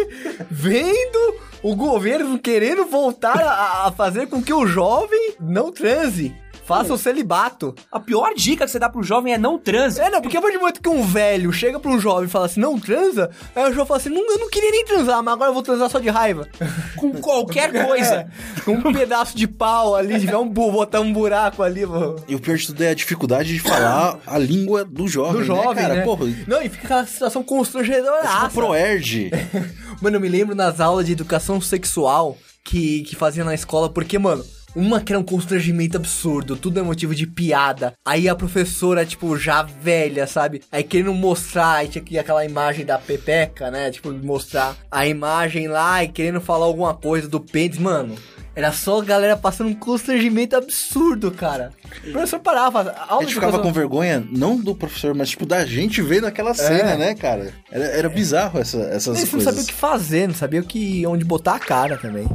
vendo 0.51 1.37
o 1.63 1.75
governo 1.75 2.39
querendo 2.39 2.85
voltar 2.87 3.41
a, 3.41 3.87
a 3.87 3.93
fazer 3.93 4.29
com 4.29 4.43
que 4.43 4.53
o 4.53 4.67
jovem 4.67 5.35
não 5.41 5.73
transe. 5.73 6.35
Faça 6.67 6.93
o 6.93 6.99
celibato. 6.99 7.75
A 7.93 8.01
pior 8.01 8.35
dica 8.35 8.65
que 8.65 8.71
você 8.71 8.79
dá 8.79 8.89
pro 8.89 9.03
jovem 9.03 9.33
é 9.33 9.39
não 9.39 9.57
transe. 9.57 10.01
É, 10.01 10.11
não, 10.11 10.21
porque 10.21 10.37
a 10.37 10.41
partir 10.41 10.57
do 10.57 10.61
momento 10.61 10.83
que 10.83 10.89
um 10.89 11.05
velho 11.05 11.53
chega 11.53 11.79
pra 11.79 11.91
um 11.91 12.01
jovem 12.01 12.25
e 12.25 12.29
fala 12.31 12.47
assim, 12.47 12.61
não 12.61 12.79
transa, 12.79 13.31
aí 13.55 13.63
o 13.65 13.73
jovem 13.73 13.87
fala 13.87 14.01
assim, 14.01 14.09
não, 14.09 14.33
eu 14.33 14.39
não 14.39 14.51
queria 14.51 14.71
nem 14.73 14.85
transar, 14.85 15.23
mas 15.23 15.35
agora 15.35 15.51
eu 15.51 15.55
vou 15.55 15.63
transar 15.63 15.89
só 15.89 16.01
de 16.01 16.09
raiva. 16.09 16.49
Com 16.97 17.13
qualquer 17.13 17.87
coisa. 17.87 18.15
É, 18.17 18.27
com 18.65 18.73
um 18.73 18.93
pedaço 18.93 19.37
de 19.37 19.47
pau 19.47 19.95
ali, 19.95 20.19
tiver 20.19 20.37
um, 20.37 20.49
botar 20.49 21.01
um 21.01 21.13
buraco 21.13 21.63
ali, 21.63 21.85
vou... 21.85 22.17
E 22.27 22.35
o 22.35 22.41
pior 22.41 22.57
de 22.57 22.67
tudo 22.67 22.83
é 22.83 22.91
a 22.91 22.95
dificuldade 22.95 23.53
de 23.53 23.61
falar 23.61 24.19
a 24.27 24.39
língua 24.39 24.85
do 24.85 25.07
jovem, 25.07 25.35
do 25.35 25.39
né, 25.41 25.45
jovem, 25.45 25.83
cara? 25.83 25.95
né? 25.95 26.03
Porra, 26.03 26.27
Não, 26.47 26.63
e 26.63 26.69
fica 26.69 26.85
aquela 26.85 27.07
situação 27.07 27.43
constrangedora. 27.43 28.23
tipo 28.23 28.55
Proerd. 28.55 29.31
Mano, 30.03 30.17
eu 30.17 30.21
me 30.21 30.29
lembro 30.29 30.55
nas 30.55 30.81
aulas 30.81 31.07
de 31.07 31.13
educação 31.13 31.61
sexual 31.61 32.37
que, 32.65 33.03
que 33.03 33.15
fazia 33.15 33.45
na 33.45 33.55
escola, 33.55 33.89
porque, 33.89 34.19
mano, 34.19 34.45
uma 34.75 35.01
que 35.01 35.13
era 35.13 35.19
um 35.21 35.25
constrangimento 35.25 35.97
absurdo, 35.97 36.57
tudo 36.57 36.79
é 36.81 36.83
motivo 36.83 37.15
de 37.15 37.27
piada. 37.27 37.95
Aí 38.05 38.29
a 38.29 38.35
professora, 38.35 39.07
tipo, 39.07 39.37
já 39.39 39.63
velha, 39.63 40.27
sabe? 40.27 40.63
Aí 40.71 40.83
querendo 40.83 41.15
mostrar, 41.15 41.77
aí 41.77 41.89
tinha 41.89 42.03
que 42.03 42.19
aquela 42.19 42.45
imagem 42.45 42.85
da 42.85 42.99
Pepeca, 42.99 43.71
né? 43.71 43.91
Tipo, 43.91 44.13
mostrar 44.13 44.77
a 44.91 45.07
imagem 45.07 45.69
lá 45.69 46.03
e 46.05 46.09
querendo 46.09 46.41
falar 46.41 46.67
alguma 46.67 46.95
coisa 46.95 47.29
do 47.29 47.41
pênis, 47.41 47.79
mano. 47.79 48.15
Era 48.55 48.73
só 48.73 49.01
a 49.01 49.05
galera 49.05 49.37
passando 49.37 49.69
um 49.69 49.75
constrangimento 49.75 50.57
absurdo, 50.57 51.31
cara. 51.31 51.73
O 52.09 52.13
professor 52.13 52.41
parava. 52.41 52.95
A 53.07 53.21
gente 53.21 53.35
ficava 53.35 53.59
com 53.59 53.71
vergonha, 53.71 54.27
não 54.31 54.57
do 54.57 54.75
professor, 54.75 55.15
mas 55.15 55.29
tipo 55.29 55.45
da 55.45 55.67
gente 55.67 56.01
vendo 56.01 56.27
aquela 56.27 56.55
cena, 56.55 56.97
né, 56.97 57.15
cara? 57.15 57.53
Era, 57.71 57.85
era 57.85 58.09
bizarro 58.09 58.59
essa, 58.59 58.79
essas 58.85 59.19
Eles 59.19 59.25
não 59.25 59.41
coisas. 59.41 59.45
sabiam 59.45 59.63
o 59.63 59.67
que 59.67 59.75
fazer, 59.75 60.27
não 60.27 60.35
sabiam 60.35 60.63
o 60.63 60.67
que, 60.67 61.07
onde 61.07 61.23
botar 61.23 61.57
a 61.57 61.59
cara 61.59 61.99
também. 61.99 62.27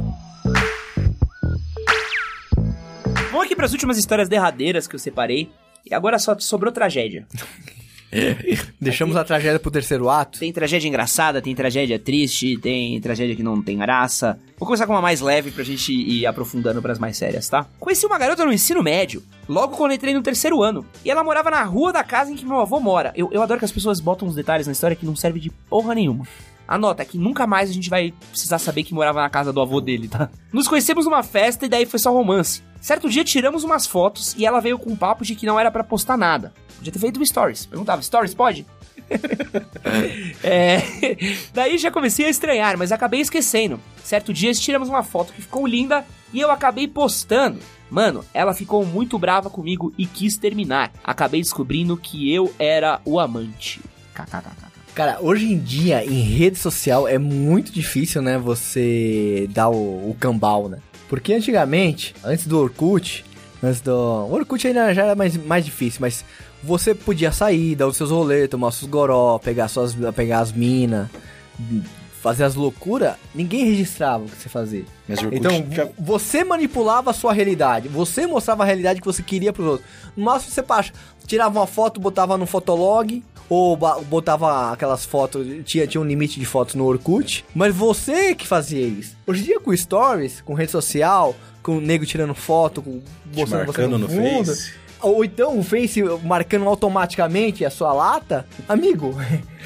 Vamos 3.42 3.50
aqui 3.50 3.56
pras 3.56 3.72
últimas 3.72 3.98
histórias 3.98 4.28
derradeiras 4.28 4.86
que 4.86 4.94
eu 4.94 5.00
separei. 5.00 5.50
E 5.84 5.92
agora 5.92 6.16
só 6.16 6.38
sobrou 6.38 6.72
tragédia. 6.72 7.26
Deixamos 8.80 9.16
a 9.16 9.24
tragédia 9.24 9.58
pro 9.58 9.68
terceiro 9.68 10.08
ato. 10.08 10.38
Tem 10.38 10.52
tragédia 10.52 10.86
engraçada, 10.86 11.42
tem 11.42 11.52
tragédia 11.52 11.98
triste, 11.98 12.56
tem 12.58 13.00
tragédia 13.00 13.34
que 13.34 13.42
não 13.42 13.60
tem 13.60 13.78
graça. 13.78 14.38
Vou 14.56 14.64
começar 14.64 14.86
com 14.86 14.92
uma 14.92 15.02
mais 15.02 15.20
leve 15.20 15.50
pra 15.50 15.64
gente 15.64 15.92
ir 15.92 16.24
aprofundando 16.24 16.80
pras 16.80 17.00
mais 17.00 17.16
sérias, 17.16 17.48
tá? 17.48 17.66
Conheci 17.80 18.06
uma 18.06 18.16
garota 18.16 18.44
no 18.44 18.52
ensino 18.52 18.80
médio, 18.80 19.24
logo 19.48 19.76
quando 19.76 19.94
entrei 19.94 20.14
no 20.14 20.22
terceiro 20.22 20.62
ano. 20.62 20.86
E 21.04 21.10
ela 21.10 21.24
morava 21.24 21.50
na 21.50 21.64
rua 21.64 21.92
da 21.92 22.04
casa 22.04 22.30
em 22.30 22.36
que 22.36 22.46
meu 22.46 22.60
avô 22.60 22.78
mora. 22.78 23.12
Eu, 23.16 23.28
eu 23.32 23.42
adoro 23.42 23.58
que 23.58 23.64
as 23.64 23.72
pessoas 23.72 23.98
botam 23.98 24.28
uns 24.28 24.36
detalhes 24.36 24.68
na 24.68 24.72
história 24.72 24.94
que 24.94 25.04
não 25.04 25.16
serve 25.16 25.40
de 25.40 25.50
porra 25.50 25.96
nenhuma. 25.96 26.28
Anota 26.72 27.04
que 27.04 27.18
nunca 27.18 27.46
mais 27.46 27.68
a 27.68 27.72
gente 27.74 27.90
vai 27.90 28.14
precisar 28.30 28.58
saber 28.58 28.82
que 28.82 28.94
morava 28.94 29.20
na 29.20 29.28
casa 29.28 29.52
do 29.52 29.60
avô 29.60 29.78
dele, 29.78 30.08
tá? 30.08 30.30
Nos 30.50 30.66
conhecemos 30.66 31.04
numa 31.04 31.22
festa 31.22 31.66
e 31.66 31.68
daí 31.68 31.84
foi 31.84 31.98
só 31.98 32.10
romance. 32.10 32.62
Certo 32.80 33.10
dia 33.10 33.22
tiramos 33.22 33.62
umas 33.62 33.86
fotos 33.86 34.34
e 34.38 34.46
ela 34.46 34.58
veio 34.58 34.78
com 34.78 34.90
um 34.90 34.96
papo 34.96 35.22
de 35.22 35.34
que 35.34 35.44
não 35.44 35.60
era 35.60 35.70
pra 35.70 35.84
postar 35.84 36.16
nada. 36.16 36.54
Podia 36.78 36.90
ter 36.90 36.98
feito 36.98 37.22
stories. 37.26 37.66
Perguntava, 37.66 38.00
stories 38.00 38.32
pode? 38.32 38.66
É. 40.42 40.82
Daí 41.52 41.76
já 41.76 41.90
comecei 41.90 42.24
a 42.24 42.30
estranhar, 42.30 42.78
mas 42.78 42.90
acabei 42.90 43.20
esquecendo. 43.20 43.78
Certo 44.02 44.32
dia 44.32 44.52
tiramos 44.54 44.88
uma 44.88 45.02
foto 45.02 45.34
que 45.34 45.42
ficou 45.42 45.66
linda 45.66 46.06
e 46.32 46.40
eu 46.40 46.50
acabei 46.50 46.88
postando. 46.88 47.58
Mano, 47.90 48.24
ela 48.32 48.54
ficou 48.54 48.86
muito 48.86 49.18
brava 49.18 49.50
comigo 49.50 49.92
e 49.98 50.06
quis 50.06 50.38
terminar. 50.38 50.90
Acabei 51.04 51.42
descobrindo 51.42 51.98
que 51.98 52.32
eu 52.34 52.52
era 52.58 53.00
o 53.04 53.20
amante. 53.20 53.82
KKKK. 54.14 54.71
Cara, 54.94 55.18
hoje 55.20 55.50
em 55.50 55.58
dia, 55.58 56.04
em 56.04 56.20
rede 56.20 56.58
social, 56.58 57.08
é 57.08 57.16
muito 57.18 57.72
difícil, 57.72 58.20
né, 58.20 58.36
você 58.36 59.48
dar 59.50 59.70
o, 59.70 60.10
o 60.10 60.16
cambal, 60.20 60.68
né? 60.68 60.78
Porque 61.08 61.32
antigamente, 61.32 62.14
antes 62.22 62.46
do 62.46 62.58
Orkut, 62.58 63.24
antes 63.62 63.80
do... 63.80 63.90
O 63.94 64.32
Orkut 64.34 64.66
ainda 64.66 64.92
já 64.92 65.04
era 65.04 65.14
mais, 65.14 65.36
mais 65.36 65.64
difícil, 65.64 65.98
mas 66.02 66.24
você 66.62 66.94
podia 66.94 67.32
sair, 67.32 67.74
dar 67.74 67.86
os 67.86 67.96
seus 67.96 68.10
rolês, 68.10 68.48
tomar 68.50 68.68
os 68.68 68.74
seus 68.76 68.90
goró, 68.90 69.38
pegar, 69.38 69.68
suas, 69.68 69.94
pegar 70.14 70.40
as 70.40 70.52
minas, 70.52 71.08
fazer 72.22 72.44
as 72.44 72.54
loucuras, 72.54 73.14
ninguém 73.34 73.64
registrava 73.64 74.24
o 74.24 74.28
que 74.28 74.36
você 74.36 74.48
fazia. 74.48 74.84
Mas 75.08 75.18
o 75.20 75.24
Orkut 75.24 75.38
Então, 75.38 75.66
já- 75.70 75.88
você 75.98 76.44
manipulava 76.44 77.10
a 77.10 77.14
sua 77.14 77.32
realidade. 77.32 77.88
Você 77.88 78.26
mostrava 78.26 78.62
a 78.62 78.66
realidade 78.66 79.00
que 79.00 79.06
você 79.06 79.22
queria 79.22 79.52
pros 79.54 79.66
outros. 79.66 79.88
No 80.16 80.24
máximo, 80.24 80.52
você 80.52 80.62
tirava 81.26 81.58
uma 81.58 81.66
foto, 81.66 81.98
botava 82.00 82.36
no 82.38 82.46
Fotolog. 82.46 83.22
Ou 83.52 83.76
botava 83.76 84.72
aquelas 84.72 85.04
fotos. 85.04 85.46
Tinha, 85.64 85.86
tinha 85.86 86.00
um 86.00 86.04
limite 86.04 86.40
de 86.40 86.46
fotos 86.46 86.74
no 86.74 86.86
Orkut. 86.86 87.44
Mas 87.54 87.74
você 87.74 88.34
que 88.34 88.46
fazia 88.46 88.80
isso. 88.86 89.14
Hoje 89.26 89.42
em 89.42 89.44
dia, 89.44 89.60
com 89.60 89.76
stories, 89.76 90.40
com 90.40 90.54
rede 90.54 90.70
social, 90.70 91.34
com 91.62 91.76
o 91.76 91.80
nego 91.80 92.06
tirando 92.06 92.34
foto, 92.34 92.80
com, 92.80 93.02
mostrando 93.34 93.66
você 93.66 93.66
marcando 93.66 93.98
no 93.98 93.98
no 93.98 94.08
fundo. 94.08 94.46
Face. 94.46 94.72
Ou 95.02 95.24
então 95.24 95.58
o 95.58 95.62
Face 95.62 96.00
marcando 96.24 96.66
automaticamente 96.66 97.64
a 97.64 97.70
sua 97.70 97.92
lata. 97.92 98.46
Amigo, 98.68 99.14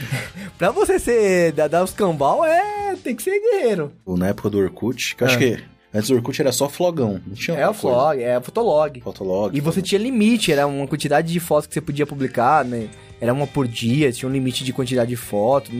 pra 0.59 0.70
você 0.70 0.99
ser. 0.99 1.53
dar 1.53 1.68
dar 1.68 1.85
os 1.85 1.92
cambal, 1.92 2.44
é. 2.44 2.96
tem 3.05 3.14
que 3.14 3.22
ser 3.22 3.38
guerreiro. 3.38 3.92
Na 4.07 4.29
época 4.29 4.51
do 4.51 4.59
Orkut, 4.59 5.14
que 5.14 5.22
acho 5.22 5.37
Ah. 5.37 5.38
que 5.38 5.62
antes 5.94 6.09
do 6.09 6.16
Orkut 6.16 6.40
era 6.40 6.51
só 6.53 6.68
flogão. 6.68 7.20
Não 7.27 7.35
tinha 7.35 7.57
É 7.57 7.64
o 7.66 7.68
outra 7.68 7.81
coisa. 7.83 7.96
Flog, 7.99 8.22
é 8.22 8.38
o 8.38 8.42
Fotolog. 8.42 9.01
Fotolog. 9.03 9.57
E 9.57 9.61
você 9.61 9.83
tinha 9.83 10.01
limite, 10.01 10.51
era 10.51 10.66
uma 10.66 10.87
quantidade 10.87 11.31
de 11.33 11.38
fotos 11.38 11.66
que 11.66 11.75
você 11.75 11.81
podia 11.81 12.07
publicar, 12.07 12.64
né? 12.64 12.88
Era 13.20 13.33
uma 13.33 13.46
por 13.46 13.66
dia, 13.66 14.12
tinha 14.12 14.29
um 14.29 14.33
limite 14.33 14.62
de 14.62 14.72
quantidade 14.72 15.09
de 15.09 15.16
fotos. 15.16 15.70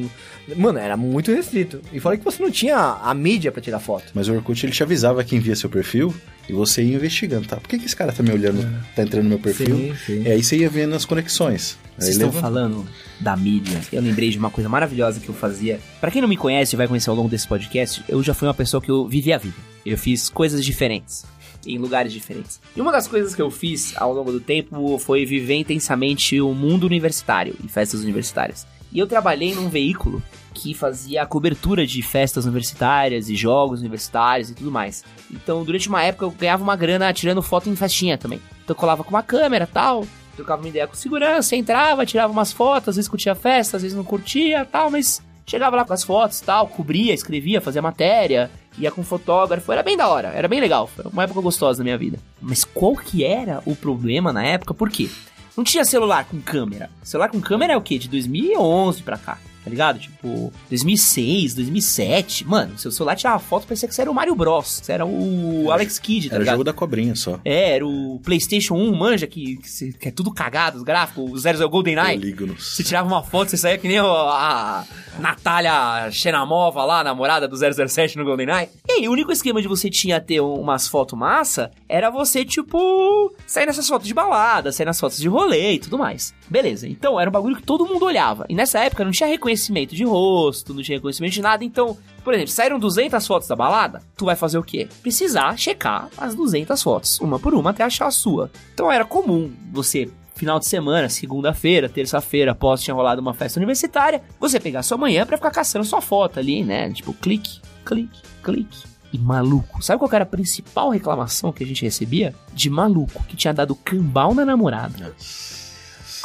Mano, 0.57 0.79
era 0.79 0.97
muito 0.97 1.31
restrito. 1.33 1.81
E 1.93 2.01
fora 2.01 2.17
que 2.17 2.25
você 2.25 2.43
não 2.43 2.51
tinha 2.51 2.77
a 2.77 3.13
mídia 3.13 3.53
pra 3.53 3.61
tirar 3.61 3.79
foto. 3.79 4.07
Mas 4.15 4.27
o 4.29 4.35
Orkut 4.35 4.65
ele 4.65 4.73
te 4.73 4.83
avisava 4.83 5.23
quem 5.23 5.39
via 5.39 5.55
seu 5.55 5.69
perfil 5.69 6.15
e 6.49 6.53
você 6.53 6.83
ia 6.83 6.95
investigando, 6.97 7.47
tá? 7.47 7.57
Por 7.57 7.69
que, 7.69 7.79
que 7.79 7.85
esse 7.85 7.95
cara 7.97 8.11
tá 8.13 8.23
me 8.23 8.31
olhando, 8.31 8.63
tá 8.95 9.03
entrando 9.03 9.25
no 9.25 9.29
meu 9.31 9.39
perfil? 9.39 9.77
Sim, 9.77 9.95
sim. 10.07 10.23
E 10.23 10.31
aí 10.31 10.43
você 10.43 10.57
ia 10.57 10.71
vendo 10.71 10.95
as 10.95 11.05
conexões. 11.05 11.77
Vocês 11.99 12.13
estão 12.13 12.29
leva- 12.29 12.41
falando 12.41 12.87
da 13.21 13.37
mídia. 13.37 13.81
Eu 13.93 14.01
lembrei 14.01 14.31
de 14.31 14.39
uma 14.39 14.51
coisa 14.51 14.69
maravilhosa 14.69 15.21
que 15.21 15.29
eu 15.29 15.35
fazia. 15.35 15.79
Pra 16.01 16.11
quem 16.11 16.23
não 16.23 16.29
me 16.29 16.37
conhece 16.37 16.75
e 16.75 16.79
vai 16.79 16.87
conhecer 16.89 17.11
ao 17.11 17.17
longo 17.17 17.29
desse 17.29 17.47
podcast, 17.49 18.03
eu 18.09 18.23
já 18.23 18.33
fui 18.33 18.47
uma 18.49 18.55
pessoa 18.55 18.81
que 18.81 18.91
eu 18.91 19.07
vivi 19.09 19.33
a 19.33 19.39
vida. 19.39 19.55
Eu 19.85 19.97
fiz 19.99 20.29
coisas 20.29 20.65
diferentes. 20.65 21.25
Em 21.67 21.79
lugares 21.79 22.13
diferentes. 22.13 22.61
E 22.77 22.81
uma 22.81 22.93
das 22.93 23.09
coisas 23.09 23.35
que 23.35 23.43
eu 23.43 23.51
fiz 23.51 23.93
ao 23.97 24.13
longo 24.13 24.31
do 24.31 24.41
tempo 24.41 24.99
foi 24.99 25.27
viver 25.27 25.57
intensamente 25.57 26.41
o 26.41 26.55
mundo 26.55 26.85
universitário 26.85 27.57
e 27.63 27.69
festas 27.69 28.03
universitárias. 28.03 28.67
E 28.93 28.99
eu 28.99 29.07
trabalhei 29.07 29.55
num 29.55 29.69
veículo 29.69 30.23
que 30.55 30.73
fazia 30.73 31.23
a 31.23 31.27
cobertura 31.27 31.87
de 31.87 32.01
festas 32.03 32.47
universitárias 32.47 33.29
e 33.29 33.37
jogos 33.37 33.81
universitários 33.81 34.51
e 34.51 34.55
tudo 34.55 34.71
mais. 34.71 35.05
Então, 35.31 35.65
durante 35.65 35.89
uma 35.89 36.03
época, 36.03 36.25
eu 36.25 36.31
ganhava 36.31 36.63
uma 36.63 36.77
grana 36.77 37.13
tirando 37.13 37.43
foto 37.43 37.69
em 37.69 37.77
festinha 37.77 38.17
também. 38.17 38.41
Então, 38.65 38.75
eu 38.75 38.75
colava 38.75 39.05
com 39.05 39.11
uma 39.11 39.23
câmera 39.23 39.67
tal, 39.67 40.07
trocava 40.35 40.63
uma 40.63 40.69
ideia 40.69 40.87
com 40.87 40.95
segurança, 40.95 41.55
entrava, 41.55 42.07
tirava 42.07 42.33
umas 42.33 42.53
fotos, 42.53 42.91
às 42.91 42.97
vezes 42.97 43.09
curtia 43.09 43.33
a 43.33 43.35
festa, 43.35 43.77
às 43.77 43.83
vezes 43.83 43.97
não 43.97 44.05
curtia 44.05 44.65
tal, 44.65 44.91
mas 44.91 45.21
chegava 45.47 45.77
lá 45.77 45.85
com 45.85 45.93
as 45.93 46.03
fotos 46.03 46.41
tal, 46.41 46.67
cobria, 46.69 47.13
escrevia, 47.13 47.61
fazia 47.61 47.83
matéria, 47.83 48.51
ia 48.79 48.91
com 48.91 49.03
fotógrafo, 49.03 49.73
era 49.73 49.83
bem 49.83 49.97
da 49.97 50.09
hora, 50.09 50.29
era 50.29 50.49
bem 50.49 50.61
legal, 50.61 50.87
foi 50.87 51.05
uma 51.11 51.25
época 51.25 51.41
gostosa 51.41 51.79
da 51.79 51.85
minha 51.85 51.99
vida. 51.99 52.19
Mas 52.41 52.65
qual 52.65 52.95
que 52.97 53.25
era 53.25 53.63
o 53.65 53.75
problema 53.75 54.33
na 54.33 54.45
época? 54.45 54.75
Por 54.75 54.91
quê? 54.91 55.09
Não 55.57 55.65
tinha 55.65 55.85
celular 55.85 56.27
com 56.27 56.41
câmera. 56.41 56.91
Celular 57.03 57.31
com 57.31 57.41
câmera 57.41 57.73
é 57.73 57.77
o 57.77 57.81
quê? 57.81 57.99
De 57.99 58.09
2011 58.09 59.03
pra 59.03 59.17
cá. 59.17 59.39
Tá 59.67 59.71
ligado? 59.71 59.99
Tipo, 59.99 60.53
2006, 60.71 61.55
2007. 61.55 62.47
Mano, 62.47 62.79
seu 62.79 62.93
celular 62.93 63.17
tirava 63.17 63.41
foto, 63.41 63.67
parecia 63.67 63.89
que 63.89 63.95
você 63.97 64.03
era 64.03 64.11
o 64.11 64.15
Mario 64.15 64.37
Bros. 64.37 64.81
Você 64.81 64.93
era 64.93 65.05
o 65.05 65.73
Alex 65.73 65.99
Kidd, 65.99 66.29
tá 66.29 66.37
Era 66.37 66.41
o 66.41 66.45
ligado? 66.45 66.55
jogo 66.55 66.63
da 66.65 66.73
cobrinha 66.73 67.17
só. 67.17 67.41
É, 67.45 67.75
era 67.75 67.85
o 67.85 68.21
PlayStation 68.25 68.75
1, 68.77 68.95
manja, 68.97 69.27
que, 69.27 69.57
que, 69.57 69.93
que 69.95 70.09
é 70.09 70.13
tudo 70.13 70.33
cagado, 70.33 70.77
os 70.79 70.85
gráficos, 70.85 71.33
o 71.33 71.37
00 71.37 71.69
GoldenEye. 71.69 72.17
Polígonos. 72.17 72.77
Você 72.77 72.85
tirava 72.85 73.09
uma 73.09 73.25
foto, 73.25 73.49
você 73.51 73.57
saía 73.57 73.77
que 73.77 73.89
nem 73.89 73.99
a, 73.99 74.05
a 74.05 74.85
Natália 75.19 76.09
Xenamova 76.13 76.85
lá, 76.85 77.03
namorada 77.03 77.49
do 77.49 77.57
007 77.57 78.17
no 78.17 78.25
GoldenEye. 78.25 78.69
E 78.89 78.93
aí, 78.93 79.09
o 79.09 79.11
único 79.13 79.33
esquema 79.33 79.61
de 79.61 79.67
você 79.67 79.91
tinha 79.91 80.21
ter 80.21 80.39
umas 80.41 80.87
fotos 80.87 81.19
massa 81.19 81.73
era 81.89 82.09
você, 82.09 82.45
tipo, 82.45 83.35
sair 83.49 83.67
nessas 83.67 83.89
fotos 83.89 84.07
de 84.07 84.15
balada, 84.15 84.71
sair 84.71 84.87
nas 84.87 85.01
fotos 85.01 85.19
de 85.19 85.27
rolê 85.27 85.73
e 85.73 85.79
tudo 85.81 85.99
mais. 85.99 86.33
Beleza, 86.49 86.87
então 86.87 87.19
era 87.19 87.29
um 87.29 87.33
bagulho 87.33 87.57
que 87.57 87.63
todo 87.63 87.85
mundo 87.85 88.05
olhava. 88.05 88.47
E 88.49 88.55
nessa 88.55 88.79
época 88.79 89.05
não 89.05 89.11
tinha 89.11 89.29
reconhecimento 89.29 89.56
de 89.95 90.05
rosto, 90.05 90.75
não 90.75 90.83
tinha 90.83 90.99
reconhecimento 90.99 91.33
de 91.33 91.43
nada. 91.43 91.65
Então, 91.65 91.97
por 92.23 92.35
exemplo, 92.35 92.53
saíram 92.53 92.79
200 92.79 93.27
fotos 93.27 93.49
da 93.49 93.57
balada, 93.57 94.03
tu 94.17 94.25
vai 94.25 94.37
fazer 94.37 94.59
o 94.59 94.63
quê? 94.63 94.89
Precisar 95.03 95.57
checar 95.57 96.09
as 96.17 96.35
200 96.35 96.83
fotos, 96.83 97.21
uma 97.21 97.39
por 97.39 97.55
uma, 97.55 97.71
até 97.71 97.83
achar 97.83 98.07
a 98.07 98.11
sua. 98.11 98.51
Então 98.75 98.91
era 98.91 99.05
comum 99.05 99.51
você 99.73 100.11
final 100.37 100.59
de 100.59 100.69
semana, 100.69 101.09
segunda-feira, 101.09 101.89
terça-feira, 101.89 102.53
após 102.53 102.83
tinha 102.83 102.95
rolado 102.95 103.21
uma 103.21 103.33
festa 103.33 103.59
universitária, 103.59 104.23
você 104.39 104.61
pegar 104.61 104.83
sua 104.83 104.99
manhã 104.99 105.25
pra 105.25 105.39
ficar 105.39 105.51
caçando 105.51 105.85
sua 105.85 106.03
foto 106.03 106.39
ali, 106.39 106.63
né? 106.63 106.93
Tipo, 106.93 107.13
clique, 107.15 107.61
clique, 107.85 108.21
clique. 108.43 108.85
E 109.13 109.19
maluco. 109.19 109.83
Sabe 109.83 109.99
qual 109.99 110.11
era 110.13 110.25
a 110.25 110.27
principal 110.27 110.91
reclamação 110.91 111.53
que 111.53 111.65
a 111.65 111.67
gente 111.67 111.83
recebia? 111.83 112.35
De 112.53 112.69
maluco 112.69 113.23
que 113.25 113.37
tinha 113.37 113.55
dado 113.55 113.75
cambal 113.75 114.35
na 114.35 114.45
namorada. 114.45 115.15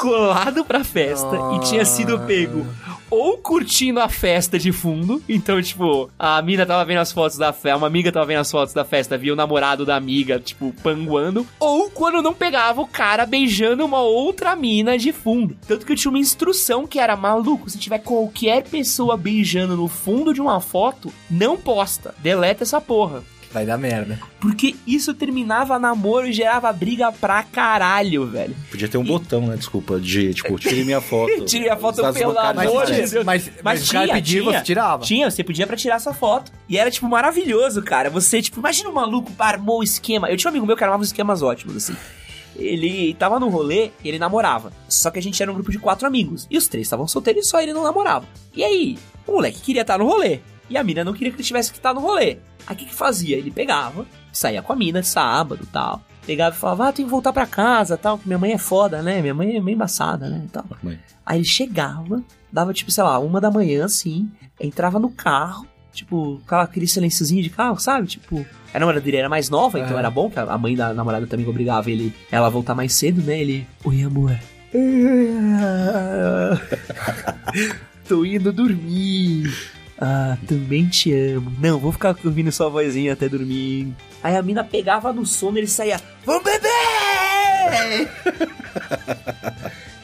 Colado 0.02 0.66
pra 0.66 0.84
festa 0.84 1.38
e 1.56 1.60
tinha 1.60 1.86
sido 1.86 2.20
pego 2.22 2.66
ou 3.08 3.38
curtindo 3.38 4.00
a 4.00 4.10
festa 4.10 4.58
de 4.58 4.72
fundo. 4.72 5.22
Então, 5.30 5.62
tipo, 5.62 6.10
a 6.18 6.42
mina 6.42 6.66
tava 6.66 6.84
vendo 6.86 7.02
as 7.02 7.12
fotos 7.12 7.38
da 7.38 7.54
festa, 7.54 7.78
uma 7.78 7.86
amiga 7.86 8.12
tava 8.12 8.26
vendo 8.26 8.40
as 8.40 8.50
fotos 8.50 8.74
da 8.74 8.84
festa, 8.84 9.16
via 9.16 9.32
o 9.32 9.36
namorado 9.36 9.86
da 9.86 9.96
amiga, 9.96 10.40
tipo, 10.40 10.74
panguando. 10.82 11.46
Ou 11.60 11.92
quando 11.92 12.20
não 12.24 12.34
pegava 12.34 12.82
o 12.82 12.88
cara 12.88 13.28
beijando 13.28 13.86
uma 13.86 14.02
outra 14.02 14.56
mina 14.56 14.98
de 14.98 15.12
fundo. 15.12 15.56
Tanto 15.68 15.86
que 15.86 15.92
eu 15.92 15.96
tinha 15.96 16.10
uma 16.10 16.18
instrução 16.18 16.88
que 16.88 17.00
era 17.00 17.16
maluco: 17.16 17.70
se 17.70 17.78
tiver 17.78 18.00
qualquer 18.00 18.64
pessoa 18.64 19.16
beijando 19.16 19.78
no 19.78 19.88
fundo 19.88 20.34
de 20.34 20.42
uma 20.42 20.60
foto, 20.60 21.14
não 21.30 21.58
posta. 21.58 22.16
Deleta 22.24 22.64
essa 22.64 22.82
porra. 22.82 23.22
Vai 23.54 23.66
dar 23.66 23.78
merda. 23.78 24.18
Porque 24.40 24.76
isso 24.88 25.14
terminava 25.14 25.78
namoro 25.78 26.28
e 26.28 26.32
gerava 26.32 26.72
briga 26.72 27.12
pra 27.12 27.44
caralho, 27.44 28.26
velho. 28.26 28.56
Podia 28.70 28.88
ter 28.88 28.98
um 28.98 29.04
botão, 29.04 29.48
né? 29.48 29.58
Desculpa, 29.58 30.00
de 30.00 30.34
tipo, 30.34 30.58
tire 30.58 30.86
minha 30.86 31.02
foto. 31.02 31.32
Tire 31.46 31.70
a 31.70 31.76
foto, 31.76 32.02
pelo 32.14 32.38
amor 32.38 32.86
de. 32.86 32.94
Deus. 32.94 33.14
Mas, 33.14 33.26
mas, 33.26 33.46
Mas 33.46 33.64
mas 33.64 33.90
o 33.90 33.92
cara 33.92 34.06
tinha, 34.06 34.16
pedia, 34.16 34.42
tinha. 34.42 34.60
você 34.60 34.64
tirava. 34.64 35.04
Tinha, 35.04 35.30
você 35.30 35.44
podia 35.44 35.68
pra 35.68 35.76
tirar 35.76 35.96
essa 35.96 36.14
foto. 36.14 36.52
E 36.70 36.78
era, 36.78 36.90
tipo, 36.90 37.08
maravilhoso, 37.10 37.82
cara. 37.82 38.10
Você, 38.10 38.42
tipo, 38.42 38.60
imagina 38.60 38.90
um 38.90 38.94
maluco 38.94 39.32
armou 39.38 39.80
o 39.80 39.84
esquema. 39.84 40.30
Eu 40.30 40.38
tinha 40.38 40.50
um 40.50 40.54
amigo 40.54 40.66
meu 40.66 40.78
que 40.78 40.84
armava 40.84 41.02
uns 41.02 41.08
esquemas 41.08 41.42
ótimos, 41.42 41.76
assim. 41.76 41.96
Ele 42.56 43.14
tava 43.16 43.40
no 43.40 43.50
rolê 43.50 43.92
e 44.04 44.08
ele 44.10 44.20
namorava. 44.20 44.72
Só 44.88 45.10
que 45.10 45.20
a 45.20 45.22
gente 45.22 45.42
era 45.42 45.52
um 45.52 45.56
grupo 45.56 45.72
de 45.72 45.80
quatro 45.80 46.08
amigos. 46.08 46.48
E 46.50 46.58
os 46.58 46.68
três 46.68 46.88
estavam 46.88 47.08
solteiros 47.08 47.46
e 47.46 47.50
só 47.50 47.62
ele 47.62 47.74
não 47.74 47.84
namorava. 47.84 48.26
E 48.56 48.64
aí, 48.64 48.98
o 49.28 49.34
moleque 49.34 49.62
queria 49.62 49.82
estar 49.82 49.98
no 49.98 50.06
rolê. 50.06 50.40
E 50.70 50.78
a 50.78 50.84
mina 50.84 51.04
não 51.04 51.12
queria 51.12 51.32
que 51.32 51.36
ele 51.38 51.44
tivesse 51.44 51.70
que 51.72 51.78
estar 51.78 51.94
no 51.94 52.00
rolê. 52.00 52.38
Aí 52.68 52.76
o 52.76 52.80
que 52.80 52.86
que 52.86 52.94
fazia? 52.94 53.38
Ele 53.38 53.52
pegava, 53.52 54.06
saía 54.32 54.62
com 54.62 54.74
a 54.74 54.76
mina 54.76 55.02
sábado 55.04 55.68
tal. 55.72 56.02
Pegava 56.26 56.56
e 56.56 56.60
falava, 56.60 56.90
ah, 56.90 56.94
tenho 56.94 57.08
que 57.08 57.12
voltar 57.12 57.34
pra 57.34 57.48
casa 57.48 57.98
tal, 57.98 58.18
que 58.18 58.28
minha 58.28 58.38
mãe 58.38 58.52
é 58.54 58.58
foda, 58.58 59.02
né? 59.02 59.22
Minha 59.22 59.34
mãe 59.34 59.56
é 59.56 59.60
meio 59.60 59.76
embaçada, 59.76 60.30
né? 60.30 60.44
Tal. 60.52 60.66
Mãe. 60.84 61.00
Aí 61.26 61.40
ele 61.40 61.46
chegava, 61.46 62.22
dava 62.52 62.74
tipo, 62.74 62.92
sei 62.92 63.04
lá, 63.04 63.18
uma 63.20 63.42
da 63.42 63.50
manhã 63.50 63.86
assim, 63.86 64.30
entrava 64.60 65.00
no 65.00 65.10
carro, 65.10 65.66
tipo, 65.92 66.40
com 66.48 66.56
aquele 66.56 66.88
silenciozinho 66.88 67.42
de 67.42 67.50
carro, 67.50 67.80
sabe? 67.80 68.08
Tipo, 68.08 68.46
a 68.74 68.80
namorada 68.80 69.02
dele 69.04 69.18
era 69.18 69.30
mais 69.30 69.50
nova, 69.50 69.80
então 69.80 69.96
É. 69.96 70.00
era 70.00 70.12
bom, 70.12 70.30
que 70.30 70.40
a 70.40 70.58
mãe 70.58 70.76
da 70.76 70.94
namorada 70.94 71.26
também 71.26 71.48
obrigava 71.48 71.90
ele, 71.90 72.14
ela 72.32 72.48
a 72.48 72.52
voltar 72.52 72.76
mais 72.76 72.94
cedo, 72.94 73.22
né? 73.24 73.40
Ele, 73.40 73.68
oi 73.84 74.04
amor. 74.04 74.38
Tô 78.08 78.24
indo 78.26 78.52
dormir. 78.54 79.52
Ah, 80.04 80.36
também 80.48 80.88
te 80.88 81.14
amo. 81.14 81.54
Não, 81.60 81.78
vou 81.80 81.92
ficar 81.92 82.16
ouvindo 82.26 82.52
sua 82.52 82.68
vozinha 82.70 83.14
até 83.14 83.30
dormir. 83.30 83.94
Aí 84.24 84.36
a 84.36 84.42
mina 84.42 84.64
pegava 84.64 85.14
no 85.14 85.26
sono 85.26 85.58
e 85.58 85.62
ele 85.62 85.68
saía, 85.68 86.00
vamos 86.26 86.44
beber! 86.44 88.10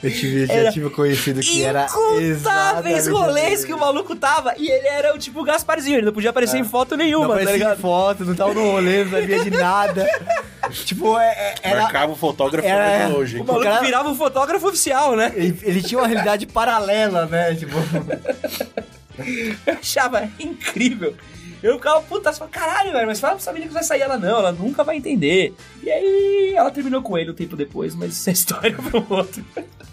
Eu 0.04 0.12
tive, 0.12 0.46
já 0.46 0.54
Era 0.54 0.72
tive 0.72 0.90
conhecido 0.92 1.40
que 1.42 1.64
era 1.64 1.88
Incontáveis 1.88 3.08
rolês 3.08 3.54
assim. 3.60 3.66
que 3.68 3.74
o 3.74 3.80
maluco 3.80 4.16
tava. 4.16 4.54
E 4.56 4.70
ele 4.70 4.88
era 4.88 5.16
o 5.16 5.18
tipo 5.18 5.44
Gasparzinho, 5.44 5.98
ele 5.98 6.06
não 6.06 6.14
podia 6.14 6.30
aparecer 6.30 6.58
em 6.60 6.64
foto 6.64 6.92
Não 6.92 7.04
nenhuma, 7.04 7.30
tá 7.30 7.34
aparecia 7.34 7.56
em 7.56 7.60
ligado? 7.60 7.80
foto, 7.80 8.24
não 8.24 8.36
tava 8.36 8.54
no 8.54 8.62
rolê, 8.74 9.04
não 9.04 9.12
sabia 9.12 9.44
de 9.44 9.50
nada. 9.50 10.08
tipo, 10.86 11.18
é- 11.18 11.26
é- 11.34 11.56
era... 11.64 11.82
Marcava 11.82 12.12
o 12.12 12.16
fotógrafo 12.16 12.68
era- 12.68 13.08
longe. 13.08 13.40
O 13.40 13.44
maluco 13.44 13.64
cara- 13.64 13.82
virava 13.82 14.08
um 14.10 14.16
fotógrafo 14.16 14.68
oficial, 14.68 15.16
né? 15.16 15.32
Ele, 15.36 15.60
ele 15.64 15.82
tinha 15.82 16.00
uma 16.00 16.08
realidade 16.08 16.46
paralela, 16.46 17.26
né? 17.26 17.56
Tipo, 17.56 17.74
Eu 19.66 19.74
achava 19.74 20.30
incrível. 20.40 21.16
Eu 21.62 21.76
ficava 21.78 22.02
puta, 22.02 22.32
falava, 22.32 22.52
caralho, 22.52 22.92
velho, 22.92 23.08
mas 23.08 23.20
fala 23.20 23.34
pra 23.34 23.42
essa 23.42 23.52
menina 23.52 23.70
que 23.70 23.74
vai 23.74 23.84
sair 23.84 24.02
ela 24.02 24.18
não, 24.18 24.38
ela 24.38 24.52
nunca 24.52 24.84
vai 24.84 24.96
entender. 24.96 25.56
E 25.82 25.90
aí 25.90 26.54
ela 26.56 26.70
terminou 26.70 27.02
com 27.02 27.18
ele 27.18 27.32
um 27.32 27.34
tempo 27.34 27.56
depois, 27.56 27.96
mas 27.96 28.12
essa 28.18 28.32
história 28.32 28.70
é 28.70 28.72
pro 28.90 29.06
outro. 29.10 29.44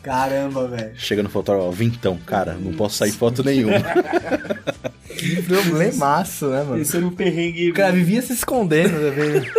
caramba, 0.03 0.69
velho. 0.69 0.93
Chega 0.95 1.23
no 1.23 1.31
fotógrafo, 1.31 1.69
ó, 1.69 1.71
vintão, 1.71 2.19
cara, 2.19 2.53
não 2.55 2.75
posso 2.75 2.99
sair 2.99 3.13
foto 3.13 3.43
nenhuma. 3.43 3.77
Que 5.17 5.41
problemaço, 5.43 6.49
né, 6.49 6.65
mano? 6.65 6.83
Esse 6.83 6.97
era 6.97 7.07
um 7.07 7.15
perrengue. 7.15 7.71
O 7.71 7.75
cara 7.75 7.93
vivia 7.93 8.21
se 8.21 8.33
escondendo, 8.33 8.99
né, 8.99 9.11
velho? 9.11 9.53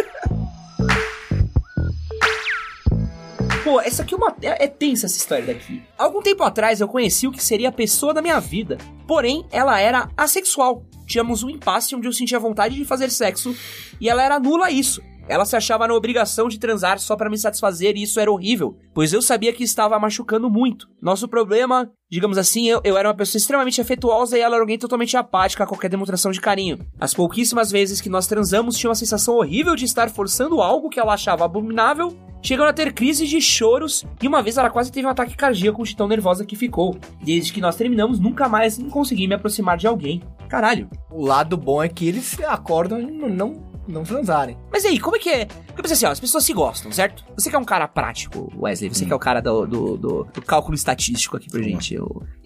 Pô, 3.65 3.81
essa 3.81 4.03
aqui 4.03 4.13
é 4.13 4.17
uma. 4.17 4.35
É, 4.43 4.65
é 4.65 4.67
tensa 4.67 5.07
essa 5.07 5.17
história 5.17 5.43
daqui. 5.43 5.81
Algum 5.97 6.21
tempo 6.21 6.43
atrás 6.43 6.79
eu 6.79 6.87
conheci 6.87 7.25
o 7.25 7.31
que 7.31 7.43
seria 7.43 7.69
a 7.69 7.71
pessoa 7.71 8.13
da 8.13 8.21
minha 8.21 8.39
vida. 8.39 8.77
Porém, 9.07 9.43
ela 9.51 9.81
era 9.81 10.07
assexual. 10.15 10.85
Tínhamos 11.07 11.41
um 11.41 11.49
impasse 11.49 11.95
onde 11.95 12.07
eu 12.07 12.13
sentia 12.13 12.37
vontade 12.37 12.75
de 12.75 12.85
fazer 12.85 13.09
sexo 13.09 13.57
e 13.99 14.07
ela 14.07 14.21
era 14.21 14.39
nula 14.39 14.69
isso. 14.69 15.01
Ela 15.27 15.45
se 15.45 15.55
achava 15.55 15.87
na 15.87 15.93
obrigação 15.93 16.47
de 16.47 16.59
transar 16.59 16.99
só 16.99 17.15
pra 17.15 17.29
me 17.29 17.37
satisfazer 17.37 17.95
e 17.95 18.03
isso 18.03 18.19
era 18.19 18.31
horrível, 18.31 18.77
pois 18.93 19.11
eu 19.11 19.21
sabia 19.21 19.53
que 19.53 19.63
estava 19.63 19.97
machucando 19.99 20.49
muito. 20.49 20.87
Nosso 21.01 21.27
problema, 21.27 21.91
digamos 22.09 22.37
assim, 22.37 22.69
eu, 22.69 22.81
eu 22.83 22.97
era 22.97 23.09
uma 23.09 23.15
pessoa 23.15 23.39
extremamente 23.39 23.81
afetuosa 23.81 24.37
e 24.37 24.41
ela 24.41 24.55
era 24.55 24.63
alguém 24.63 24.77
totalmente 24.77 25.17
apática 25.17 25.63
a 25.63 25.67
qualquer 25.67 25.89
demonstração 25.89 26.31
de 26.31 26.41
carinho. 26.41 26.79
As 26.99 27.13
pouquíssimas 27.13 27.71
vezes 27.71 27.99
que 27.99 28.09
nós 28.09 28.27
transamos 28.27 28.77
tinha 28.77 28.89
uma 28.89 28.95
sensação 28.95 29.35
horrível 29.35 29.75
de 29.75 29.85
estar 29.85 30.09
forçando 30.09 30.61
algo 30.61 30.89
que 30.89 30.99
ela 30.99 31.13
achava 31.13 31.45
abominável 31.45 32.15
chegando 32.45 32.69
a 32.69 32.73
ter 32.73 32.93
crises 32.93 33.27
de 33.27 33.41
choros 33.41 34.05
e 34.21 34.27
uma 34.27 34.43
vez 34.43 34.57
ela 34.57 34.69
quase 34.69 34.91
teve 34.91 35.07
um 35.07 35.09
ataque 35.09 35.35
cardíaco 35.35 35.83
de 35.83 35.95
tão 35.95 36.07
nervosa 36.07 36.45
que 36.45 36.55
ficou. 36.55 36.95
Desde 37.23 37.51
que 37.51 37.59
nós 37.59 37.75
terminamos, 37.75 38.19
nunca 38.19 38.47
mais 38.47 38.77
consegui 38.91 39.27
me 39.27 39.33
aproximar 39.33 39.77
de 39.77 39.87
alguém. 39.87 40.21
Caralho. 40.47 40.87
O 41.09 41.25
lado 41.25 41.57
bom 41.57 41.81
é 41.81 41.89
que 41.89 42.07
eles 42.07 42.39
acordam 42.41 43.01
e 43.01 43.05
não, 43.05 43.63
não, 43.87 44.03
transarem. 44.03 44.57
Mas 44.71 44.83
e 44.83 44.87
aí, 44.87 44.99
como 44.99 45.15
é 45.15 45.19
que 45.19 45.29
é? 45.29 45.47
Eu 45.77 45.81
pensei 45.83 45.93
assim, 45.93 46.05
ó, 46.05 46.09
as 46.11 46.19
pessoas 46.19 46.43
se 46.43 46.53
gostam, 46.53 46.91
certo? 46.91 47.23
Você 47.37 47.49
que 47.49 47.55
é 47.55 47.59
um 47.59 47.65
cara 47.65 47.87
prático, 47.87 48.51
Wesley, 48.57 48.89
você 48.93 49.05
que 49.05 49.11
é 49.11 49.15
o 49.15 49.19
cara 49.19 49.41
do, 49.41 49.65
do, 49.65 49.97
do- 49.97 50.23
do 50.33 50.41
cálculo 50.41 50.73
estatístico 50.75 51.37
aqui 51.37 51.49
pra 51.49 51.61
gente. 51.61 51.97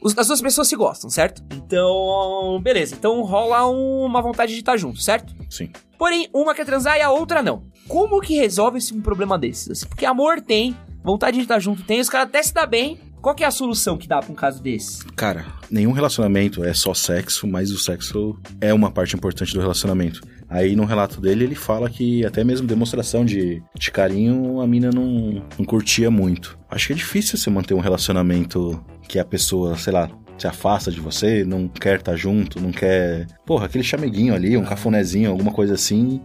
os- 0.01 0.17
as 0.17 0.27
duas 0.27 0.41
pessoas 0.41 0.67
se 0.67 0.75
gostam, 0.75 1.09
certo? 1.09 1.43
Então, 1.53 2.59
beleza. 2.61 2.95
Então 2.95 3.21
rola 3.23 3.65
uma 3.67 4.21
vontade 4.21 4.53
de 4.53 4.59
estar 4.59 4.77
junto, 4.77 5.01
certo? 5.01 5.33
Sim. 5.49 5.69
Porém, 5.97 6.29
uma 6.33 6.53
quer 6.55 6.65
transar 6.65 6.97
e 6.97 7.01
a 7.01 7.11
outra 7.11 7.41
não. 7.41 7.63
Como 7.87 8.19
que 8.21 8.35
resolve-se 8.35 8.93
um 8.93 9.01
problema 9.01 9.37
desses? 9.37 9.83
Porque 9.83 10.05
amor 10.05 10.41
tem, 10.41 10.75
vontade 11.03 11.37
de 11.37 11.43
estar 11.43 11.59
junto 11.59 11.83
tem, 11.83 11.99
os 11.99 12.09
caras 12.09 12.27
até 12.27 12.41
se 12.43 12.53
dá 12.53 12.65
bem. 12.65 12.99
Qual 13.21 13.35
que 13.35 13.43
é 13.43 13.47
a 13.47 13.51
solução 13.51 13.97
que 13.97 14.07
dá 14.07 14.19
pra 14.21 14.31
um 14.31 14.35
caso 14.35 14.63
desse? 14.63 15.03
Cara, 15.07 15.45
nenhum 15.69 15.91
relacionamento 15.91 16.63
é 16.63 16.73
só 16.73 16.93
sexo, 16.93 17.45
mas 17.45 17.69
o 17.69 17.77
sexo 17.77 18.39
é 18.61 18.73
uma 18.73 18.89
parte 18.91 19.13
importante 19.13 19.53
do 19.53 19.59
relacionamento. 19.59 20.21
Aí 20.49 20.75
no 20.75 20.83
relato 20.85 21.21
dele 21.21 21.43
ele 21.43 21.55
fala 21.55 21.89
que 21.89 22.25
até 22.25 22.43
mesmo 22.43 22.65
demonstração 22.67 23.23
de, 23.23 23.61
de 23.77 23.91
carinho 23.91 24.59
a 24.61 24.65
mina 24.67 24.89
não, 24.93 25.43
não 25.57 25.65
curtia 25.65 26.09
muito. 26.09 26.57
Acho 26.69 26.87
que 26.87 26.93
é 26.93 26.95
difícil 26.95 27.37
você 27.37 27.49
manter 27.49 27.73
um 27.73 27.79
relacionamento 27.79 28.83
que 29.07 29.19
a 29.19 29.25
pessoa, 29.25 29.77
sei 29.77 29.93
lá, 29.93 30.09
se 30.37 30.47
afasta 30.47 30.89
de 30.91 30.99
você, 30.99 31.43
não 31.43 31.67
quer 31.67 31.99
estar 31.99 32.15
junto, 32.15 32.59
não 32.61 32.71
quer. 32.71 33.27
Porra, 33.45 33.65
aquele 33.65 33.83
chameguinho 33.83 34.33
ali, 34.33 34.55
um 34.57 34.63
cafunézinho, 34.63 35.29
alguma 35.29 35.51
coisa 35.51 35.73
assim. 35.75 36.21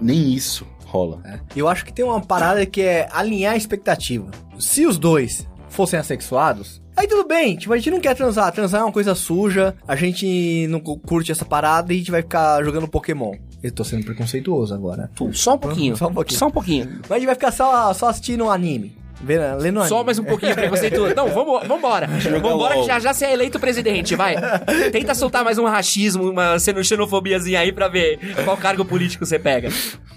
Nem 0.00 0.32
isso 0.32 0.66
rola. 0.86 1.22
Eu 1.54 1.68
acho 1.68 1.84
que 1.84 1.92
tem 1.92 2.04
uma 2.04 2.20
parada 2.20 2.64
que 2.64 2.80
é 2.80 3.08
alinhar 3.12 3.52
a 3.52 3.56
expectativa. 3.56 4.30
Se 4.58 4.86
os 4.86 4.96
dois 4.98 5.46
fossem 5.68 5.98
assexuados, 5.98 6.80
aí 6.96 7.06
tudo 7.06 7.28
bem. 7.28 7.56
Tipo, 7.56 7.74
a 7.74 7.76
gente 7.76 7.90
não 7.90 8.00
quer 8.00 8.14
transar. 8.16 8.50
Transar 8.52 8.80
é 8.80 8.84
uma 8.84 8.92
coisa 8.92 9.14
suja. 9.14 9.74
A 9.86 9.94
gente 9.94 10.66
não 10.68 10.80
cu- 10.80 10.98
curte 10.98 11.30
essa 11.30 11.44
parada 11.44 11.92
e 11.92 11.96
a 11.96 11.98
gente 11.98 12.10
vai 12.10 12.22
ficar 12.22 12.64
jogando 12.64 12.88
Pokémon. 12.88 13.32
Eu 13.62 13.72
tô 13.72 13.82
sendo 13.84 14.04
preconceituoso 14.04 14.72
agora. 14.74 15.10
Pô, 15.16 15.32
só 15.32 15.54
um 15.54 15.58
pouquinho. 15.58 15.96
Só 15.96 16.06
um 16.08 16.14
pouquinho. 16.14 16.38
Só 16.38 16.46
um 16.46 16.50
pouquinho. 16.50 17.00
Mas 17.02 17.10
a 17.12 17.14
gente 17.16 17.26
vai 17.26 17.34
ficar 17.34 17.50
só, 17.50 17.92
só 17.92 18.08
assistindo 18.08 18.44
um 18.44 18.50
anime. 18.50 18.96
Vendo, 19.20 19.40
lendo 19.60 19.78
anime. 19.80 19.88
Só 19.88 20.04
mais 20.04 20.16
um 20.20 20.24
pouquinho 20.24 20.54
preconceituoso. 20.54 21.12
Não, 21.16 21.28
vamos, 21.28 21.66
vambora. 21.66 22.06
Vambora 22.40 22.76
que 22.76 22.84
já 22.84 23.00
já 23.00 23.12
você 23.12 23.24
é 23.26 23.32
eleito 23.32 23.58
presidente, 23.58 24.14
vai. 24.14 24.36
Tenta 24.92 25.12
soltar 25.12 25.42
mais 25.44 25.58
um 25.58 25.64
racismo, 25.64 26.30
uma 26.30 26.56
xeno- 26.60 26.84
xenofobiazinha 26.84 27.58
aí 27.58 27.72
pra 27.72 27.88
ver 27.88 28.20
qual 28.44 28.56
cargo 28.56 28.84
político 28.84 29.26
você 29.26 29.38
pega. 29.40 29.70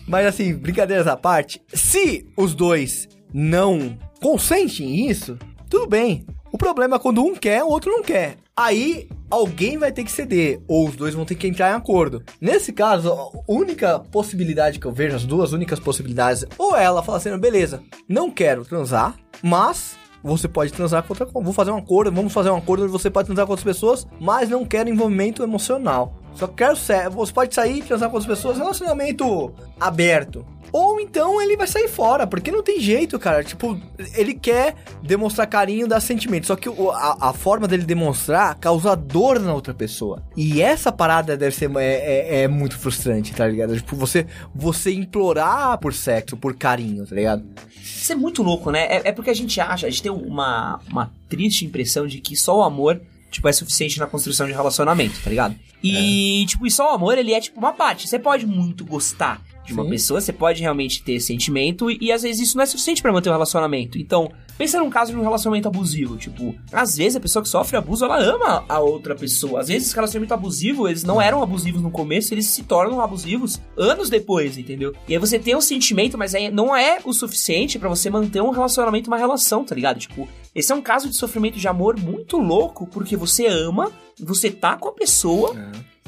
Mas 0.08 0.28
assim, 0.28 0.54
brincadeiras 0.54 1.08
à 1.08 1.18
parte, 1.18 1.60
se 1.74 2.28
os 2.38 2.54
dois 2.54 3.08
não 3.34 3.98
consentem 4.22 5.10
isso, 5.10 5.36
tudo 5.68 5.88
bem. 5.88 6.26
O 6.52 6.58
problema 6.58 6.98
é 6.98 7.00
quando 7.00 7.24
um 7.24 7.34
quer, 7.34 7.64
o 7.64 7.70
outro 7.70 7.90
não 7.92 8.04
quer. 8.04 8.36
Aí 8.56 9.08
alguém 9.30 9.78
vai 9.78 9.92
ter 9.92 10.04
que 10.04 10.12
ceder, 10.12 10.62
ou 10.68 10.90
os 10.90 10.96
dois 10.96 11.16
vão 11.16 11.26
ter 11.26 11.36
que 11.36 11.48
entrar 11.48 11.72
em 11.72 11.76
acordo. 11.76 12.22
Nesse 12.40 12.74
caso, 12.74 13.12
a 13.12 13.30
única 13.48 14.00
possibilidade 14.00 14.78
que 14.78 14.86
eu 14.86 14.92
vejo, 14.92 15.16
as 15.16 15.26
duas 15.26 15.54
únicas 15.54 15.80
possibilidades, 15.80 16.46
ou 16.58 16.76
ela 16.76 17.02
fala 17.02 17.18
assim, 17.18 17.36
beleza, 17.38 17.82
não 18.10 18.30
quero 18.30 18.66
transar, 18.66 19.16
mas 19.42 19.96
você 20.22 20.48
pode 20.48 20.74
transar 20.74 21.02
com 21.04 21.14
outra, 21.14 21.26
vou 21.26 21.54
fazer 21.54 21.72
um 21.72 21.78
acordo, 21.78 22.12
vamos 22.12 22.34
fazer 22.34 22.50
um 22.50 22.58
acordo 22.58 22.84
onde 22.84 22.92
você 22.92 23.10
pode 23.10 23.28
transar 23.28 23.46
com 23.46 23.54
outras 23.54 23.64
pessoas, 23.64 24.06
mas 24.20 24.50
não 24.50 24.66
quero 24.66 24.90
envolvimento 24.90 25.42
emocional. 25.42 26.21
Só 26.36 26.48
quero 26.48 26.76
sexo. 26.76 27.12
Você 27.12 27.32
pode 27.34 27.54
sair, 27.54 27.84
transar 27.84 28.10
com 28.10 28.16
outras 28.18 28.38
pessoas, 28.38 28.58
relacionamento 28.58 29.54
aberto. 29.80 30.46
Ou 30.74 31.02
então 31.02 31.42
ele 31.42 31.58
vai 31.58 31.68
sair 31.68 31.90
fora, 31.90 32.26
porque 32.26 32.50
não 32.50 32.64
tem 32.64 32.80
jeito, 32.80 33.20
cara. 33.20 33.44
Tipo, 33.44 33.78
ele 34.16 34.34
quer 34.34 34.74
demonstrar 35.04 35.46
carinho, 35.46 35.86
dar 35.86 36.00
sentimento. 36.00 36.48
Só 36.48 36.56
que 36.56 36.70
a, 36.70 37.30
a 37.30 37.34
forma 37.34 37.68
dele 37.68 37.84
demonstrar 37.84 38.56
causa 38.56 38.96
dor 38.96 39.38
na 39.38 39.54
outra 39.54 39.74
pessoa. 39.74 40.24
E 40.38 40.62
essa 40.62 40.90
parada 40.90 41.36
deve 41.36 41.54
ser 41.54 41.70
é, 41.76 41.84
é- 41.84 42.42
é 42.44 42.48
muito 42.48 42.78
frustrante, 42.78 43.34
tá 43.34 43.46
ligado? 43.46 43.76
Tipo, 43.76 43.98
você, 43.98 44.26
você 44.56 44.94
implorar 44.94 45.78
por 45.78 45.94
sexo, 45.94 46.38
por 46.38 46.56
carinho, 46.56 47.06
tá 47.06 47.16
ligado? 47.16 47.44
Isso 47.84 48.14
é 48.14 48.16
muito 48.16 48.42
louco, 48.42 48.72
né? 48.72 48.86
É, 48.86 49.10
é 49.10 49.12
porque 49.12 49.30
a 49.30 49.36
gente 49.36 49.60
acha, 49.60 49.88
a 49.88 49.90
gente 49.90 50.02
tem 50.04 50.12
uma, 50.12 50.80
uma 50.90 51.12
triste 51.28 51.66
impressão 51.66 52.08
de 52.08 52.22
que 52.22 52.34
só 52.38 52.60
o 52.60 52.64
amor, 52.64 53.02
tipo, 53.32 53.48
é 53.48 53.52
suficiente 53.52 53.98
na 53.98 54.06
construção 54.06 54.46
de 54.46 54.54
relacionamento, 54.54 55.20
tá 55.24 55.30
ligado? 55.30 55.56
E, 55.82 56.46
tipo, 56.48 56.68
e 56.68 56.72
só 56.72 56.92
o 56.92 56.96
amor, 56.96 57.18
ele 57.18 57.34
é, 57.34 57.40
tipo, 57.40 57.58
uma 57.58 57.74
parte. 57.74 58.08
Você 58.08 58.20
pode 58.20 58.46
muito 58.46 58.86
gostar 58.86 59.42
de 59.72 59.80
uma 59.80 59.84
Sim. 59.86 59.90
pessoa, 59.90 60.22
você 60.22 60.34
pode 60.34 60.62
realmente 60.62 61.04
ter 61.04 61.20
sentimento, 61.20 61.90
e, 61.90 61.98
e 62.02 62.12
às 62.12 62.22
vezes 62.22 62.50
isso 62.50 62.58
não 62.58 62.64
é 62.64 62.66
suficiente 62.66 63.02
pra 63.02 63.12
manter 63.12 63.30
um 63.30 63.34
relacionamento. 63.34 63.98
Então, 63.98 64.32
pensa 64.58 64.80
num 64.80 64.90
caso 64.90 65.12
de 65.12 65.18
um 65.18 65.24
relacionamento 65.24 65.68
abusivo, 65.68 66.18
tipo, 66.18 66.56
às 66.72 66.98
vezes 66.98 67.16
a 67.16 67.20
pessoa 67.20 67.42
que 67.42 67.50
sofre 67.50 67.78
abuso, 67.78 68.06
ela 68.06 68.20
ama 68.22 68.64
a 68.68 68.80
outra 68.80 69.16
pessoa. 69.16 69.62
Às 69.62 69.68
vezes 69.68 69.88
esse 69.88 69.96
relacionamento 69.96 70.34
abusivo, 70.34 70.88
eles 70.88 71.04
não 71.04 71.22
eram 71.22 71.42
abusivos 71.42 71.82
no 71.82 71.92
começo, 71.92 72.34
eles 72.34 72.46
se 72.46 72.64
tornam 72.64 73.02
abusivos 73.02 73.60
anos 73.78 74.10
depois, 74.10 74.58
entendeu? 74.58 74.94
E 75.08 75.14
aí 75.14 75.20
você 75.20 75.40
tem 75.40 75.56
um 75.56 75.62
sentimento, 75.62 76.18
mas 76.18 76.36
aí 76.36 76.52
não 76.52 76.76
é 76.76 77.00
o 77.04 77.14
suficiente 77.14 77.80
pra 77.80 77.90
você 77.90 78.10
manter 78.10 78.42
um 78.42 78.52
relacionamento, 78.52 79.10
uma 79.10 79.18
relação, 79.18 79.64
tá 79.64 79.74
ligado? 79.74 80.00
Tipo, 80.00 80.28
esse 80.54 80.72
é 80.72 80.76
um 80.76 80.82
caso 80.82 81.10
de 81.10 81.16
sofrimento 81.16 81.58
de 81.58 81.68
amor 81.68 81.98
muito 82.00 82.38
louco, 82.38 82.86
porque 82.88 83.16
você 83.16 83.48
ama, 83.48 83.92
você 84.20 84.52
tá 84.52 84.76
com 84.76 84.90
a 84.90 84.94
pessoa, 84.94 85.56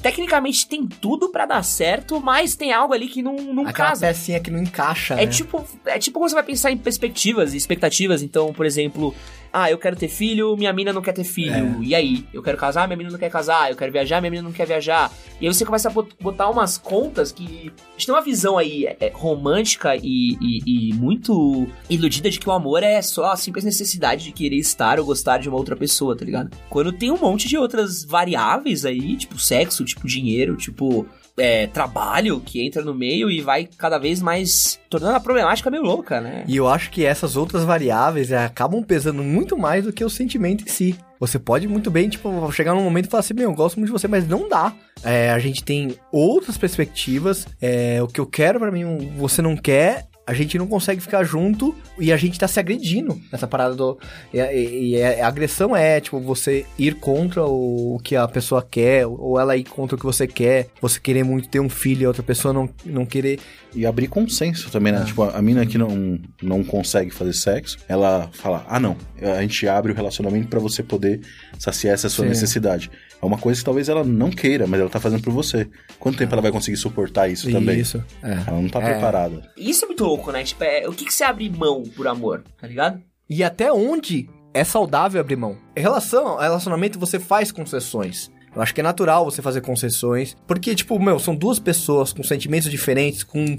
tecnicamente 0.04 0.68
tem 0.68 0.86
tudo 0.86 1.30
pra 1.30 1.46
dar 1.48 1.64
certo, 1.64 2.20
mas 2.22 2.56
tem 2.56 2.72
algo 2.74 2.94
ali 2.94 3.08
que 3.08 3.24
não, 3.24 3.36
não 3.36 3.66
Aquela 3.66 3.90
casa. 3.90 4.06
pecinha 4.08 4.40
que 4.40 4.52
não 4.52 4.60
encaixa, 4.60 5.16
É 5.16 5.26
né? 5.26 5.28
tipo, 5.28 5.66
é 5.86 5.98
tipo 5.98 6.20
quando 6.20 6.30
você 6.30 6.36
vai 6.36 6.44
pensar 6.44 6.72
em 6.72 6.78
perspectivas 6.78 7.54
e 7.54 7.58
expectativas. 7.58 8.22
Então, 8.22 8.54
por 8.54 8.66
exemplo, 8.66 9.16
ah, 9.54 9.70
eu 9.70 9.78
quero 9.78 9.96
ter 9.96 10.08
filho, 10.08 10.58
minha 10.58 10.74
mina 10.74 10.92
não 10.92 11.02
quer 11.02 11.14
ter 11.14 11.24
filho. 11.24 11.84
E 11.84 11.94
aí? 11.94 12.26
Eu 12.34 12.42
quero 12.42 12.58
casar, 12.58 12.88
minha 12.88 12.98
mina 12.98 13.12
não 13.12 13.20
quer 13.20 13.30
casar. 13.30 13.70
Eu 13.70 13.76
quero 13.78 13.92
viajar, 13.92 14.20
minha 14.20 14.32
mina 14.32 14.42
não 14.44 14.52
quer 14.52 14.66
viajar. 14.66 15.12
E 15.40 15.48
aí 15.48 15.54
você 15.54 15.64
começa 15.64 15.90
a 15.90 15.92
bot- 15.92 16.16
botar 16.20 16.50
umas 16.50 16.78
contas 16.78 17.32
que. 17.32 17.72
A 17.78 17.92
gente 17.98 18.08
tem 18.08 18.16
uma 18.16 18.22
visão 18.24 18.58
aí 18.58 18.86
é, 19.00 19.12
romântica 19.14 19.96
e, 19.96 20.36
e- 20.42 20.90
e 20.90 20.94
muito 20.94 21.68
iludida 21.90 22.30
de 22.30 22.40
que 22.40 22.50
o 22.50 22.52
amor 22.52 22.82
é 22.82 23.00
só 23.02 23.32
a 23.32 23.36
simples 23.36 23.64
necessidade 23.64 24.24
de 24.24 24.32
querer 24.32 24.58
estar 24.58 25.00
ou 25.00 25.06
gostar 25.06 25.38
de 25.38 25.48
uma 25.48 25.58
outra 25.58 25.76
pessoa, 25.76 26.16
tá 26.18 26.26
ligado? 26.26 26.50
Quando 26.70 26.92
tem 26.92 27.12
um 27.12 27.18
monte 27.20 27.48
de 27.48 27.56
outras 27.58 28.04
variáveis 28.04 28.86
aí, 28.86 29.16
tipo 29.16 29.38
sexo, 29.38 29.86
tipo 29.86 30.08
dinheiro, 30.08 30.56
tipo 30.58 31.06
é, 31.38 31.68
trabalho 31.68 32.40
que 32.40 32.66
entra 32.66 32.84
no 32.84 32.94
meio 32.94 33.30
e 33.30 33.42
vai 33.42 33.68
cada 33.78 33.98
vez 33.98 34.22
mais 34.22 34.80
tornando 34.90 35.16
a 35.16 35.20
problemática 35.20 35.72
meio 35.72 35.84
louca, 35.84 36.22
né? 36.22 36.44
E 36.48 36.58
eu 36.58 36.68
acho 36.68 36.92
que 36.92 37.06
essas 37.06 37.36
outras 37.36 37.64
variáveis 37.64 38.32
é, 38.32 38.44
acabam 38.44 38.84
pesando 38.84 39.24
muito 39.24 39.58
mais 39.58 39.84
do 39.84 39.94
que 39.94 40.04
o 40.04 40.10
sentimento 40.10 40.64
em 40.64 40.70
si. 40.70 40.96
Você 41.20 41.40
pode 41.40 41.68
muito 41.68 41.90
bem, 41.90 42.10
tipo, 42.10 42.52
chegar 42.52 42.74
num 42.74 42.84
momento 42.84 43.06
e 43.06 43.10
falar 43.10 43.22
assim, 43.22 43.34
meu, 43.34 43.50
eu 43.50 43.56
gosto 43.56 43.78
muito 43.78 43.88
de 43.88 43.94
você, 43.94 44.08
mas 44.08 44.28
não 44.28 44.50
dá. 44.50 44.74
É, 45.04 45.32
a 45.32 45.40
gente 45.40 45.64
tem 45.64 45.96
outras 46.12 46.58
perspectivas. 46.58 47.48
é, 47.62 48.02
o 48.04 48.08
que 48.08 48.20
eu 48.20 48.26
quero 48.26 48.60
pra 48.60 48.72
mim, 48.72 49.14
você 49.18 49.42
não 49.42 49.56
quer. 49.56 50.06
A 50.26 50.34
gente 50.34 50.58
não 50.58 50.66
consegue 50.68 51.02
ficar 51.02 51.24
junto 51.26 51.76
e 52.00 52.12
a 52.14 52.16
gente 52.18 52.40
tá 52.40 52.48
se 52.48 52.58
agredindo 52.58 53.20
nessa 53.30 53.46
parada 53.46 53.76
do. 53.76 54.00
E, 54.34 54.38
e- 54.40 54.90
e 54.96 55.04
a 55.04 55.28
agressão 55.28 55.76
é, 55.76 56.00
tipo, 56.00 56.18
você 56.22 56.66
ir 56.80 56.96
contra 56.96 57.44
o, 57.46 57.96
o 57.96 58.00
que 58.00 58.16
a 58.16 58.26
pessoa 58.26 58.62
quer, 58.62 59.06
ou 59.06 59.38
ela 59.38 59.58
ir 59.58 59.66
contra 59.66 59.96
o 59.96 60.00
que 60.00 60.06
você 60.06 60.26
quer, 60.26 60.68
você 60.82 60.98
querer 60.98 61.24
muito 61.26 61.50
ter 61.50 61.60
um 61.60 61.68
filho 61.68 62.04
e 62.04 62.06
a 62.06 62.08
outra 62.08 62.24
pessoa 62.24 62.54
não, 62.54 62.70
não 62.86 63.06
querer. 63.06 63.38
E 63.76 63.86
abrir 63.86 64.08
consenso 64.08 64.70
também, 64.72 64.94
né? 64.94 65.04
Tipo, 65.04 65.24
a 65.24 65.42
mina 65.42 65.66
que 65.66 65.78
não, 65.80 66.18
não 66.42 66.64
consegue 66.64 67.10
fazer 67.12 67.34
sexo, 67.34 67.78
ela 67.90 68.30
fala: 68.34 68.66
ah, 68.70 68.80
não, 68.80 68.96
a 69.36 69.42
gente 69.42 69.68
abre 69.68 69.92
o 69.92 69.96
relacionamento 69.96 70.48
pra 70.48 70.60
você 70.60 70.82
poder 70.84 71.20
saciar 71.60 71.96
essa 71.96 72.08
sua 72.08 72.24
Sim. 72.26 72.30
necessidade. 72.30 72.90
É 73.24 73.26
uma 73.26 73.38
coisa 73.38 73.60
que 73.60 73.66
talvez 73.66 73.88
ela 73.88 74.04
não 74.04 74.30
queira, 74.30 74.68
mas 74.68 74.82
ela 74.82 74.90
tá 74.90 75.00
fazendo 75.00 75.24
por 75.24 75.32
você. 75.32 75.68
Quanto 75.98 76.18
tempo 76.18 76.34
ela 76.34 76.42
vai 76.42 76.52
conseguir 76.52 76.76
suportar 76.78 77.30
isso 77.30 77.50
também? 77.50 77.80
Isso. 77.80 78.04
É. 78.22 78.32
Ela 78.48 78.62
não 78.62 78.68
tá 78.68 78.82
É. 78.82 78.92
preparada. 78.92 79.50
E 79.58 79.70
Isso 79.70 79.86
é 79.86 79.88
muito 79.88 80.04
louco, 80.04 80.32
né? 80.32 80.44
Tipo, 80.44 80.64
é, 80.64 80.88
o 80.88 80.92
que, 80.92 81.06
que 81.06 81.14
você 81.14 81.24
abre 81.24 81.50
mão 81.50 81.84
por 81.96 82.06
amor, 82.08 82.44
tá 82.60 82.68
ligado? 82.68 83.02
E 83.30 83.42
até 83.44 83.72
onde 83.72 84.30
é 84.54 84.64
saudável 84.66 85.22
abrir 85.22 85.38
mão. 85.38 85.58
Em 85.76 85.80
relação 85.82 86.28
ao 86.28 86.40
relacionamento, 86.40 87.00
você 87.00 87.18
faz 87.18 87.52
concessões. 87.52 88.30
Eu 88.56 88.62
acho 88.62 88.72
que 88.76 88.82
é 88.82 88.84
natural 88.84 89.26
você 89.26 89.42
fazer 89.42 89.62
concessões. 89.62 90.36
Porque, 90.46 90.76
tipo, 90.76 91.00
meu, 91.00 91.18
são 91.18 91.34
duas 91.36 91.58
pessoas 91.58 92.14
com 92.14 92.22
sentimentos 92.22 92.70
diferentes, 92.70 93.24
com 93.24 93.58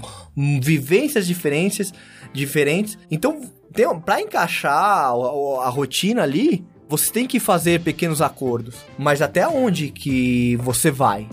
vivências 0.61 1.27
diferentes, 1.27 1.93
diferentes. 2.33 2.97
Então, 3.11 3.41
tem, 3.73 3.85
pra 4.01 4.21
encaixar 4.21 4.71
a, 4.73 5.07
a- 5.09 5.65
a 5.65 5.69
rotina 5.69 6.23
ali, 6.23 6.63
você 6.87 7.11
tem 7.11 7.27
que 7.27 7.39
fazer 7.39 7.81
pequenos 7.81 8.21
acordos. 8.21 8.75
Mas 8.97 9.21
até 9.21 9.47
onde 9.47 9.89
que 9.89 10.55
você 10.57 10.91
vai? 10.91 11.27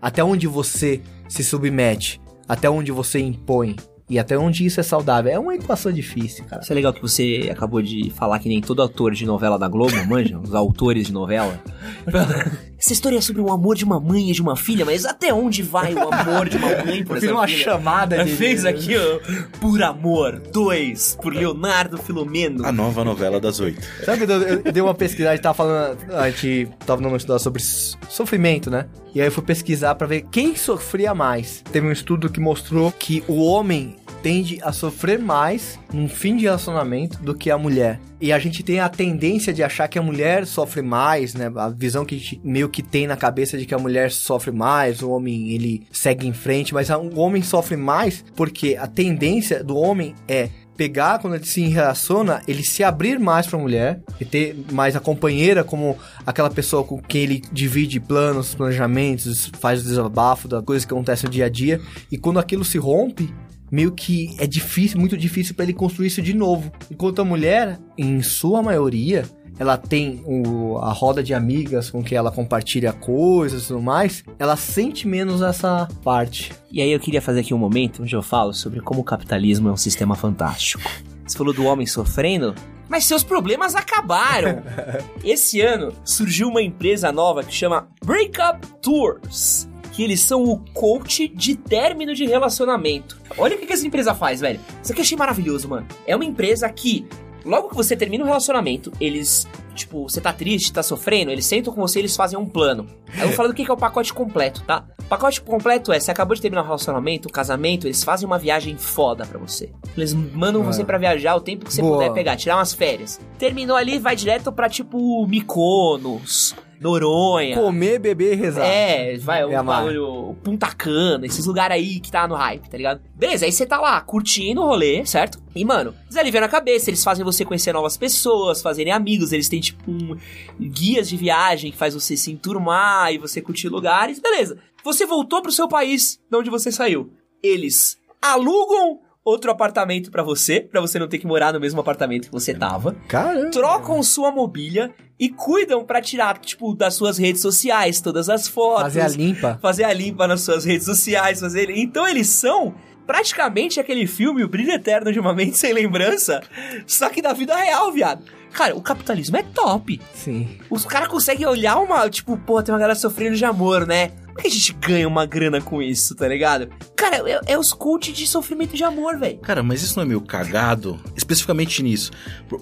Até 0.00 0.22
onde 0.22 0.46
você 0.46 1.00
se 1.28 1.42
submete? 1.42 2.20
Até 2.48 2.68
onde 2.68 2.92
você 2.92 3.18
impõe? 3.18 3.76
E 4.08 4.18
até 4.18 4.38
onde 4.38 4.64
isso 4.64 4.80
é 4.80 4.82
saudável? 4.82 5.30
É 5.30 5.38
uma 5.38 5.54
equação 5.54 5.92
difícil, 5.92 6.44
cara. 6.46 6.62
Isso 6.62 6.72
é 6.72 6.74
legal 6.74 6.92
que 6.92 7.02
você 7.02 7.48
acabou 7.50 7.82
de 7.82 8.10
falar 8.10 8.38
que 8.38 8.48
nem 8.48 8.60
todo 8.60 8.80
autor 8.80 9.12
de 9.12 9.26
novela 9.26 9.58
da 9.58 9.68
Globo, 9.68 9.94
manja? 10.06 10.38
Os 10.38 10.54
autores 10.54 11.06
de 11.06 11.12
novela. 11.12 11.60
Essa 12.78 12.92
história 12.92 13.18
é 13.18 13.20
sobre 13.20 13.42
o 13.42 13.50
amor 13.50 13.74
de 13.74 13.84
uma 13.84 13.98
mãe 13.98 14.30
e 14.30 14.32
de 14.32 14.40
uma 14.40 14.54
filha, 14.54 14.84
mas 14.84 15.04
até 15.04 15.34
onde 15.34 15.64
vai 15.64 15.92
o 15.94 16.14
amor 16.14 16.48
de 16.48 16.56
uma 16.56 16.68
mãe 16.84 17.04
por 17.04 17.16
essa 17.16 17.26
Vira 17.26 17.34
uma 17.34 17.46
filha? 17.46 17.64
chamada 17.64 18.24
de... 18.24 18.36
Fez 18.36 18.64
aqui, 18.64 18.94
ó, 18.96 19.18
Por 19.58 19.82
Amor 19.82 20.38
2, 20.52 21.18
por 21.20 21.34
Leonardo 21.34 21.98
Filomeno. 21.98 22.64
A 22.64 22.70
nova 22.70 23.04
novela 23.04 23.40
das 23.40 23.58
oito. 23.58 23.82
Sabe 24.04 24.24
que 24.24 24.32
eu, 24.32 24.42
eu, 24.42 24.72
dei 24.72 24.80
uma 24.80 24.94
pesquisada, 24.94 25.32
a 25.32 25.34
gente 25.34 25.42
tava 25.42 25.54
falando, 25.54 25.98
a 26.14 26.30
gente 26.30 26.68
tava 26.86 27.02
dando 27.02 27.12
um 27.12 27.16
estudo 27.16 27.38
sobre 27.40 27.60
sofrimento, 27.60 28.70
né? 28.70 28.86
E 29.12 29.20
aí 29.20 29.26
eu 29.26 29.32
fui 29.32 29.42
pesquisar 29.42 29.96
pra 29.96 30.06
ver 30.06 30.26
quem 30.30 30.54
sofria 30.54 31.12
mais. 31.12 31.64
Teve 31.72 31.88
um 31.88 31.92
estudo 31.92 32.30
que 32.30 32.38
mostrou 32.38 32.92
que 32.92 33.24
o 33.26 33.42
homem 33.42 33.96
tende 34.22 34.58
a 34.62 34.72
sofrer 34.72 35.18
mais 35.18 35.78
num 35.92 36.08
fim 36.08 36.36
de 36.36 36.44
relacionamento 36.44 37.18
do 37.22 37.34
que 37.34 37.50
a 37.50 37.58
mulher. 37.58 38.00
E 38.20 38.32
a 38.32 38.38
gente 38.38 38.62
tem 38.62 38.80
a 38.80 38.88
tendência 38.88 39.52
de 39.52 39.62
achar 39.62 39.86
que 39.88 39.98
a 39.98 40.02
mulher 40.02 40.44
sofre 40.46 40.82
mais, 40.82 41.34
né? 41.34 41.50
A 41.56 41.68
visão 41.68 42.04
que 42.04 42.16
a 42.16 42.18
gente 42.18 42.40
meio 42.42 42.68
que 42.68 42.82
tem 42.82 43.06
na 43.06 43.16
cabeça 43.16 43.56
de 43.56 43.64
que 43.64 43.74
a 43.74 43.78
mulher 43.78 44.10
sofre 44.10 44.50
mais, 44.50 45.02
o 45.02 45.10
homem 45.10 45.50
ele 45.50 45.86
segue 45.92 46.26
em 46.26 46.32
frente, 46.32 46.74
mas 46.74 46.90
a- 46.90 46.98
o 46.98 47.18
homem 47.20 47.42
sofre 47.42 47.76
mais 47.76 48.24
porque 48.34 48.76
a 48.78 48.86
tendência 48.88 49.62
do 49.62 49.76
homem 49.76 50.14
é 50.26 50.48
pegar, 50.76 51.18
quando 51.18 51.34
ele 51.34 51.44
se 51.44 51.62
relaciona, 51.62 52.40
ele 52.46 52.62
se 52.62 52.84
abrir 52.84 53.18
mais 53.18 53.48
pra 53.48 53.58
mulher 53.58 54.00
e 54.20 54.24
ter 54.24 54.56
mais 54.72 54.94
a 54.94 55.00
companheira 55.00 55.64
como 55.64 55.96
aquela 56.24 56.48
pessoa 56.50 56.84
com 56.84 57.00
quem 57.02 57.22
ele 57.22 57.42
divide 57.52 57.98
planos, 57.98 58.54
planejamentos, 58.54 59.50
faz 59.58 59.80
o 59.80 59.84
desabafo 59.84 60.46
das 60.46 60.64
coisas 60.64 60.84
que 60.84 60.92
acontecem 60.94 61.26
no 61.26 61.32
dia 61.32 61.46
a 61.46 61.48
dia. 61.48 61.80
E 62.12 62.16
quando 62.16 62.38
aquilo 62.38 62.64
se 62.64 62.78
rompe, 62.78 63.28
meio 63.70 63.92
que 63.92 64.34
é 64.38 64.46
difícil, 64.46 64.98
muito 64.98 65.16
difícil 65.16 65.54
pra 65.54 65.64
ele 65.64 65.72
construir 65.72 66.06
isso 66.08 66.22
de 66.22 66.34
novo. 66.34 66.70
Enquanto 66.90 67.20
a 67.20 67.24
mulher, 67.24 67.78
em 67.96 68.22
sua 68.22 68.62
maioria, 68.62 69.24
ela 69.58 69.76
tem 69.76 70.22
o- 70.24 70.78
a 70.78 70.92
roda 70.92 71.22
de 71.22 71.34
amigas 71.34 71.90
com 71.90 72.02
que 72.02 72.14
ela 72.14 72.30
compartilha 72.30 72.92
coisas 72.92 73.64
e 73.64 73.68
tudo 73.68 73.82
mais, 73.82 74.22
ela 74.38 74.56
sente 74.56 75.06
menos 75.08 75.42
essa 75.42 75.88
parte. 76.04 76.52
E 76.70 76.80
aí 76.80 76.90
eu 76.92 77.00
queria 77.00 77.20
fazer 77.20 77.40
aqui 77.40 77.52
um 77.52 77.58
momento 77.58 78.02
onde 78.02 78.14
eu 78.14 78.22
falo 78.22 78.52
sobre 78.54 78.80
como 78.80 79.00
o 79.00 79.04
capitalismo 79.04 79.68
é 79.68 79.72
um 79.72 79.76
sistema 79.76 80.14
fantástico. 80.14 80.82
Você 81.26 81.36
falou 81.36 81.52
do 81.52 81.64
homem 81.64 81.86
sofrendo, 81.86 82.54
mas 82.88 83.04
seus 83.04 83.22
problemas 83.24 83.74
acabaram. 83.74 84.62
Esse 85.24 85.60
ano 85.60 85.92
surgiu 86.04 86.48
uma 86.48 86.62
empresa 86.62 87.10
nova 87.12 87.42
que 87.42 87.52
chama 87.52 87.88
Breakup 88.04 88.64
Tours. 88.80 89.68
Que 89.98 90.04
eles 90.04 90.20
são 90.20 90.44
o 90.44 90.58
coach 90.72 91.26
de 91.26 91.56
término 91.56 92.14
de 92.14 92.24
relacionamento. 92.24 93.18
Olha 93.36 93.56
o 93.56 93.58
que 93.58 93.66
que 93.66 93.72
essa 93.72 93.84
empresa 93.84 94.14
faz, 94.14 94.40
velho. 94.40 94.60
Isso 94.80 94.92
aqui 94.92 95.00
eu 95.00 95.04
achei 95.04 95.18
maravilhoso, 95.18 95.68
mano. 95.68 95.88
É 96.06 96.14
uma 96.14 96.24
empresa 96.24 96.68
que, 96.70 97.04
logo 97.44 97.68
que 97.68 97.74
você 97.74 97.96
termina 97.96 98.22
o 98.22 98.26
relacionamento, 98.28 98.92
eles, 99.00 99.48
tipo, 99.74 100.08
você 100.08 100.20
tá 100.20 100.32
triste, 100.32 100.72
tá 100.72 100.84
sofrendo, 100.84 101.32
eles 101.32 101.46
sentam 101.46 101.74
com 101.74 101.80
você 101.80 101.98
e 101.98 102.02
eles 102.02 102.14
fazem 102.14 102.38
um 102.38 102.46
plano. 102.46 102.86
Aí 103.12 103.22
eu 103.22 103.26
vou 103.26 103.34
falar 103.36 103.48
do 103.48 103.54
que 103.54 103.64
que 103.64 103.70
é 103.72 103.74
o 103.74 103.76
pacote 103.76 104.14
completo, 104.14 104.62
tá? 104.62 104.86
O 105.00 105.04
pacote 105.08 105.40
completo 105.40 105.92
é, 105.92 105.98
você 105.98 106.12
acabou 106.12 106.36
de 106.36 106.42
terminar 106.42 106.62
o 106.62 106.66
relacionamento, 106.66 107.26
o 107.26 107.32
casamento, 107.32 107.88
eles 107.88 108.04
fazem 108.04 108.24
uma 108.24 108.38
viagem 108.38 108.76
foda 108.76 109.26
pra 109.26 109.36
você. 109.36 109.68
Eles 109.96 110.14
mandam 110.14 110.62
você 110.62 110.84
pra 110.84 110.96
viajar 110.96 111.34
o 111.34 111.40
tempo 111.40 111.64
que 111.64 111.74
você 111.74 111.82
Boa. 111.82 111.96
puder 111.96 112.12
pegar, 112.12 112.36
tirar 112.36 112.54
umas 112.54 112.72
férias. 112.72 113.18
Terminou 113.36 113.76
ali, 113.76 113.98
vai 113.98 114.14
direto 114.14 114.52
pra, 114.52 114.68
tipo, 114.68 115.26
Mykonos. 115.26 116.54
Noronha. 116.80 117.56
Comer, 117.56 117.98
beber 117.98 118.32
e 118.32 118.36
rezar. 118.36 118.64
É, 118.64 119.16
vai, 119.18 119.44
o 119.44 119.52
É 119.52 119.62
bagulho, 119.62 120.36
Punta 120.42 120.68
Cana, 120.68 121.26
esses 121.26 121.44
lugares 121.46 121.74
aí 121.76 122.00
que 122.00 122.10
tá 122.10 122.26
no 122.28 122.34
hype, 122.34 122.68
tá 122.68 122.76
ligado? 122.76 123.00
Beleza, 123.14 123.44
aí 123.44 123.52
você 123.52 123.66
tá 123.66 123.80
lá, 123.80 124.00
curtindo 124.00 124.60
o 124.62 124.66
rolê, 124.66 125.04
certo? 125.04 125.40
E, 125.54 125.64
mano, 125.64 125.94
eles 126.04 126.16
aliviam 126.16 126.40
na 126.40 126.48
cabeça, 126.48 126.90
eles 126.90 127.02
fazem 127.02 127.24
você 127.24 127.44
conhecer 127.44 127.72
novas 127.72 127.96
pessoas, 127.96 128.62
fazerem 128.62 128.92
amigos, 128.92 129.32
eles 129.32 129.48
têm, 129.48 129.60
tipo, 129.60 129.90
um, 129.90 130.16
guias 130.60 131.08
de 131.08 131.16
viagem 131.16 131.70
que 131.70 131.76
faz 131.76 131.94
você 131.94 132.16
se 132.16 132.30
enturmar 132.30 133.12
e 133.12 133.18
você 133.18 133.40
curtir 133.40 133.68
lugares, 133.68 134.20
beleza. 134.20 134.58
Você 134.84 135.04
voltou 135.04 135.42
pro 135.42 135.52
seu 135.52 135.68
país, 135.68 136.20
de 136.30 136.36
onde 136.36 136.50
você 136.50 136.70
saiu. 136.70 137.12
Eles 137.42 137.98
alugam 138.22 139.00
outro 139.28 139.50
apartamento 139.50 140.10
pra 140.10 140.22
você, 140.22 140.60
pra 140.60 140.80
você 140.80 140.98
não 140.98 141.08
ter 141.08 141.18
que 141.18 141.26
morar 141.26 141.52
no 141.52 141.60
mesmo 141.60 141.80
apartamento 141.80 142.26
que 142.26 142.32
você 142.32 142.54
tava 142.54 142.96
Caramba. 143.06 143.50
trocam 143.50 144.02
sua 144.02 144.30
mobília 144.30 144.90
e 145.18 145.28
cuidam 145.28 145.84
pra 145.84 146.00
tirar, 146.00 146.38
tipo, 146.38 146.74
das 146.74 146.94
suas 146.94 147.18
redes 147.18 147.42
sociais 147.42 148.00
todas 148.00 148.28
as 148.28 148.46
fotos. 148.48 148.82
Fazer 148.94 149.00
a 149.00 149.08
limpa. 149.08 149.58
fazer 149.60 149.84
a 149.84 149.92
limpa 149.92 150.26
nas 150.26 150.40
suas 150.40 150.64
redes 150.64 150.86
sociais, 150.86 151.40
fazer... 151.40 151.70
Então 151.70 152.06
eles 152.06 152.28
são 152.28 152.74
praticamente 153.06 153.80
aquele 153.80 154.06
filme 154.06 154.44
O 154.44 154.48
Brilho 154.48 154.72
Eterno 154.72 155.12
de 155.12 155.18
uma 155.18 155.34
Mente 155.34 155.56
Sem 155.56 155.72
Lembrança, 155.72 156.42
só 156.86 157.08
que 157.08 157.22
da 157.22 157.32
vida 157.32 157.56
real, 157.56 157.90
viado. 157.90 158.22
Cara, 158.52 158.76
o 158.76 158.82
capitalismo 158.82 159.36
é 159.36 159.42
top. 159.42 160.00
Sim. 160.14 160.58
Os 160.70 160.84
caras 160.84 161.08
conseguem 161.08 161.46
olhar 161.46 161.78
uma, 161.78 162.08
tipo, 162.08 162.36
pô, 162.38 162.62
tem 162.62 162.72
uma 162.72 162.78
galera 162.78 162.98
sofrendo 162.98 163.36
de 163.36 163.44
amor, 163.44 163.86
né? 163.86 164.12
Como 164.38 164.46
é 164.46 164.50
que 164.50 164.56
a 164.56 164.60
gente 164.60 164.72
ganha 164.74 165.08
uma 165.08 165.26
grana 165.26 165.60
com 165.60 165.82
isso, 165.82 166.14
tá 166.14 166.28
ligado? 166.28 166.68
Cara, 166.94 167.16
é, 167.28 167.40
é 167.54 167.58
os 167.58 167.72
coach 167.72 168.12
de 168.12 168.24
sofrimento 168.24 168.76
de 168.76 168.84
amor, 168.84 169.18
velho. 169.18 169.38
Cara, 169.38 169.62
mas 169.64 169.82
isso 169.82 169.96
não 169.96 170.04
é 170.04 170.06
meio 170.06 170.20
cagado? 170.20 170.98
Especificamente 171.16 171.82
nisso. 171.82 172.12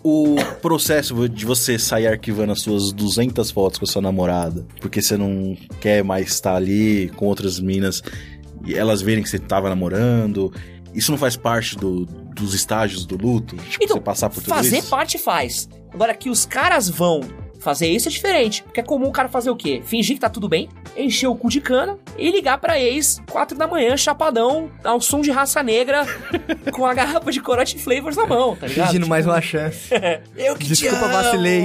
O 0.03 0.37
processo 0.63 1.29
de 1.29 1.45
você 1.45 1.79
sair 1.79 2.07
arquivando 2.07 2.53
as 2.53 2.63
suas 2.63 2.93
200 2.93 3.51
fotos 3.51 3.79
com 3.79 3.85
a 3.85 3.89
sua 3.89 4.01
namorada, 4.01 4.67
porque 4.81 5.03
você 5.03 5.19
não 5.19 5.55
quer 5.81 6.03
mais 6.03 6.29
estar 6.29 6.55
ali 6.57 7.11
com 7.17 7.27
outras 7.27 7.61
minas 7.61 8.03
e 8.65 8.75
elas 8.75 9.03
verem 9.03 9.23
que 9.23 9.29
você 9.29 9.39
tava 9.39 9.69
namorando. 9.69 10.51
Isso 10.95 11.11
não 11.11 11.19
faz 11.19 11.37
parte 11.37 11.77
do- 11.77 12.07
dos 12.07 12.55
estágios 12.55 13.05
do 13.05 13.17
luto? 13.19 13.55
Tipo, 13.57 13.87
você 13.87 14.01
passar 14.01 14.31
por 14.31 14.43
tudo 14.43 14.49
fazer 14.55 14.79
isso? 14.79 14.89
parte 14.89 15.19
faz. 15.19 15.69
Agora 15.93 16.15
que 16.15 16.31
os 16.31 16.47
caras 16.47 16.89
vão 16.89 17.21
fazer 17.61 17.89
isso 17.89 18.09
é 18.09 18.11
diferente. 18.11 18.63
Porque 18.63 18.81
é 18.81 18.83
comum 18.83 19.09
o 19.09 19.13
cara 19.13 19.29
fazer 19.29 19.51
o 19.51 19.57
quê? 19.57 19.83
Fingir 19.85 20.15
que 20.17 20.21
tá 20.21 20.29
tudo 20.29 20.49
bem, 20.49 20.69
encher 20.97 21.27
o 21.29 21.35
cu 21.35 21.49
de 21.49 21.61
cana 21.61 21.99
e 22.19 22.31
ligar 22.31 22.59
pra 22.59 22.79
ex, 22.81 23.21
quatro 23.31 23.57
da 23.57 23.67
manhã, 23.67 23.97
chapadão, 23.97 24.71
ao 24.85 25.01
som 25.01 25.21
de 25.21 25.31
raça 25.31 25.63
negra, 25.63 26.07
com 26.73 26.85
a 26.87 26.95
garrafa 26.95 27.31
de 27.31 27.41
corote 27.41 27.79
flavors 27.79 28.17
na 28.17 28.27
mão, 28.27 28.57
tá 28.57 28.67
ligado? 28.67 28.87
Pedindo 28.89 29.03
Tipo, 29.03 29.11
mais 29.11 29.27
uma 29.27 29.41
chance. 29.41 29.89
Eu 30.37 30.57
que 30.57 30.67
Desculpa, 30.67 30.97
te 30.99 31.05
amo. 31.05 31.13
vacilei. 31.13 31.65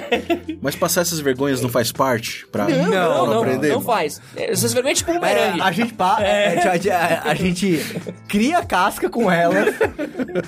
Mas 0.60 0.76
passar 0.76 1.00
essas 1.02 1.20
vergonhas 1.20 1.60
não 1.60 1.68
faz 1.68 1.90
parte? 1.92 2.46
Pra 2.50 2.66
Não, 2.68 2.76
não, 2.78 2.88
não, 2.90 3.26
não, 3.26 3.38
aprender? 3.42 3.80
faz. 3.82 4.20
É, 4.36 4.52
Essas 4.52 4.72
vergonhas 4.72 4.98
é 4.98 5.00
tipo 5.00 5.12
um 5.12 5.14
É, 5.16 5.18
bumerangue. 5.18 5.60
a 5.60 5.72
gente 5.72 5.94
pa- 5.94 6.18
é, 6.22 6.58
a, 6.68 6.72
a- 7.28 7.30
a 7.30 7.34
gente 7.34 7.78
cria 8.28 8.62
casca 8.64 9.08
com 9.10 9.30
ela. 9.30 9.66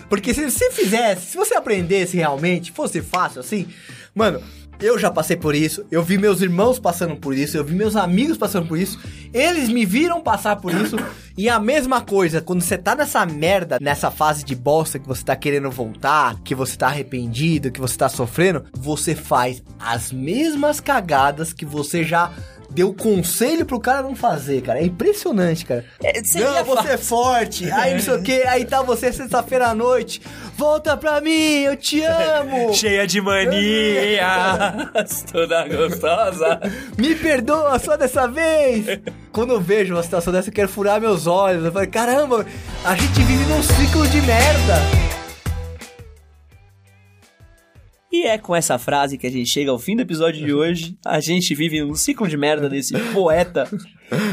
Porque 0.09 0.32
se 0.35 0.51
você 0.51 0.70
fizesse, 0.70 1.26
se 1.32 1.37
você 1.37 1.55
aprendesse 1.55 2.16
realmente, 2.16 2.72
fosse 2.72 3.01
fácil 3.03 3.41
assim, 3.41 3.66
mano, 4.14 4.43
eu 4.81 4.99
já 4.99 5.11
passei 5.11 5.37
por 5.37 5.55
isso, 5.55 5.85
eu 5.91 6.03
vi 6.03 6.18
meus 6.18 6.41
irmãos 6.41 6.79
passando 6.79 7.16
por 7.16 7.35
isso, 7.35 7.57
eu 7.57 7.64
vi 7.64 7.75
meus 7.75 7.97
amigos 7.97 8.37
passando 8.37 8.66
por 8.66 8.79
isso, 8.79 8.99
eles 9.33 9.68
me 9.68 9.85
viram 9.85 10.20
passar 10.20 10.57
por 10.57 10.72
isso, 10.72 10.97
e 11.37 11.49
a 11.49 11.59
mesma 11.59 12.01
coisa, 12.01 12.41
quando 12.41 12.62
você 12.62 12.77
tá 12.77 12.95
nessa 12.95 13.25
merda, 13.27 13.79
nessa 13.81 14.11
fase 14.11 14.45
de 14.45 14.55
bosta 14.55 14.99
que 14.99 15.07
você 15.07 15.25
tá 15.25 15.37
querendo 15.37 15.70
voltar, 15.70 16.37
que 16.45 16.55
você 16.55 16.77
tá 16.77 16.87
arrependido, 16.89 17.70
que 17.70 17.81
você 17.81 17.97
tá 17.97 18.09
sofrendo, 18.09 18.64
você 18.72 19.14
faz 19.14 19.62
as 19.79 20.12
mesmas 20.12 20.81
cagadas 20.81 21.53
que 21.53 21.64
você 21.64 22.05
já 22.05 22.31
deu 22.75 22.93
conselho 22.93 23.64
pro 23.64 23.79
cara 23.79 24.03
não 24.03 24.16
fazer, 24.16 24.61
cara. 24.61 24.81
É 24.81 24.85
impressionante, 24.85 25.64
cara. 25.64 25.85
É, 26.03 26.20
não, 26.35 26.64
você 26.64 26.89
é 26.89 26.99
forte. 26.99 27.70
Aí 27.72 27.95
não 27.95 28.01
sei 28.01 28.14
o 28.14 28.22
que. 28.22 28.43
Aí 28.43 28.64
tá 28.64 28.83
você 28.83 29.12
sexta-feira 29.12 29.68
à 29.68 29.75
noite. 29.75 30.20
Volta 30.57 30.97
pra 30.97 31.20
mim, 31.20 31.62
eu 31.62 31.77
te 31.77 32.03
amo. 32.03 32.75
Cheia 32.75 33.07
de 33.07 33.20
manias, 33.20 35.25
toda 35.31 35.66
gostosa. 35.68 36.61
Me 36.99 37.14
perdoa 37.14 37.79
só 37.79 37.97
dessa 37.97 38.27
vez. 38.27 39.01
Quando 39.33 39.53
eu 39.53 39.61
vejo 39.61 39.95
uma 39.95 40.03
situação 40.03 40.33
dessa, 40.33 40.49
eu 40.49 40.53
quero 40.53 40.68
furar 40.68 41.01
meus 41.01 41.27
olhos. 41.27 41.64
Eu 41.64 41.72
falo, 41.72 41.89
caramba, 41.89 42.45
a 42.85 42.97
gente 42.97 43.22
vive 43.22 43.45
num 43.45 43.62
ciclo 43.62 44.07
de 44.09 44.20
merda. 44.22 45.13
E 48.14 48.26
é 48.28 48.38
com 48.38 48.54
essa 48.54 48.78
frase 48.78 49.18
que 49.18 49.26
a 49.26 49.30
gente 49.30 49.50
chega 49.50 49.72
ao 49.72 49.78
fim 49.78 49.96
do 49.96 50.02
episódio 50.02 50.46
de 50.46 50.54
hoje. 50.54 50.96
A 51.04 51.18
gente 51.18 51.52
vive 51.52 51.82
um 51.82 51.96
ciclo 51.96 52.28
de 52.28 52.36
merda 52.36 52.68
desse 52.68 52.96
poeta 53.12 53.68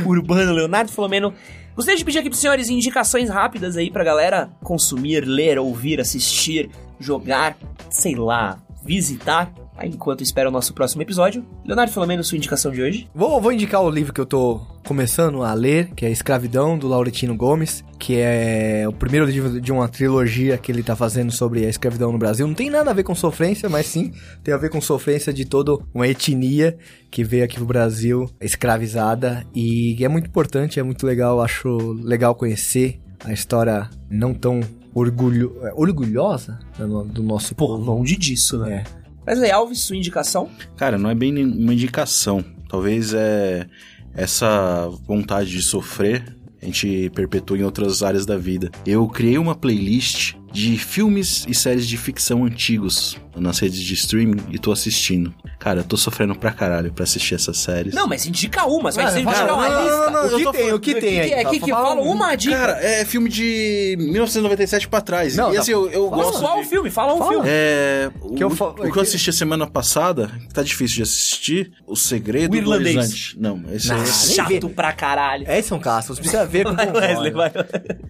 urbano 0.05 0.53
Leonardo 0.53 0.91
Filomeno. 0.91 1.33
Gostaria 1.75 1.97
de 1.97 2.05
pedir 2.05 2.19
aqui 2.19 2.29
pros 2.29 2.39
senhores 2.39 2.69
indicações 2.69 3.27
rápidas 3.27 3.75
aí 3.75 3.89
pra 3.89 4.03
galera 4.03 4.51
consumir, 4.63 5.21
ler, 5.21 5.57
ouvir, 5.57 5.99
assistir, 5.99 6.69
jogar, 6.99 7.57
sei 7.89 8.13
lá, 8.13 8.61
visitar. 8.85 9.51
Enquanto 9.83 10.21
espera 10.21 10.47
o 10.47 10.51
nosso 10.51 10.75
próximo 10.75 11.01
episódio. 11.01 11.43
Leonardo 11.65 11.91
Filomeno, 11.91 12.23
sua 12.23 12.37
indicação 12.37 12.71
de 12.71 12.83
hoje? 12.83 13.09
Vou, 13.15 13.41
vou 13.41 13.51
indicar 13.51 13.81
o 13.81 13.89
livro 13.89 14.13
que 14.13 14.21
eu 14.21 14.27
tô 14.27 14.61
começando 14.91 15.41
a 15.41 15.53
ler, 15.53 15.89
que 15.95 16.05
é 16.05 16.11
Escravidão, 16.11 16.77
do 16.77 16.85
Lauretino 16.85 17.33
Gomes, 17.33 17.81
que 17.97 18.17
é 18.17 18.83
o 18.85 18.91
primeiro 18.91 19.25
livro 19.25 19.61
de 19.61 19.71
uma 19.71 19.87
trilogia 19.87 20.57
que 20.57 20.69
ele 20.69 20.83
tá 20.83 20.97
fazendo 20.97 21.31
sobre 21.31 21.65
a 21.65 21.69
escravidão 21.69 22.11
no 22.11 22.17
Brasil. 22.17 22.45
Não 22.45 22.53
tem 22.53 22.69
nada 22.69 22.91
a 22.91 22.93
ver 22.93 23.03
com 23.03 23.15
sofrência, 23.15 23.69
mas 23.69 23.85
sim 23.85 24.11
tem 24.43 24.53
a 24.53 24.57
ver 24.57 24.69
com 24.69 24.81
sofrência 24.81 25.31
de 25.31 25.45
toda 25.45 25.77
uma 25.93 26.09
etnia 26.09 26.77
que 27.09 27.23
veio 27.23 27.45
aqui 27.45 27.55
pro 27.55 27.65
Brasil 27.65 28.29
escravizada. 28.41 29.45
E 29.55 29.95
é 30.03 30.09
muito 30.09 30.27
importante, 30.27 30.77
é 30.77 30.83
muito 30.83 31.07
legal, 31.07 31.41
acho 31.41 31.93
legal 32.03 32.35
conhecer 32.35 32.99
a 33.23 33.31
história 33.31 33.89
não 34.09 34.33
tão 34.33 34.59
orgulho, 34.93 35.55
orgulhosa 35.73 36.59
do, 36.77 37.23
nosso 37.23 37.55
Pô, 37.55 37.65
povo. 37.65 37.93
longe 37.93 38.17
disso, 38.17 38.59
né? 38.59 38.83
É. 39.25 39.31
Wesley 39.31 39.51
Alves, 39.51 39.79
sua 39.79 39.95
indicação? 39.95 40.49
Cara, 40.75 40.97
não 40.97 41.09
é 41.09 41.15
bem 41.15 41.45
uma 41.45 41.73
indicação. 41.73 42.43
Talvez 42.67 43.13
é 43.13 43.67
essa 44.15 44.89
vontade 45.05 45.49
de 45.49 45.61
sofrer 45.61 46.35
a 46.61 46.65
gente 46.65 47.09
perpetua 47.15 47.57
em 47.57 47.63
outras 47.63 48.03
áreas 48.03 48.23
da 48.23 48.37
vida. 48.37 48.69
Eu 48.85 49.07
criei 49.07 49.37
uma 49.39 49.55
playlist 49.55 50.35
de 50.53 50.77
filmes 50.77 51.43
e 51.47 51.55
séries 51.55 51.87
de 51.87 51.97
ficção 51.97 52.45
antigos 52.45 53.17
nas 53.35 53.59
redes 53.59 53.79
de 53.79 53.93
streaming 53.93 54.41
e 54.51 54.59
tô 54.59 54.71
assistindo. 54.71 55.33
Cara, 55.59 55.81
eu 55.81 55.83
tô 55.83 55.95
sofrendo 55.97 56.35
pra 56.35 56.51
caralho 56.51 56.91
pra 56.91 57.03
assistir 57.03 57.35
essas 57.35 57.57
séries. 57.57 57.93
Não, 57.93 58.07
mas 58.07 58.25
indica 58.25 58.65
uma, 58.65 58.91
você 58.91 59.01
vai 59.01 59.21
indicar 59.21 59.53
uma 59.53 59.69
não, 59.69 59.75
não, 59.75 59.83
lista. 59.83 59.95
não, 59.99 60.11
não, 60.11 60.21
Eu 60.21 60.25
o 60.25 60.29
que 60.29 60.51
tem, 60.51 60.61
falando- 60.61 60.75
o 60.75 60.79
que 60.79 60.93
tem 60.93 61.01
que 61.01 61.19
aí? 61.19 61.31
é? 61.33 61.45
Que 61.45 61.59
que 61.59 61.69
Fala 61.71 61.95
um- 62.01 62.11
uma 62.11 62.35
dica? 62.35 62.57
Cara, 62.57 62.73
é 62.83 63.05
filme 63.05 63.29
de 63.29 63.95
1997 63.99 64.87
pra 64.87 65.01
trás. 65.01 65.35
Não, 65.35 65.51
e 65.51 65.55
tá- 65.55 65.61
assim, 65.61 65.71
eu, 65.71 65.89
eu 65.89 66.09
fala. 66.09 66.23
gosto. 66.23 66.39
Qual 66.41 66.59
de- 66.59 66.65
o 66.65 66.69
filme? 66.69 66.89
Fala 66.89 67.13
um 67.13 67.17
Fala. 67.19 67.31
filme. 67.31 67.45
É, 67.47 68.11
o, 68.21 68.33
Que 68.35 68.43
eu 68.43 68.47
o 68.49 68.91
que 68.91 68.97
eu 68.97 69.01
assisti 69.01 69.29
a 69.29 69.33
semana 69.33 69.67
passada, 69.67 70.27
que 70.47 70.53
tá 70.53 70.63
difícil 70.63 70.97
de 70.97 71.03
assistir, 71.03 71.71
O 71.87 71.95
Segredo 71.95 72.53
O 72.53 72.57
Irlandês. 72.57 72.95
do 72.95 72.99
Horizonte. 73.01 73.39
Não, 73.39 73.61
esse 73.73 73.87
Não, 73.89 74.01
é... 74.01 74.05
Chato 74.05 74.69
pra 74.69 74.91
caralho. 74.93 75.45
É, 75.47 75.61
são 75.61 75.79
caças, 75.79 76.17
precisa 76.19 76.45
ver 76.45 76.63
com 76.65 76.73
Vai, 76.75 76.87
conforme. 76.87 77.07
Wesley, 77.07 77.31
vai. 77.31 77.51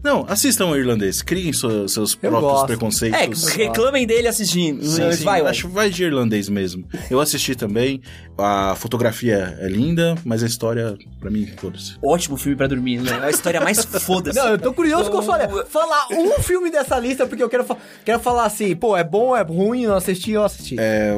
Não, 0.04 0.26
assistam 0.28 0.68
o 0.68 0.76
Irlandês, 0.76 1.22
criem 1.22 1.52
seus 1.54 2.16
próprios 2.16 2.42
gosto. 2.42 2.64
É, 2.64 2.68
preconceitos. 2.68 3.48
reclamem 3.50 4.06
dele 4.08 4.28
assistindo. 4.28 4.84
Sim, 4.86 5.11
sim, 5.18 5.24
vai, 5.26 5.42
acho 5.42 5.68
que 5.68 5.74
vai 5.74 5.90
de 5.90 6.04
irlandês 6.04 6.48
mesmo. 6.50 6.86
Eu 7.10 7.20
assisti 7.20 7.56
também, 7.56 8.02
a 8.38 8.76
fotografia 8.76 9.58
é 9.60 9.68
linda, 9.68 10.16
mas 10.26 10.44
a 10.44 10.48
história, 10.48 10.98
pra 11.20 11.30
mim, 11.32 11.48
foda-se. 11.58 11.96
Ótimo 12.04 12.38
filme 12.38 12.56
pra 12.58 12.68
dormir, 12.68 13.02
né? 13.02 13.12
É 13.22 13.26
a 13.26 13.30
história 13.30 13.62
mais 13.62 13.84
foda-se. 14.06 14.38
Não, 14.40 14.50
eu 14.50 14.58
tô 14.60 14.74
curioso 14.74 15.10
com 15.12 15.20
a 15.20 15.22
sua 15.24 15.44
Então, 15.44 15.66
Falar 15.66 16.08
um 16.12 16.42
filme 16.42 16.70
dessa 16.72 16.98
lista, 17.00 17.26
porque 17.26 17.42
eu 17.44 17.50
quero, 17.50 17.64
fa- 17.64 17.78
quero 18.06 18.20
falar 18.20 18.46
assim, 18.46 18.76
pô, 18.76 18.96
é 18.98 19.04
bom, 19.04 19.36
é 19.36 19.42
ruim, 19.44 19.84
eu 19.84 19.96
assisti, 19.96 20.32
eu 20.32 20.44
assisti. 20.44 20.76
É, 20.80 21.14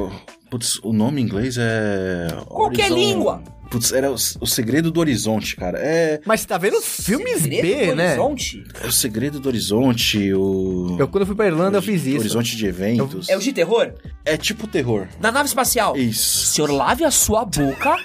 putz, 0.49 0.79
o 0.83 0.93
nome 0.93 1.21
em 1.21 1.25
inglês 1.25 1.57
é... 1.59 2.27
Qualquer 2.47 2.91
Horizon- 2.91 2.95
língua. 2.95 3.43
Putz, 3.73 3.91
era 3.91 4.11
o, 4.11 4.13
o 4.13 4.45
Segredo 4.45 4.91
do 4.91 4.99
Horizonte, 4.99 5.55
cara. 5.55 5.79
É, 5.79 6.21
Mas 6.27 6.41
você 6.41 6.47
tá 6.47 6.59
vendo 6.59 6.79
filmes 6.79 7.41
Segredo 7.41 7.61
B, 7.63 7.85
do 7.87 7.95
né? 7.95 8.05
Horizonte? 8.09 8.63
é 8.83 8.85
o 8.85 8.91
Segredo 8.91 9.39
do 9.39 9.47
Horizonte, 9.49 10.31
o... 10.31 10.95
Eu, 10.99 11.07
quando 11.07 11.23
eu 11.23 11.25
fui 11.25 11.35
pra 11.35 11.47
Irlanda, 11.47 11.79
eu 11.79 11.81
fiz 11.81 12.05
isso. 12.05 12.19
Horizonte 12.19 12.55
de 12.55 12.67
eventos. 12.67 13.27
É 13.29 13.35
o 13.35 13.39
de 13.39 13.51
terror? 13.51 13.91
É 14.23 14.37
tipo 14.37 14.67
terror. 14.67 15.07
Na 15.19 15.31
nave 15.31 15.47
espacial. 15.47 15.97
Isso. 15.97 16.51
Senhor, 16.53 16.69
lave 16.69 17.03
a 17.03 17.09
sua 17.09 17.43
boca 17.45 17.97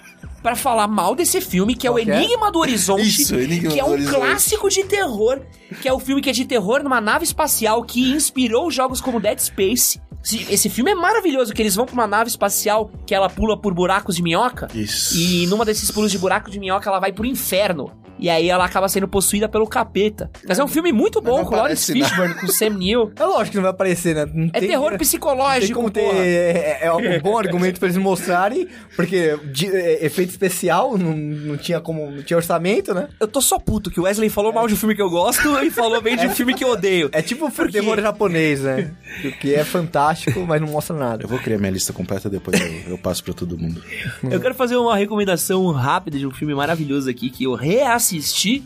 pra 0.48 0.56
falar 0.56 0.86
mal 0.88 1.14
desse 1.14 1.40
filme, 1.40 1.74
que 1.74 1.86
é 1.86 1.90
o 1.90 1.98
é? 1.98 2.02
Enigma 2.02 2.50
do 2.50 2.58
Horizonte. 2.58 3.02
Isso, 3.22 3.34
Enigma 3.34 3.70
que 3.70 3.78
é 3.80 3.84
um 3.84 3.90
Horizonte. 3.92 4.16
clássico 4.16 4.68
de 4.68 4.84
terror. 4.84 5.40
Que 5.82 5.88
é 5.88 5.92
o 5.92 5.98
filme 5.98 6.22
que 6.22 6.30
é 6.30 6.32
de 6.32 6.44
terror 6.44 6.82
numa 6.82 7.00
nave 7.00 7.24
espacial 7.24 7.82
que 7.84 8.00
inspirou 8.12 8.70
jogos 8.70 9.00
como 9.00 9.20
Dead 9.20 9.38
Space. 9.38 10.00
Esse- 10.24 10.46
Esse 10.52 10.68
filme 10.68 10.90
é 10.90 10.94
maravilhoso, 10.94 11.52
que 11.54 11.62
eles 11.62 11.74
vão 11.74 11.84
pra 11.86 11.94
uma 11.94 12.06
nave 12.06 12.28
espacial 12.28 12.90
que 13.06 13.14
ela 13.14 13.28
pula 13.30 13.56
por 13.60 13.72
buracos 13.74 14.16
de 14.16 14.22
minhoca. 14.22 14.68
Isso. 14.74 15.16
E 15.16 15.46
numa 15.46 15.64
desses 15.64 15.90
pulos 15.90 16.10
de 16.10 16.18
buraco 16.18 16.50
de 16.50 16.58
minhoca, 16.58 16.88
ela 16.88 16.98
vai 16.98 17.12
pro 17.12 17.24
inferno. 17.24 17.92
E 18.18 18.28
aí 18.28 18.48
ela 18.48 18.64
acaba 18.64 18.88
sendo 18.88 19.06
possuída 19.08 19.48
pelo 19.48 19.66
capeta. 19.66 20.30
Mas 20.46 20.58
é 20.58 20.64
um 20.64 20.68
filme 20.68 20.92
muito 20.92 21.20
bom, 21.20 21.38
não 21.38 21.44
com 21.44 21.54
Lawrence? 21.56 21.92
Fishburne, 21.92 22.34
com 22.34 22.46
Sam 22.48 22.70
Neill. 22.70 23.12
É 23.16 23.24
lógico 23.24 23.50
que 23.50 23.56
não 23.56 23.62
vai 23.62 23.70
aparecer, 23.70 24.14
né? 24.14 24.26
Não 24.32 24.46
É 24.52 24.60
tem- 24.60 24.68
terror 24.68 24.90
Tem 24.90 24.98
psicológico, 24.98 25.74
como 25.74 25.90
ter 25.90 26.02
porra. 26.02 26.18
é, 26.18 26.78
é 26.82 26.92
um 26.92 27.20
bom 27.20 27.38
argumento 27.38 27.78
pra 27.78 27.88
eles 27.88 27.96
mostrarem, 27.98 28.66
porque 28.96 29.38
de- 29.52 29.66
é, 29.68 30.04
efeito 30.04 30.30
especial 30.30 30.98
não, 30.98 31.16
não 31.16 31.56
tinha 31.56 31.80
como, 31.80 32.10
não 32.10 32.22
tinha 32.22 32.36
orçamento, 32.36 32.92
né? 32.94 33.08
Eu 33.20 33.28
tô 33.28 33.40
só 33.40 33.58
puto 33.58 33.90
que 33.90 34.00
o 34.00 34.04
Wesley 34.04 34.28
falou 34.28 34.52
mal 34.52 34.66
de 34.66 34.74
um 34.74 34.76
filme 34.76 34.94
que 34.94 35.02
eu 35.02 35.10
gosto 35.10 35.48
e 35.62 35.70
falou 35.70 36.00
bem 36.00 36.16
de 36.16 36.26
um 36.26 36.30
filme 36.30 36.54
que 36.54 36.64
eu 36.64 36.70
odeio. 36.70 37.08
É 37.12 37.22
tipo 37.22 37.46
o 37.46 37.50
Por 37.50 37.66
quê? 37.66 37.72
terror 37.80 38.00
japonês, 38.00 38.62
né? 38.62 38.90
que 39.40 39.54
é 39.54 39.64
fantástico, 39.64 40.40
mas 40.46 40.60
não 40.60 40.68
mostra 40.68 40.96
nada. 40.96 41.24
Eu 41.24 41.28
vou 41.28 41.38
criar 41.38 41.58
minha 41.58 41.70
lista 41.70 41.92
completa 41.92 42.28
depois 42.28 42.60
eu, 42.60 42.92
eu 42.92 42.98
passo 42.98 43.22
pra 43.22 43.32
todo 43.34 43.56
mundo. 43.58 43.82
Eu 44.30 44.40
quero 44.40 44.54
fazer 44.54 44.76
uma 44.76 44.96
recomendação 44.96 45.70
rápida 45.70 46.18
de 46.18 46.26
um 46.26 46.30
filme 46.30 46.54
maravilhoso 46.54 47.08
aqui 47.08 47.30
que 47.30 47.44
eu 47.44 47.54
reassisti 47.54 48.07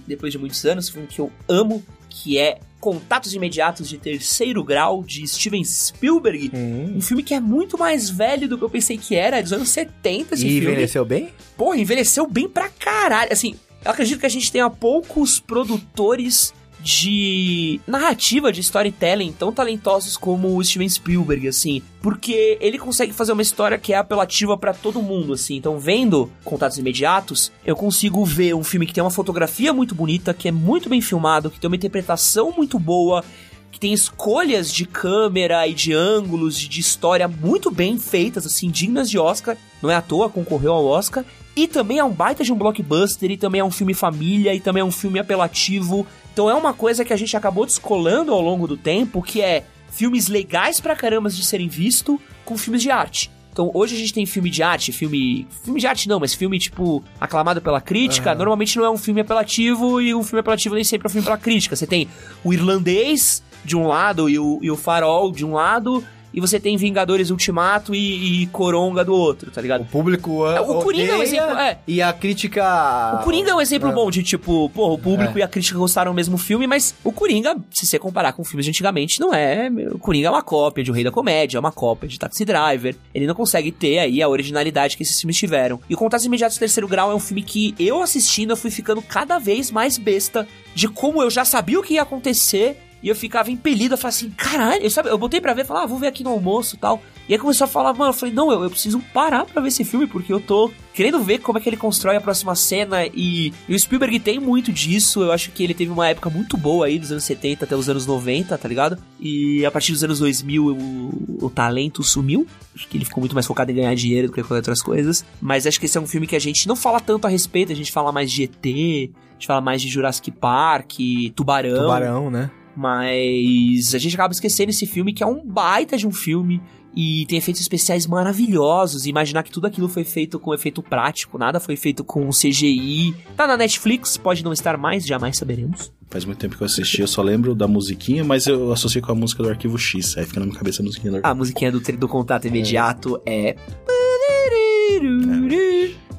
depois 0.07 0.33
de 0.33 0.39
muitos 0.39 0.65
anos, 0.65 0.89
um 0.89 0.93
filme 0.93 1.09
que 1.09 1.21
eu 1.21 1.31
amo, 1.49 1.83
que 2.09 2.39
é 2.39 2.59
Contatos 2.81 3.33
Imediatos 3.33 3.89
de 3.89 3.97
Terceiro 3.97 4.63
Grau, 4.65 5.05
de 5.05 5.27
Steven 5.27 5.63
Spielberg. 5.65 6.51
Hum. 6.53 6.95
Um 6.97 7.01
filme 7.01 7.23
que 7.23 7.33
é 7.33 7.41
muito 7.41 7.79
mais 7.79 8.11
velho 8.11 8.49
do 8.49 8.59
que 8.59 8.65
eu 8.65 8.71
pensei 8.71 8.99
que 8.99 9.15
era, 9.15 9.39
é 9.39 9.43
dos 9.43 9.53
anos 9.53 9.69
70 9.71 10.35
esse 10.35 10.45
E 10.47 10.51
filme. 10.51 10.67
envelheceu 10.67 11.05
bem? 11.05 11.31
Porra, 11.57 11.77
envelheceu 11.79 12.27
bem 12.27 12.49
pra 12.49 12.69
caralho. 12.69 13.33
Assim, 13.33 13.55
eu 13.85 13.91
acredito 13.91 14.19
que 14.19 14.27
a 14.27 14.29
gente 14.29 14.51
tenha 14.51 14.69
poucos 14.69 15.39
produtores 15.39 16.53
de 16.83 17.81
narrativa, 17.87 18.53
de 18.53 18.61
storytelling 18.61 19.33
tão 19.33 19.53
talentosos 19.53 20.17
como 20.17 20.57
o 20.57 20.65
Steven 20.65 20.89
Spielberg, 20.89 21.47
assim, 21.49 21.83
porque 22.01 22.59
ele 22.61 22.79
consegue 22.79 23.13
fazer 23.13 23.33
uma 23.33 23.43
história 23.43 23.79
que 23.79 23.93
é 23.93 23.97
apelativa 23.97 24.59
pra 24.59 24.75
todo 24.75 25.01
mundo, 25.01 25.33
assim. 25.33 25.57
Então, 25.57 25.79
vendo 25.79 26.31
Contatos 26.45 26.79
Imediatos, 26.79 27.53
eu 27.65 27.77
consigo 27.77 28.25
ver 28.25 28.55
um 28.55 28.65
filme 28.65 28.87
que 28.87 28.93
tem 28.93 29.03
uma 29.03 29.11
fotografia 29.11 29.73
muito 29.73 29.95
bonita, 29.95 30.35
que 30.35 30.49
é 30.49 30.53
muito 30.53 30.89
bem 30.89 31.01
filmado, 31.01 31.51
que 31.51 31.61
tem 31.61 31.69
uma 31.69 31.77
interpretação 31.77 32.53
muito 32.57 32.79
boa, 32.79 33.25
que 33.71 33.79
tem 33.79 33.93
escolhas 33.93 34.73
de 34.73 34.85
câmera 34.85 35.67
e 35.67 35.73
de 35.73 35.93
ângulos 35.93 36.59
de 36.59 36.81
história 36.81 37.27
muito 37.27 37.71
bem 37.71 37.97
feitas, 37.99 38.45
assim, 38.45 38.71
dignas 38.71 39.09
de 39.09 39.19
Oscar. 39.19 39.57
Não 39.81 39.91
é 39.91 39.95
à 39.95 40.03
toa, 40.03 40.29
concorreu 40.29 40.73
ao 40.73 40.85
Oscar. 40.85 41.25
E 41.55 41.69
também 41.69 41.99
é 41.99 42.05
um 42.05 42.13
baita 42.13 42.43
de 42.43 42.53
um 42.53 42.57
blockbuster, 42.57 43.31
e 43.31 43.37
também 43.37 43.61
é 43.61 43.65
um 43.65 43.71
filme 43.71 43.95
família, 43.95 44.55
e 44.55 44.61
também 44.61 44.81
é 44.81 44.85
um 44.85 44.91
filme 44.91 45.19
apelativo. 45.19 46.07
Então 46.33 46.49
é 46.49 46.55
uma 46.55 46.73
coisa 46.73 47.05
que 47.05 47.13
a 47.13 47.17
gente 47.17 47.37
acabou 47.37 47.67
descolando 47.67 48.33
ao 48.33 48.41
longo 48.41 48.67
do 48.67 48.77
tempo, 48.77 49.23
que 49.23 49.43
é 49.43 49.65
filmes 49.91 50.29
legais 50.29 50.81
pra 50.81 50.97
caramba 50.97 51.29
de 51.29 51.45
serem 51.45 51.69
vistos 51.69 52.19
com 52.45 52.57
filmes 52.57 52.83
de 52.83 52.91
arte. 52.91 53.31
Então, 53.53 53.71
hoje 53.75 53.95
a 53.95 53.99
gente 53.99 54.15
tem 54.15 54.25
filme 54.25 54.49
de 54.49 54.63
arte, 54.63 54.93
filme. 54.93 55.47
Filme 55.63 55.79
de 55.79 55.87
arte 55.87 56.09
não, 56.09 56.19
mas 56.19 56.33
filme, 56.33 56.59
tipo, 56.59 57.05
aclamado 57.21 57.61
pela 57.61 57.83
crítica. 57.83 58.35
Normalmente 58.35 58.79
não 58.79 58.85
é 58.87 58.91
um 58.91 58.97
filme 58.97 59.21
apelativo 59.21 60.01
e 60.01 60.15
um 60.15 60.23
filme 60.23 60.41
apelativo 60.41 60.75
nem 60.75 60.83
sempre 60.83 61.07
é 61.07 61.09
um 61.09 61.13
filme 61.13 61.25
pela 61.25 61.37
crítica. 61.37 61.77
Você 61.77 61.87
tem 61.87 62.09
o 62.43 62.55
irlandês 62.55 63.43
de 63.63 63.77
um 63.77 63.87
lado 63.87 64.31
e 64.31 64.39
o, 64.39 64.59
e 64.63 64.71
o 64.71 64.77
farol 64.77 65.31
de 65.31 65.45
um 65.45 65.53
lado. 65.53 66.03
E 66.33 66.41
você 66.41 66.59
tem 66.59 66.77
Vingadores 66.77 67.31
Ultimato 67.31 67.95
e, 67.95 68.43
e 68.43 68.47
Coronga 68.47 69.05
do 69.05 69.15
outro, 69.15 69.51
tá 69.51 69.61
ligado? 69.61 69.83
O 69.83 69.87
público 69.87 70.47
É, 70.47 70.61
o 70.61 70.81
Coringa 70.83 71.13
é 71.13 71.17
um 71.17 71.23
exemplo, 71.23 71.59
é. 71.59 71.79
E 71.87 72.01
a 72.01 72.13
crítica... 72.13 73.19
O 73.21 73.25
Coringa 73.25 73.51
é 73.51 73.55
um 73.55 73.61
exemplo 73.61 73.89
É. 73.91 73.93
bom 73.93 74.11
de 74.11 74.23
tipo, 74.23 74.69
porra, 74.71 74.95
o 74.95 74.99
público 74.99 75.37
É. 75.39 75.41
e 75.41 75.43
a 75.43 75.49
crítica 75.49 75.79
gostaram 75.79 76.13
do 76.13 76.15
mesmo 76.15 76.39
filme, 76.39 76.67
mas 76.67 76.95
o 77.05 77.13
Coringa, 77.13 77.57
se 77.71 77.87
você 77.87 77.99
comparar 77.99 78.33
com 78.33 78.45
filmes 78.45 78.65
de 78.65 78.71
antigamente, 78.71 79.21
não 79.21 79.33
é. 79.35 79.69
O 79.93 79.99
Coringa 79.99 80.29
é 80.29 80.31
uma 80.31 80.43
cópia 80.43 80.83
de 80.83 80.91
O 80.91 80.95
Rei 80.95 81.05
da 81.05 81.11
Comédia, 81.11 81.59
é 81.59 81.61
uma 81.61 81.73
cópia 81.73 82.09
de 82.09 82.19
Taxi 82.19 82.45
Driver. 82.45 82.97
Ele 83.15 83.27
não 83.27 83.35
consegue 83.35 83.71
ter 83.71 83.99
aí 83.99 84.23
a 84.23 84.29
originalidade 84.29 84.97
que 84.97 85.03
esses 85.03 85.21
filmes 85.21 85.37
tiveram. 85.37 85.81
E 85.89 85.95
o 85.95 85.97
Contatos 85.97 86.25
Imediatos 86.27 86.57
do 86.57 86.61
Terceiro 86.61 86.89
Grau 86.89 87.11
é 87.11 87.15
um 87.15 87.21
filme 87.21 87.43
que 87.43 87.75
eu 87.79 88.03
assistindo, 88.03 88.51
eu 88.51 88.57
fui 88.57 88.71
ficando 88.71 89.03
cada 89.03 89.39
vez 89.39 89.71
mais 89.71 89.99
besta 89.99 90.47
de 90.75 90.89
como 90.89 91.23
eu 91.23 91.31
já 91.31 91.45
sabia 91.45 91.79
o 91.79 91.83
que 91.83 91.95
ia 91.95 92.03
acontecer. 92.03 92.77
E 93.03 93.09
eu 93.09 93.17
ficava 93.17 93.51
impelido 93.51 93.95
a 93.95 93.97
falar 93.97 94.11
assim, 94.11 94.31
caralho, 94.31 94.83
eu, 94.83 94.91
sabe, 94.91 95.09
eu 95.09 95.19
botei 95.19 95.41
pra 95.41 95.55
ver, 95.55 95.67
falar, 95.67 95.83
ah, 95.83 95.87
vou 95.87 95.99
ver 95.99 96.07
aqui 96.07 96.23
no 96.23 96.31
almoço 96.31 96.77
e 96.77 96.79
tal. 96.79 97.03
E 97.29 97.33
aí 97.33 97.39
começou 97.39 97.65
a 97.65 97.69
falar, 97.69 97.93
mano, 97.95 98.11
eu 98.11 98.15
falei, 98.15 98.35
não, 98.35 98.53
eu, 98.53 98.65
eu 98.65 98.71
preciso 98.71 99.01
parar 99.13 99.45
pra 99.45 99.63
ver 99.63 99.69
esse 99.69 99.85
filme, 99.85 100.07
porque 100.07 100.33
eu 100.33 100.41
tô 100.41 100.71
querendo 100.93 101.21
ver 101.21 101.39
como 101.39 101.59
é 101.59 101.61
que 101.61 101.69
ele 101.69 101.77
constrói 101.77 102.17
a 102.17 102.21
próxima 102.21 102.55
cena. 102.55 103.07
E, 103.07 103.53
e 103.69 103.75
o 103.75 103.79
Spielberg 103.79 104.21
tem 104.21 104.39
muito 104.39 104.73
disso. 104.73 105.23
Eu 105.23 105.33
acho 105.33 105.51
que 105.51 105.65
ele 105.65 105.75
teve 105.75 105.91
uma 105.91 106.09
época 106.09 106.29
muito 106.29 106.57
boa 106.57 106.87
aí, 106.87 106.99
dos 106.99 107.11
anos 107.11 107.25
70 107.25 107.65
até 107.65 107.75
os 107.75 107.89
anos 107.89 108.07
90, 108.07 108.57
tá 108.57 108.69
ligado? 108.69 108.99
E 109.21 109.65
a 109.65 109.71
partir 109.71 109.93
dos 109.93 110.05
anos 110.05 110.19
2000 110.19 110.65
o, 110.65 111.47
o 111.47 111.51
talento 111.51 112.03
sumiu. 112.03 112.47
Acho 112.75 112.89
que 112.89 112.97
ele 112.97 113.05
ficou 113.05 113.21
muito 113.21 113.35
mais 113.35 113.47
focado 113.47 113.71
em 113.71 113.75
ganhar 113.75 113.95
dinheiro 113.95 114.29
do 114.29 114.33
que 114.33 114.43
qualquer 114.43 114.57
outras 114.57 114.83
coisas. 114.83 115.25
Mas 115.41 115.67
acho 115.67 115.79
que 115.79 115.87
esse 115.87 115.97
é 115.97 116.01
um 116.01 116.07
filme 116.07 116.27
que 116.27 116.37
a 116.37 116.41
gente 116.41 116.69
não 116.69 116.77
fala 116.77 117.01
tanto 117.01 117.27
a 117.27 117.31
respeito, 117.31 117.73
a 117.73 117.77
gente 117.77 117.93
fala 117.93 118.13
mais 118.13 118.31
de 118.31 118.45
ET, 118.45 118.65
a 118.65 118.69
gente 118.69 119.47
fala 119.47 119.61
mais 119.61 119.81
de 119.81 119.89
Jurassic 119.89 120.31
Park, 120.31 120.93
Tubarão. 121.35 121.83
Tubarão, 121.83 122.31
né? 122.31 122.51
Mas 122.77 123.95
a 123.95 123.99
gente 123.99 124.15
acaba 124.15 124.33
esquecendo 124.33 124.71
esse 124.71 124.87
filme 124.87 125.13
que 125.13 125.23
é 125.23 125.27
um 125.27 125.45
baita 125.45 125.97
de 125.97 126.07
um 126.07 126.13
filme 126.13 126.61
e 126.95 127.25
tem 127.27 127.39
efeitos 127.39 127.61
especiais 127.61 128.07
maravilhosos. 128.07 129.07
E 129.07 129.11
imaginar 129.11 129.43
que 129.43 129.51
tudo 129.51 129.67
aquilo 129.67 129.89
foi 129.89 130.05
feito 130.05 130.39
com 130.39 130.55
efeito 130.55 130.83
prático, 130.83 131.39
nada 131.39 131.59
foi 131.59 131.77
feito 131.77 132.05
com 132.05 132.29
CGI. 132.31 133.15
Tá 133.37 133.47
na 133.47 133.57
Netflix, 133.57 134.17
pode 134.17 134.45
não 134.45 134.53
estar 134.53 134.77
mais, 134.77 135.07
jamais 135.07 135.37
saberemos. 135.37 135.93
Faz 136.11 136.25
muito 136.27 136.39
tempo 136.39 136.57
que 136.57 136.63
eu 136.63 136.67
assisti, 136.67 137.01
eu 137.01 137.09
só 137.09 137.23
lembro 137.23 137.55
da 137.55 137.67
musiquinha, 137.67 138.23
mas 138.23 138.47
eu 138.47 138.71
associo 138.71 139.01
com 139.01 139.13
a 139.13 139.15
música 139.15 139.43
do 139.43 139.49
Arquivo 139.49 139.79
X. 139.79 140.17
Aí 140.19 140.27
fica 140.27 140.41
na 140.41 140.47
minha 140.47 140.59
cabeça 140.59 140.83
a 140.83 140.85
musiquinha 140.85 141.11
do 141.11 141.17
Arquivo 141.17 141.33
A 141.33 141.35
musiquinha 141.35 141.73
do, 141.73 141.81
do 141.81 142.09
contato 142.09 142.47
imediato 142.47 143.21
é. 143.25 143.57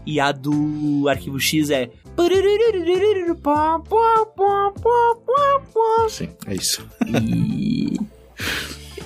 E 0.06 0.20
a 0.20 0.32
do 0.32 1.08
Arquivo 1.08 1.39
X 1.39 1.70
é. 1.70 1.91
Sim, 6.09 6.30
é 6.47 6.55
isso. 6.55 6.88
E. 7.07 7.99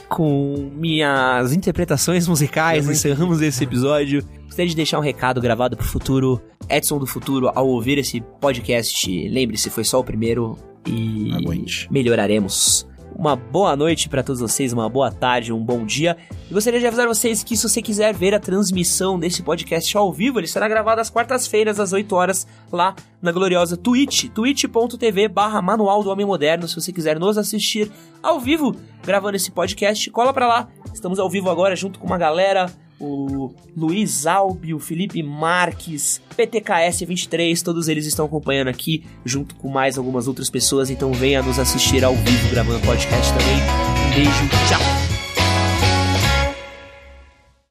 Com 0.09 0.71
minhas 0.73 1.51
interpretações 1.53 2.27
musicais, 2.27 2.89
encerramos 2.89 3.41
esse 3.41 3.63
episódio. 3.63 4.23
Gostaria 4.45 4.69
de 4.69 4.75
deixar 4.75 4.99
um 4.99 5.01
recado 5.01 5.41
gravado 5.41 5.75
pro 5.75 5.85
futuro. 5.85 6.41
Edson 6.69 6.97
do 6.97 7.05
futuro, 7.05 7.51
ao 7.53 7.67
ouvir 7.67 7.97
esse 7.97 8.21
podcast, 8.41 9.29
lembre-se, 9.29 9.69
foi 9.69 9.83
só 9.83 9.99
o 9.99 10.03
primeiro 10.03 10.57
e 10.85 11.31
Aguente. 11.33 11.87
melhoraremos. 11.91 12.87
Uma 13.18 13.36
boa 13.36 13.76
noite 13.76 14.07
pra 14.07 14.22
todos 14.22 14.39
vocês, 14.39 14.72
uma 14.72 14.88
boa 14.88 15.11
tarde, 15.11 15.51
um 15.51 15.57
bom 15.57 15.84
dia. 15.84 16.15
E 16.47 16.53
gostaria 16.53 16.80
de 16.80 16.86
avisar 16.86 17.07
vocês 17.07 17.43
que 17.43 17.57
se 17.57 17.68
você 17.68 17.82
quiser 17.82 18.13
ver 18.13 18.36
a 18.36 18.39
transmissão 18.39 19.18
desse 19.18 19.41
podcast 19.41 19.97
ao 19.97 20.13
vivo, 20.13 20.39
ele 20.39 20.45
será 20.45 20.68
gravado 20.68 21.01
às 21.01 21.09
quartas-feiras, 21.09 21.80
às 21.80 21.91
8 21.93 22.15
horas, 22.15 22.45
lá 22.72 22.95
na 23.20 23.32
gloriosa 23.32 23.76
Twitch, 23.76 24.26
twitch.tv 24.30 25.30
barra 25.30 25.63
Manual 25.63 26.03
do 26.03 26.11
Homem 26.11 26.28
Moderno. 26.28 26.68
Se 26.68 26.76
você 26.76 26.93
quiser 26.93 27.18
nos 27.18 27.39
assistir 27.39 27.91
ao 28.22 28.39
vivo, 28.39 28.76
gravando 29.03 29.36
esse 29.36 29.49
podcast, 29.49 30.11
cola 30.11 30.32
pra 30.32 30.45
lá. 30.45 30.68
Estamos 30.93 31.18
ao 31.18 31.28
vivo 31.28 31.49
agora 31.49 31.76
junto 31.76 31.97
com 31.97 32.05
uma 32.05 32.20
galera, 32.20 32.72
o 32.99 33.53
Luiz 33.75 34.25
Albi, 34.25 34.73
o 34.73 34.79
Felipe 34.79 35.21
Marques, 35.21 36.21
PTKS23, 36.35 37.61
todos 37.61 37.87
eles 37.87 38.05
estão 38.05 38.25
acompanhando 38.25 38.69
aqui, 38.69 39.03
junto 39.23 39.55
com 39.55 39.69
mais 39.69 39.97
algumas 39.97 40.27
outras 40.27 40.49
pessoas, 40.49 40.89
então 40.89 41.11
venha 41.13 41.41
nos 41.41 41.59
assistir 41.59 42.03
ao 42.03 42.15
vivo 42.15 42.49
gravando 42.49 42.79
podcast 42.85 43.31
também. 43.33 43.57
Um 44.05 44.15
beijo, 44.15 44.49
tchau! 44.67 45.06